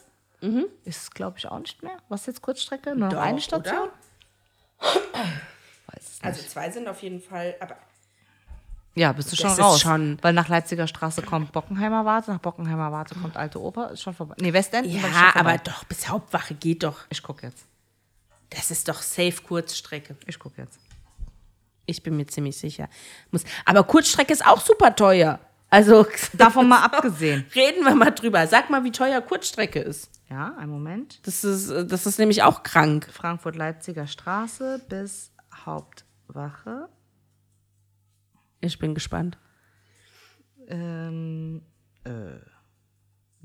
Ist, 0.84 1.14
glaube 1.14 1.38
ich, 1.38 1.48
auch 1.48 1.58
nicht 1.58 1.82
mehr. 1.82 1.96
Was 2.08 2.22
ist 2.22 2.26
jetzt 2.26 2.42
Kurzstrecke? 2.42 2.90
Nur 2.90 3.08
noch 3.08 3.14
Doch, 3.14 3.20
eine 3.20 3.40
Station? 3.40 3.88
Weiß 4.78 4.92
es 5.96 6.12
nicht. 6.12 6.24
Also 6.24 6.42
zwei 6.42 6.70
sind 6.70 6.86
auf 6.86 7.02
jeden 7.02 7.20
Fall, 7.20 7.54
aber 7.60 7.76
ja, 8.94 9.12
bist 9.12 9.32
du 9.32 9.36
schon 9.36 9.50
das 9.50 9.58
raus. 9.60 9.80
schon- 9.80 10.18
Weil 10.22 10.32
nach 10.32 10.48
Leipziger 10.48 10.86
Straße 10.86 11.22
kommt 11.22 11.52
Bockenheimer 11.52 12.04
Warte, 12.04 12.30
nach 12.32 12.38
Bockenheimer 12.38 12.92
Warte 12.92 13.14
kommt 13.16 13.36
Alte 13.36 13.60
Oper, 13.60 13.90
ist 13.90 14.02
schon 14.02 14.14
vorbei. 14.14 14.34
Nee, 14.40 14.52
Westend 14.52 14.86
ja, 14.86 15.00
aber 15.34 15.58
doch 15.58 15.84
bis 15.84 16.08
Hauptwache 16.08 16.54
geht 16.54 16.82
doch. 16.82 17.00
Ich 17.10 17.22
gucke 17.22 17.46
jetzt. 17.46 17.64
Das 18.50 18.70
ist 18.70 18.88
doch 18.88 19.02
safe 19.02 19.42
Kurzstrecke. 19.46 20.16
Ich 20.26 20.38
gucke 20.38 20.62
jetzt. 20.62 20.78
Ich 21.86 22.02
bin 22.02 22.16
mir 22.16 22.26
ziemlich 22.26 22.56
sicher. 22.56 22.88
Muss, 23.30 23.42
aber 23.64 23.82
Kurzstrecke 23.84 24.32
ist 24.32 24.46
auch 24.46 24.60
super 24.60 24.94
teuer. 24.94 25.40
Also 25.70 26.06
Davon 26.34 26.68
mal 26.68 26.84
abgesehen. 26.84 27.44
reden 27.54 27.84
wir 27.84 27.94
mal 27.96 28.10
drüber. 28.10 28.46
Sag 28.46 28.70
mal, 28.70 28.84
wie 28.84 28.92
teuer 28.92 29.20
Kurzstrecke 29.20 29.80
ist. 29.80 30.08
Ja, 30.30 30.54
einen 30.56 30.70
Moment. 30.70 31.18
Das 31.26 31.42
ist, 31.44 31.68
das 31.90 32.06
ist 32.06 32.18
nämlich 32.18 32.42
auch 32.44 32.62
krank. 32.62 33.08
Frankfurt-Leipziger 33.12 34.06
Straße 34.06 34.80
bis 34.88 35.32
Hauptwache. 35.64 36.88
Ich 38.64 38.78
bin 38.78 38.94
gespannt. 38.94 39.38
Ähm, 40.68 41.62
äh, 42.04 42.10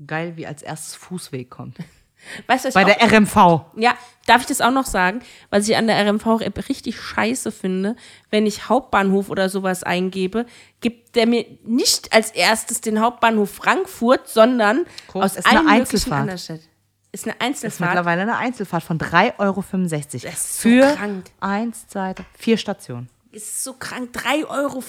geil, 0.06 0.36
wie 0.36 0.46
als 0.46 0.62
erstes 0.62 0.94
Fußweg 0.94 1.50
kommt. 1.50 1.76
Weißt 2.46 2.66
du, 2.66 2.70
Bei 2.72 2.84
der 2.84 3.00
RMV. 3.02 3.34
Ja, 3.76 3.94
darf 4.26 4.42
ich 4.42 4.46
das 4.46 4.60
auch 4.60 4.70
noch 4.70 4.84
sagen? 4.84 5.20
Was 5.48 5.66
ich 5.68 5.76
an 5.76 5.86
der 5.86 6.06
RMV-App 6.06 6.68
richtig 6.68 7.00
scheiße 7.00 7.50
finde, 7.50 7.96
wenn 8.28 8.44
ich 8.44 8.68
Hauptbahnhof 8.68 9.30
oder 9.30 9.48
sowas 9.48 9.82
eingebe, 9.84 10.44
gibt 10.80 11.16
der 11.16 11.26
mir 11.26 11.46
nicht 11.64 12.12
als 12.12 12.30
erstes 12.30 12.82
den 12.82 13.00
Hauptbahnhof 13.00 13.50
Frankfurt, 13.50 14.28
sondern 14.28 14.84
Guck, 15.06 15.22
aus 15.22 15.36
ist 15.36 15.46
eine 15.46 15.60
allen 15.60 15.78
möglichen 15.78 16.12
Einzelfahrt. 16.12 16.40
Städten. 16.40 16.64
Ist 17.12 17.24
eine 17.24 17.32
Das 17.38 17.40
ist 17.40 17.46
Einzelfahrt. 17.46 17.90
mittlerweile 17.90 18.22
eine 18.22 18.36
Einzelfahrt 18.36 18.82
von 18.82 18.98
3,65 18.98 19.38
Euro. 19.38 19.64
Das 19.70 20.22
ist 20.22 20.56
so 20.60 20.68
für 20.68 20.94
krank. 20.94 21.30
eins, 21.40 21.88
zwei, 21.88 22.12
drei, 22.12 22.24
vier 22.38 22.56
Stationen. 22.58 23.08
Ist 23.32 23.62
so 23.64 23.74
krank. 23.74 24.10
3,65 24.14 24.46
Euro. 24.48 24.82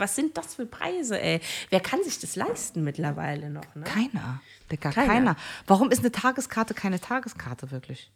Was 0.00 0.14
sind 0.16 0.36
das 0.36 0.54
für 0.54 0.66
Preise, 0.66 1.20
ey? 1.20 1.40
Wer 1.70 1.80
kann 1.80 2.02
sich 2.02 2.18
das 2.18 2.36
leisten 2.36 2.82
mittlerweile 2.84 3.50
noch, 3.50 3.74
ne? 3.74 3.84
Keiner. 3.84 4.40
Digga, 4.70 4.90
Keiner. 4.90 5.06
keiner. 5.12 5.36
Warum 5.66 5.90
ist 5.90 6.00
eine 6.00 6.12
Tageskarte 6.12 6.74
keine 6.74 7.00
Tageskarte 7.00 7.70
wirklich? 7.70 8.10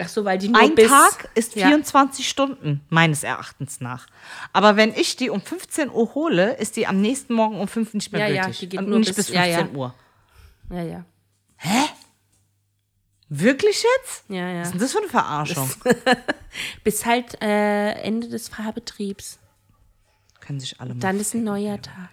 Ach 0.00 0.08
so, 0.08 0.24
weil 0.24 0.38
die 0.38 0.48
nur 0.48 0.60
Ein 0.60 0.74
bis... 0.76 0.88
Tag 0.88 1.28
ist 1.34 1.56
Ja. 1.56 1.66
24 1.66 2.28
Stunden, 2.28 2.82
meines 2.88 3.24
Erachtens 3.24 3.80
nach. 3.80 4.06
Aber 4.52 4.76
wenn 4.76 4.94
ich 4.94 5.16
die 5.16 5.28
um 5.30 5.40
15 5.40 5.90
Uhr 5.90 6.14
hole, 6.14 6.52
ist 6.54 6.76
die 6.76 6.86
am 6.86 7.00
nächsten 7.00 7.34
Morgen 7.34 7.58
um 7.60 7.66
5 7.66 7.94
nicht 7.94 8.12
mehr 8.12 8.28
Ja, 8.28 8.34
ja, 8.34 8.42
gültig. 8.44 8.60
die 8.60 8.68
geht 8.68 8.80
Und 8.80 8.90
nur 8.90 8.98
nicht 9.00 9.08
bis- 9.16 9.26
bis 9.26 9.34
ja, 9.34 9.42
15 9.42 9.72
ja. 9.72 9.78
Uhr. 9.78 9.94
Ja, 10.70 10.82
ja. 10.84 11.04
Wirklich 13.28 13.84
jetzt? 13.98 14.24
Ja, 14.28 14.48
ja. 14.48 14.60
Was 14.60 14.68
ist 14.68 14.72
denn 14.72 14.80
das 14.80 14.92
für 14.92 14.98
eine 14.98 15.08
Verarschung? 15.08 15.70
Bis 16.84 17.04
halt 17.04 17.40
äh, 17.42 17.92
Ende 18.02 18.28
des 18.28 18.48
Fahrbetriebs. 18.48 19.38
Können 20.40 20.60
sich 20.60 20.80
alle 20.80 20.94
mal 20.94 21.00
Dann 21.00 21.16
ist 21.16 21.28
ein 21.34 21.40
ficken. 21.40 21.44
neuer 21.44 21.80
Tag. 21.82 22.10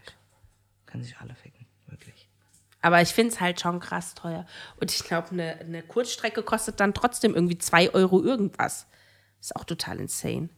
Können 0.85 1.03
sich 1.03 1.17
alle 1.17 1.35
ficken. 1.35 1.65
Wirklich. 1.87 2.27
Aber 2.81 3.01
ich 3.01 3.09
finde 3.13 3.33
es 3.33 3.39
halt 3.39 3.61
schon 3.61 3.79
krass 3.79 4.13
teuer. 4.13 4.45
Und 4.79 4.91
ich 4.91 5.03
glaube, 5.05 5.29
eine, 5.31 5.55
eine 5.59 5.83
Kurzstrecke 5.83 6.43
kostet 6.43 6.79
dann 6.81 6.93
trotzdem 6.93 7.33
irgendwie 7.33 7.57
2 7.57 7.93
Euro 7.93 8.21
irgendwas. 8.21 8.87
Ist 9.39 9.55
auch 9.55 9.63
total 9.63 9.99
insane. 9.99 10.49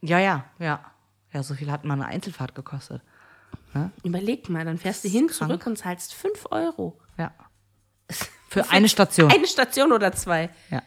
Ja, 0.00 0.20
ja, 0.20 0.44
ja. 0.60 0.92
Ja, 1.32 1.42
so 1.42 1.54
viel 1.54 1.70
hat 1.72 1.84
mal 1.84 1.94
eine 1.94 2.06
Einzelfahrt 2.06 2.54
gekostet. 2.54 3.02
Überleg 4.02 4.48
mal, 4.48 4.64
dann 4.64 4.78
fährst 4.78 5.04
du 5.04 5.08
hin, 5.08 5.26
krank. 5.26 5.32
zurück 5.50 5.66
und 5.66 5.76
zahlst 5.76 6.14
5 6.14 6.46
Euro. 6.50 6.98
Ja. 7.16 7.32
Für 8.48 8.68
eine 8.70 8.88
Station. 8.88 9.30
Eine 9.30 9.46
Station 9.46 9.92
oder 9.92 10.10
zwei. 10.12 10.48
Ja. 10.70 10.82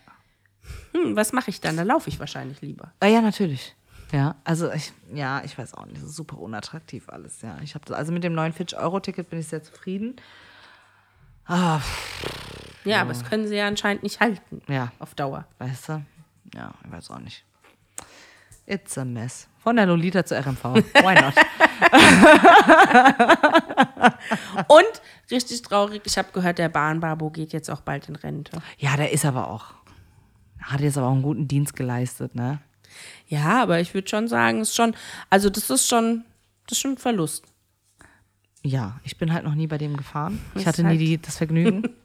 Hm, 0.93 1.15
was 1.15 1.31
mache 1.31 1.49
ich 1.51 1.61
dann? 1.61 1.77
Da 1.77 1.83
laufe 1.83 2.09
ich 2.09 2.19
wahrscheinlich 2.19 2.59
lieber. 2.61 2.91
Ah, 2.99 3.05
ja, 3.07 3.21
natürlich. 3.21 3.75
Ja, 4.11 4.35
also 4.43 4.69
ich, 4.73 4.91
ja, 5.13 5.41
ich 5.45 5.57
weiß 5.57 5.73
auch 5.75 5.85
nicht, 5.85 5.95
das 5.97 6.03
ist 6.09 6.15
super 6.17 6.37
unattraktiv 6.37 7.07
alles, 7.07 7.41
ja. 7.43 7.57
Ich 7.63 7.75
habe 7.75 7.95
also 7.95 8.11
mit 8.11 8.25
dem 8.25 8.33
neuen 8.33 8.51
40-Euro-Ticket 8.53 9.29
bin 9.29 9.39
ich 9.39 9.47
sehr 9.47 9.63
zufrieden. 9.63 10.17
Ah, 11.45 11.79
Ja, 12.83 12.99
aber 13.01 13.13
das 13.13 13.23
können 13.23 13.47
sie 13.47 13.55
ja 13.55 13.67
anscheinend 13.67 14.03
nicht 14.03 14.19
halten. 14.19 14.61
Ja. 14.67 14.91
Auf 14.99 15.15
Dauer. 15.15 15.45
weißt 15.59 15.87
du? 15.89 16.03
Ja, 16.55 16.73
ich 16.85 16.91
weiß 16.91 17.09
auch 17.11 17.19
nicht. 17.19 17.45
It's 18.65 18.97
a 18.97 19.05
mess. 19.05 19.47
Von 19.63 19.75
der 19.77 19.85
Lolita 19.85 20.25
zur 20.25 20.37
RMV. 20.39 20.63
Why 20.63 21.21
not? 21.21 21.33
Und 24.67 25.01
richtig 25.31 25.61
traurig, 25.61 26.01
ich 26.05 26.17
habe 26.17 26.29
gehört, 26.33 26.57
der 26.57 26.69
Bahnbabo 26.69 27.29
geht 27.29 27.53
jetzt 27.53 27.69
auch 27.69 27.81
bald 27.81 28.09
in 28.09 28.15
Rente. 28.15 28.61
ja, 28.77 28.95
der 28.97 29.11
ist 29.11 29.25
aber 29.25 29.49
auch. 29.49 29.73
Hat 30.61 30.81
jetzt 30.81 30.97
aber 30.97 31.07
auch 31.07 31.13
einen 31.13 31.23
guten 31.23 31.47
Dienst 31.47 31.75
geleistet, 31.75 32.35
ne? 32.35 32.59
Ja, 33.27 33.61
aber 33.63 33.79
ich 33.79 33.93
würde 33.93 34.07
schon 34.09 34.27
sagen, 34.27 34.61
ist 34.61 34.75
schon, 34.75 34.95
also 35.29 35.49
das 35.49 35.69
ist 35.69 35.87
schon, 35.87 36.23
das 36.67 36.77
ist 36.77 36.81
schon 36.81 36.91
ein 36.91 36.97
Verlust. 36.97 37.45
Ja, 38.63 38.99
ich 39.03 39.17
bin 39.17 39.33
halt 39.33 39.43
noch 39.43 39.55
nie 39.55 39.65
bei 39.65 39.79
dem 39.79 39.97
gefahren. 39.97 40.39
Ich 40.53 40.67
hatte 40.67 40.83
nie 40.83 40.89
halt- 40.89 40.99
die, 40.99 41.17
das 41.21 41.37
Vergnügen. 41.37 41.83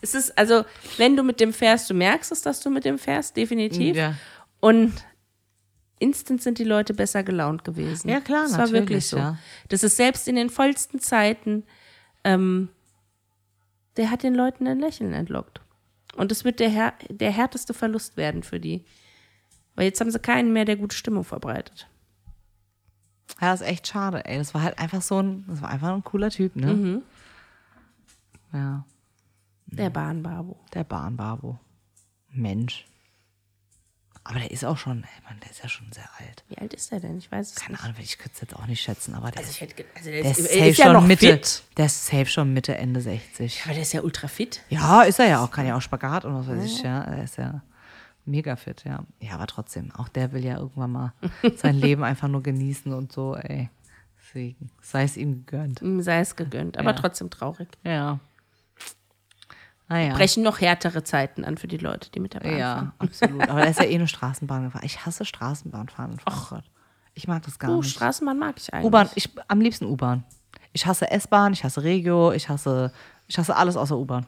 Es 0.00 0.14
ist, 0.16 0.36
also, 0.36 0.64
wenn 0.96 1.16
du 1.16 1.22
mit 1.22 1.38
dem 1.38 1.52
fährst, 1.52 1.88
du 1.88 1.94
merkst 1.94 2.32
es, 2.32 2.42
dass 2.42 2.58
du 2.58 2.68
mit 2.68 2.84
dem 2.84 2.98
fährst, 2.98 3.36
definitiv. 3.36 3.94
Ja. 3.96 4.16
Und 4.58 4.92
instant 6.00 6.42
sind 6.42 6.58
die 6.58 6.64
Leute 6.64 6.92
besser 6.94 7.22
gelaunt 7.22 7.62
gewesen. 7.62 8.08
Ja, 8.08 8.20
klar, 8.20 8.42
Das 8.42 8.52
war 8.52 8.58
natürlich, 8.62 8.80
wirklich 8.80 9.06
so. 9.06 9.18
ja. 9.18 9.38
Das 9.68 9.84
ist 9.84 9.96
selbst 9.96 10.26
in 10.26 10.34
den 10.34 10.50
vollsten 10.50 10.98
Zeiten, 10.98 11.62
ähm, 12.24 12.68
der 13.96 14.10
hat 14.10 14.22
den 14.22 14.34
Leuten 14.34 14.66
ein 14.66 14.78
Lächeln 14.80 15.12
entlockt. 15.12 15.60
Und 16.16 16.30
das 16.30 16.44
wird 16.44 16.60
der, 16.60 16.94
der 17.08 17.30
härteste 17.30 17.74
Verlust 17.74 18.16
werden 18.16 18.42
für 18.42 18.60
die. 18.60 18.84
Weil 19.74 19.86
jetzt 19.86 20.00
haben 20.00 20.10
sie 20.10 20.18
keinen 20.18 20.52
mehr, 20.52 20.64
der 20.66 20.76
gute 20.76 20.94
Stimmung 20.96 21.24
verbreitet. 21.24 21.88
Ja, 23.40 23.54
ist 23.54 23.62
echt 23.62 23.86
schade, 23.88 24.24
ey. 24.26 24.36
Das 24.38 24.52
war 24.54 24.62
halt 24.62 24.78
einfach 24.78 25.00
so 25.02 25.22
ein, 25.22 25.44
das 25.48 25.62
war 25.62 25.70
einfach 25.70 25.88
ein 25.94 26.04
cooler 26.04 26.30
Typ, 26.30 26.54
ne? 26.56 26.74
Mhm. 26.74 27.02
Ja, 28.52 28.84
Der 29.66 29.88
Bahnbabo. 29.88 30.60
der 30.74 30.84
Bahnbabo. 30.84 31.58
Mensch. 32.30 32.86
Aber 34.24 34.38
der 34.38 34.50
ist 34.52 34.64
auch 34.64 34.78
schon, 34.78 35.02
ey, 35.02 35.24
Mann, 35.28 35.38
der 35.40 35.50
ist 35.50 35.62
ja 35.62 35.68
schon 35.68 35.90
sehr 35.90 36.08
alt. 36.20 36.44
Wie 36.48 36.56
alt 36.58 36.72
ist 36.74 36.92
er 36.92 37.00
denn? 37.00 37.18
Ich 37.18 37.30
weiß 37.32 37.50
es 37.50 37.54
Keine 37.56 37.72
nicht. 37.72 37.82
Ahnung, 37.84 37.96
ich 38.00 38.18
könnte 38.18 38.32
es 38.34 38.40
jetzt 38.40 38.54
auch 38.56 38.66
nicht 38.66 38.80
schätzen, 38.80 39.14
aber 39.14 39.30
der, 39.32 39.38
Also 39.40 39.50
ich 39.50 39.60
hätte, 39.60 39.84
also 39.96 40.10
der 40.10 40.22
der 40.22 40.30
ist, 40.30 40.38
ist, 40.38 40.52
safe 40.52 40.68
ist 40.68 40.78
ja 40.78 40.92
schon 40.92 41.06
Mitte. 41.08 41.26
fit. 41.32 41.62
Der 41.76 41.86
ist 41.86 42.06
safe 42.06 42.26
schon 42.26 42.52
Mitte, 42.52 42.76
Ende 42.76 43.00
60. 43.00 43.62
Aber 43.64 43.72
der 43.74 43.82
ist 43.82 43.92
ja 43.92 44.02
ultra 44.02 44.28
fit. 44.28 44.60
Ja, 44.68 45.02
ist 45.02 45.18
er 45.18 45.26
ja 45.26 45.42
auch. 45.44 45.50
Kann 45.50 45.66
ja 45.66 45.76
auch 45.76 45.82
Spagat 45.82 46.24
und 46.24 46.34
was 46.34 46.46
weiß 46.46 46.64
ich, 46.64 46.82
ja. 46.82 47.02
Er 47.02 47.24
ist 47.24 47.36
ja 47.36 47.62
mega 48.24 48.54
fit, 48.54 48.84
ja. 48.84 49.04
Ja, 49.18 49.32
aber 49.34 49.48
trotzdem, 49.48 49.90
auch 49.96 50.08
der 50.08 50.30
will 50.32 50.44
ja 50.44 50.56
irgendwann 50.58 50.92
mal 50.92 51.12
sein 51.56 51.74
Leben 51.74 52.04
einfach 52.04 52.28
nur 52.28 52.44
genießen 52.44 52.92
und 52.92 53.10
so, 53.10 53.34
ey. 53.34 53.70
Deswegen, 54.20 54.70
sei 54.80 55.02
es 55.02 55.16
ihm 55.16 55.44
gegönnt. 55.44 55.80
Sei 56.04 56.20
es 56.20 56.36
gegönnt, 56.36 56.78
aber 56.78 56.90
Ja. 56.90 56.96
trotzdem 56.96 57.28
traurig. 57.28 57.68
Ja. 57.82 58.20
Naja. 59.92 60.14
Brechen 60.14 60.42
noch 60.42 60.60
härtere 60.60 61.04
Zeiten 61.04 61.44
an 61.44 61.58
für 61.58 61.68
die 61.68 61.76
Leute, 61.76 62.10
die 62.10 62.18
mit 62.20 62.32
der 62.34 62.40
Bahn 62.40 62.58
Ja, 62.58 62.74
fahren. 62.76 62.92
absolut. 62.98 63.48
Aber 63.48 63.60
er 63.62 63.70
ist 63.70 63.78
ja 63.78 63.84
eh 63.86 63.98
nur 63.98 64.06
Straßenbahn 64.08 64.64
gefahren. 64.64 64.84
Ich 64.84 65.04
hasse 65.04 65.24
Straßenbahnfahren 65.24 66.12
in 66.12 66.18
Frankfurt. 66.18 66.64
Ich 67.14 67.28
mag 67.28 67.42
das 67.42 67.58
gar 67.58 67.70
Oh, 67.70 67.76
nicht. 67.82 67.90
Straßenbahn 67.90 68.38
mag 68.38 68.54
ich 68.58 68.72
eigentlich. 68.72 68.86
U-Bahn, 68.86 69.08
ich 69.14 69.28
am 69.48 69.60
liebsten 69.60 69.84
U-Bahn. 69.84 70.24
Ich 70.72 70.86
hasse 70.86 71.10
S-Bahn, 71.10 71.52
ich 71.52 71.62
hasse 71.62 71.82
Regio, 71.82 72.32
ich 72.32 72.48
hasse, 72.48 72.90
ich 73.26 73.38
hasse 73.38 73.54
alles 73.54 73.76
außer 73.76 73.98
U-Bahn. 73.98 74.24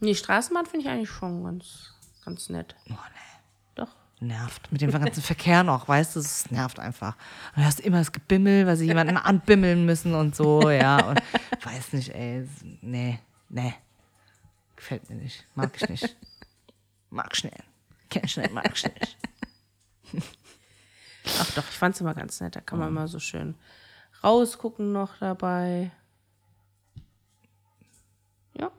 Nee, 0.00 0.14
Straßenbahn 0.14 0.66
finde 0.66 0.84
ich 0.86 0.92
eigentlich 0.92 1.08
schon 1.10 1.42
ganz, 1.42 1.94
ganz 2.24 2.50
nett. 2.50 2.76
Oh, 2.90 2.92
nee. 2.92 3.40
Doch. 3.76 3.88
Nervt. 4.20 4.70
Mit 4.70 4.82
dem 4.82 4.90
ganzen 4.90 5.22
Verkehr 5.22 5.64
noch, 5.64 5.88
weißt 5.88 6.16
du, 6.16 6.20
es 6.20 6.50
nervt 6.50 6.78
einfach. 6.78 7.16
Und 7.56 7.62
du 7.62 7.64
hast 7.66 7.80
immer 7.80 7.98
das 7.98 8.12
Gebimmel, 8.12 8.66
weil 8.66 8.76
sie 8.76 8.84
jemanden 8.86 9.16
anbimmeln 9.16 9.86
müssen 9.86 10.14
und 10.14 10.36
so, 10.36 10.68
ja. 10.70 11.02
Und 11.06 11.20
weiß 11.64 11.94
nicht, 11.94 12.14
ey. 12.14 12.46
Nee, 12.82 13.18
nee. 13.48 13.74
Gefällt 14.78 15.10
mir 15.10 15.16
nicht. 15.16 15.44
Mag 15.56 15.72
ich 15.74 15.88
nicht. 15.88 16.16
Mag 17.10 17.34
schnell. 17.34 17.64
Kenn 18.10 18.28
schnell, 18.28 18.48
mag 18.50 18.70
ich 18.72 18.84
nicht. 18.84 19.18
Ach 21.40 21.50
doch, 21.54 21.64
ich 21.68 21.76
fand 21.76 21.94
es 21.96 22.00
immer 22.00 22.14
ganz 22.14 22.40
nett. 22.40 22.54
Da 22.54 22.60
kann 22.60 22.78
man 22.78 22.88
immer 22.88 23.08
so 23.08 23.18
schön 23.18 23.56
rausgucken 24.22 24.92
noch 24.92 25.18
dabei. 25.18 25.90
Ja. 28.54 28.70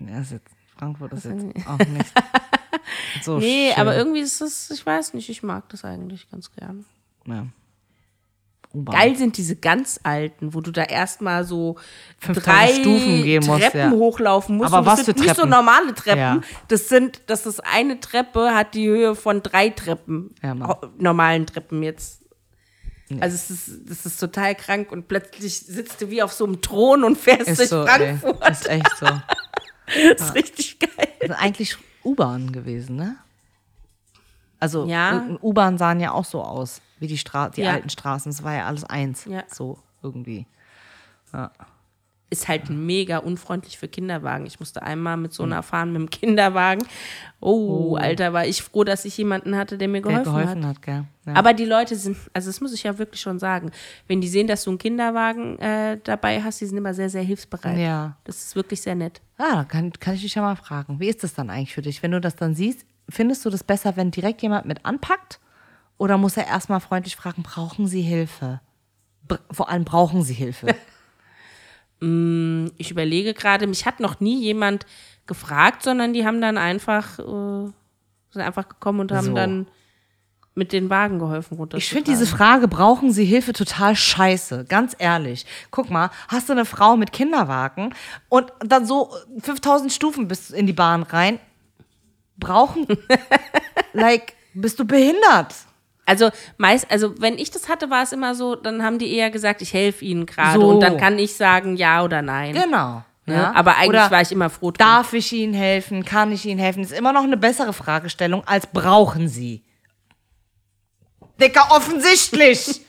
Ja, 0.00 0.20
ist 0.20 0.32
jetzt, 0.32 0.50
Frankfurt 0.76 1.12
ist 1.12 1.24
jetzt 1.24 1.44
auch 1.68 1.78
nicht 1.78 2.12
so 3.22 3.38
Nee, 3.38 3.70
schön. 3.72 3.80
aber 3.80 3.96
irgendwie 3.96 4.20
ist 4.20 4.40
es, 4.40 4.70
ich 4.70 4.84
weiß 4.84 5.14
nicht, 5.14 5.28
ich 5.28 5.42
mag 5.44 5.68
das 5.68 5.84
eigentlich 5.84 6.28
ganz 6.30 6.50
gern. 6.52 6.84
Ja. 7.26 7.46
U-Bahn. 8.74 8.94
Geil 8.94 9.16
sind 9.16 9.36
diese 9.38 9.56
ganz 9.56 9.98
alten, 10.02 10.52
wo 10.52 10.60
du 10.60 10.70
da 10.70 10.82
erstmal 10.82 11.44
so 11.44 11.76
5000 12.20 12.46
drei 12.46 12.68
Stufen 12.74 13.22
gehen 13.22 13.46
musst, 13.46 13.62
Treppen 13.62 13.80
ja. 13.80 13.90
hochlaufen 13.90 14.56
musst. 14.58 14.68
Aber 14.72 14.78
Und 14.80 14.86
das 14.86 14.98
was 14.98 15.06
sind 15.06 15.18
für 15.18 15.24
nicht 15.24 15.34
so 15.36 15.42
Treppen? 15.42 15.50
normale 15.50 15.94
Treppen. 15.94 16.18
Ja. 16.18 16.40
Das 16.68 16.88
sind, 16.88 17.22
das 17.26 17.46
ist 17.46 17.64
eine 17.64 18.00
Treppe, 18.00 18.54
hat 18.54 18.74
die 18.74 18.86
Höhe 18.86 19.14
von 19.14 19.42
drei 19.42 19.70
Treppen. 19.70 20.34
Ja, 20.42 20.54
normalen 20.98 21.46
Treppen 21.46 21.82
jetzt. 21.82 22.22
Also 23.20 23.36
es 23.36 23.50
ist, 23.50 23.70
das 23.88 24.04
ist 24.04 24.18
total 24.20 24.54
krank 24.54 24.92
und 24.92 25.08
plötzlich 25.08 25.60
sitzt 25.60 26.02
du 26.02 26.10
wie 26.10 26.22
auf 26.22 26.32
so 26.34 26.44
einem 26.44 26.60
Thron 26.60 27.04
und 27.04 27.16
fährst 27.16 27.46
durch 27.48 27.60
Ist 27.60 27.70
so, 27.70 27.84
ey. 27.84 28.18
Frankfurt. 28.18 28.50
Ist 28.50 28.68
echt 28.68 28.96
so. 28.98 29.06
Das 30.18 30.28
ist 30.28 30.34
richtig 30.34 30.78
geil. 30.80 30.90
Das 31.18 31.28
sind 31.28 31.32
eigentlich 31.32 31.78
U-Bahn 32.04 32.52
gewesen, 32.52 32.96
ne? 32.96 33.16
Also 34.60 34.84
Ja. 34.86 35.24
U-Bahn 35.40 35.78
sahen 35.78 36.00
ja 36.00 36.12
auch 36.12 36.26
so 36.26 36.42
aus, 36.42 36.82
wie 37.00 37.06
die, 37.06 37.18
Stra 37.18 37.48
die 37.50 37.62
Ja. 37.62 37.72
alten 37.72 37.88
Straßen. 37.90 38.30
Es 38.30 38.42
war 38.42 38.54
ja 38.54 38.66
alles 38.66 38.84
eins. 38.84 39.24
Ja. 39.24 39.44
So 39.48 39.78
irgendwie. 40.02 40.46
ist 42.30 42.46
halt 42.46 42.68
mega 42.68 43.18
unfreundlich 43.18 43.78
für 43.78 43.88
Kinderwagen. 43.88 44.44
Ich 44.44 44.60
musste 44.60 44.82
einmal 44.82 45.16
mit 45.16 45.32
so 45.32 45.44
einer 45.44 45.62
fahren 45.62 45.92
mit 45.92 46.00
dem 46.02 46.10
Kinderwagen. 46.10 46.84
Oh, 47.40 47.96
Alter, 47.96 48.34
war 48.34 48.44
ich 48.46 48.62
froh, 48.62 48.84
dass 48.84 49.06
ich 49.06 49.16
jemanden 49.16 49.56
hatte, 49.56 49.78
der 49.78 49.88
mir 49.88 50.02
geholfen, 50.02 50.24
geholfen 50.24 50.66
hat. 50.66 50.76
hat, 50.76 50.82
gell? 50.82 51.04
Ja. 51.24 51.34
Aber 51.36 51.54
die 51.54 51.64
Leute 51.64 51.96
sind, 51.96 52.18
also 52.34 52.50
das 52.50 52.60
muss 52.60 52.74
ich 52.74 52.82
ja 52.82 52.98
wirklich 52.98 53.22
schon 53.22 53.38
sagen, 53.38 53.70
wenn 54.08 54.20
die 54.20 54.28
sehen, 54.28 54.46
dass 54.46 54.64
du 54.64 54.70
einen 54.70 54.78
Kinderwagen 54.78 55.58
äh, 55.58 55.98
dabei 56.04 56.42
hast, 56.42 56.60
die 56.60 56.66
sind 56.66 56.76
immer 56.76 56.92
sehr, 56.92 57.08
sehr 57.08 57.22
hilfsbereit. 57.22 57.78
Ja. 57.78 58.16
Das 58.24 58.42
ist 58.44 58.56
wirklich 58.56 58.82
sehr 58.82 58.94
nett. 58.94 59.22
Ah, 59.38 59.54
da 59.56 59.64
kann, 59.64 59.92
kann 59.92 60.14
ich 60.14 60.20
dich 60.22 60.34
ja 60.34 60.42
mal 60.42 60.56
fragen. 60.56 61.00
Wie 61.00 61.08
ist 61.08 61.22
das 61.22 61.32
dann 61.32 61.48
eigentlich 61.48 61.74
für 61.74 61.82
dich? 61.82 62.02
Wenn 62.02 62.10
du 62.10 62.20
das 62.20 62.36
dann 62.36 62.54
siehst, 62.54 62.84
findest 63.08 63.44
du 63.46 63.50
das 63.50 63.64
besser, 63.64 63.96
wenn 63.96 64.10
direkt 64.10 64.42
jemand 64.42 64.66
mit 64.66 64.84
anpackt? 64.84 65.40
Oder 65.98 66.16
muss 66.16 66.36
er 66.36 66.46
erstmal 66.46 66.80
freundlich 66.80 67.16
fragen, 67.16 67.42
brauchen 67.42 67.86
Sie 67.86 68.02
Hilfe? 68.02 68.60
Br 69.26 69.38
vor 69.50 69.68
allem 69.68 69.84
brauchen 69.84 70.22
Sie 70.22 70.34
Hilfe. 70.34 70.74
Ich 72.00 72.92
überlege 72.92 73.34
gerade, 73.34 73.66
mich 73.66 73.84
hat 73.84 73.98
noch 73.98 74.20
nie 74.20 74.40
jemand 74.40 74.86
gefragt, 75.26 75.82
sondern 75.82 76.12
die 76.12 76.24
haben 76.24 76.40
dann 76.40 76.56
einfach, 76.56 77.18
äh, 77.18 77.72
sind 78.30 78.42
einfach 78.42 78.68
gekommen 78.68 79.00
und 79.00 79.10
haben 79.10 79.26
So. 79.26 79.34
dann 79.34 79.66
mit 80.54 80.72
den 80.72 80.90
Wagen 80.90 81.18
geholfen 81.18 81.58
Ich 81.74 81.88
finde 81.88 82.10
diese 82.10 82.26
Frage, 82.26 82.68
brauchen 82.68 83.12
Sie 83.12 83.24
Hilfe, 83.24 83.52
total 83.52 83.96
scheiße. 83.96 84.64
Ganz 84.68 84.94
ehrlich. 84.98 85.44
Guck 85.72 85.90
mal, 85.90 86.10
hast 86.28 86.48
du 86.48 86.52
eine 86.52 86.64
Frau 86.64 86.96
mit 86.96 87.12
Kinderwagen 87.12 87.94
und 88.28 88.52
dann 88.60 88.86
so 88.86 89.12
5000 89.40 89.92
Stufen 89.92 90.28
bis 90.28 90.50
in 90.50 90.66
die 90.66 90.72
Bahn 90.72 91.02
rein. 91.02 91.40
Brauchen, 92.36 92.86
like, 93.92 94.34
bist 94.54 94.78
du 94.78 94.84
behindert? 94.84 95.54
Also 96.08 96.30
meist, 96.56 96.90
also 96.90 97.20
wenn 97.20 97.36
ich 97.38 97.50
das 97.50 97.68
hatte, 97.68 97.90
war 97.90 98.02
es 98.02 98.12
immer 98.12 98.34
so, 98.34 98.54
dann 98.54 98.82
haben 98.82 98.98
die 98.98 99.14
eher 99.14 99.30
gesagt, 99.30 99.60
ich 99.60 99.74
helfe 99.74 100.04
ihnen 100.04 100.24
gerade 100.24 100.58
So. 100.58 100.68
und 100.68 100.80
dann 100.80 100.96
kann 100.96 101.18
ich 101.18 101.34
sagen 101.34 101.76
ja 101.76 102.02
oder 102.02 102.22
nein. 102.22 102.54
Genau. 102.54 103.04
Ja, 103.26 103.52
aber 103.54 103.76
eigentlich 103.76 103.90
Oder 103.90 104.10
war 104.10 104.22
ich 104.22 104.32
immer 104.32 104.48
froh 104.48 104.70
drum. 104.70 104.78
Darf 104.78 105.12
ich 105.12 105.30
Ihnen 105.34 105.52
helfen? 105.52 106.02
Kann 106.06 106.32
ich 106.32 106.46
Ihnen 106.46 106.58
helfen? 106.58 106.82
Das 106.82 106.92
ist 106.92 106.98
immer 106.98 107.12
noch 107.12 107.24
eine 107.24 107.36
bessere 107.36 107.74
Fragestellung 107.74 108.42
als 108.46 108.66
brauchen 108.66 109.28
Sie. 109.28 109.62
Dicker, 111.38 111.68
offensichtlich. 111.70 112.80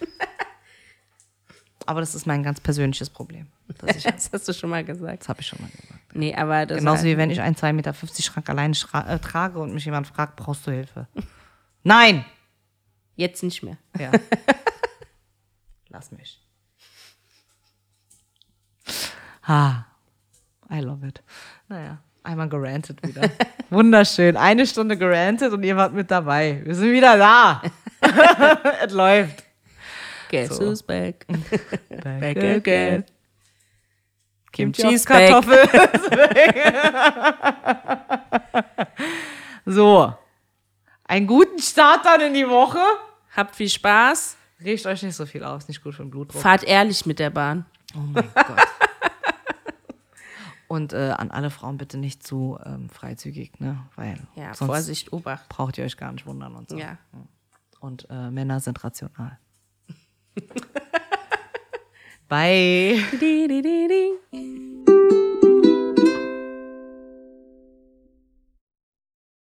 aber 1.85 1.99
das 1.99 2.15
ist 2.15 2.25
mein 2.25 2.41
ganz 2.41 2.61
persönliches 2.61 3.09
Problem. 3.09 3.47
Das, 3.79 3.97
ich, 3.97 4.03
Das 4.05 4.29
hast 4.31 4.47
du 4.47 4.53
schon 4.53 4.69
mal 4.69 4.85
gesagt. 4.85 5.23
das 5.23 5.27
habe 5.27 5.41
ich 5.41 5.47
schon 5.47 5.59
mal 5.59 5.69
gesagt. 5.69 6.15
Nee, 6.15 6.33
aber 6.33 6.65
das 6.65 6.77
Genauso 6.77 7.03
wie 7.03 7.17
wenn 7.17 7.31
ich 7.31 7.41
einen 7.41 7.57
2,50 7.57 7.73
Meter 7.73 7.93
Schrank 7.93 8.49
alleine 8.49 8.73
äh, 8.93 9.19
trage 9.19 9.59
und 9.59 9.73
mich 9.73 9.83
jemand 9.83 10.07
fragt, 10.07 10.37
brauchst 10.37 10.65
du 10.65 10.71
Hilfe? 10.71 11.07
Nein! 11.83 12.23
Jetzt 13.19 13.43
nicht 13.43 13.61
mehr. 13.63 13.77
Ja. 13.99 14.11
Lass 15.89 16.11
mich. 16.11 16.39
Ah, 19.43 19.85
I 20.71 20.79
love 20.79 21.05
it. 21.05 21.21
Naja, 21.67 21.97
einmal 22.23 22.47
gerantet 22.49 23.05
wieder. 23.05 23.29
Wunderschön. 23.69 24.37
Eine 24.37 24.65
Stunde 24.65 24.97
gerantet 24.97 25.51
und 25.51 25.63
ihr 25.63 25.75
wart 25.75 25.93
mit 25.93 26.09
dabei. 26.09 26.61
Wir 26.63 26.75
sind 26.75 26.91
wieder 26.91 27.17
da. 27.17 27.61
es 28.85 28.93
läuft. 28.93 29.43
Guess 30.29 30.57
So. 30.57 30.65
who's 30.67 30.83
back? 30.83 31.25
Back 31.89 32.37
again. 32.37 33.03
Kimchi 34.51 34.81
Kimchi's 34.83 35.01
auf 35.01 35.07
Kartoffel. 35.07 35.57
so. 39.65 40.13
Einen 41.05 41.25
guten 41.25 41.59
Start 41.59 42.05
dann 42.05 42.21
in 42.21 42.33
die 42.35 42.47
Woche. 42.47 42.79
Habt 43.35 43.55
viel 43.55 43.69
Spaß. 43.69 44.37
Riecht 44.63 44.85
euch 44.85 45.03
nicht 45.03 45.15
so 45.15 45.25
viel 45.25 45.43
aus, 45.43 45.67
nicht 45.67 45.81
gut 45.83 45.95
für 45.95 46.03
den 46.03 46.09
Blutdruck. 46.11 46.41
Fahrt 46.41 46.63
ehrlich 46.63 47.05
mit 47.05 47.19
der 47.19 47.29
Bahn. 47.29 47.65
Oh 47.95 47.99
mein 47.99 48.29
Gott. 48.35 48.67
Und 50.67 50.93
äh, 50.93 51.11
an 51.17 51.31
alle 51.31 51.49
Frauen 51.49 51.77
bitte 51.77 51.97
nicht 51.97 52.21
zu 52.25 52.59
ähm, 52.63 52.89
freizügig, 52.89 53.59
ne? 53.59 53.85
Weil 53.95 54.19
Ja, 54.35 54.53
sonst 54.53 54.69
Vorsicht, 54.69 55.11
Obacht. 55.13 55.49
braucht 55.49 55.77
ihr 55.79 55.85
euch 55.85 55.97
gar 55.97 56.11
nicht 56.11 56.25
wundern 56.27 56.55
und 56.55 56.69
so. 56.69 56.77
Ja. 56.77 56.97
Und 57.79 58.05
äh, 58.11 58.29
Männer 58.29 58.59
sind 58.59 58.83
rational. 58.83 59.39
Bye. 62.27 63.01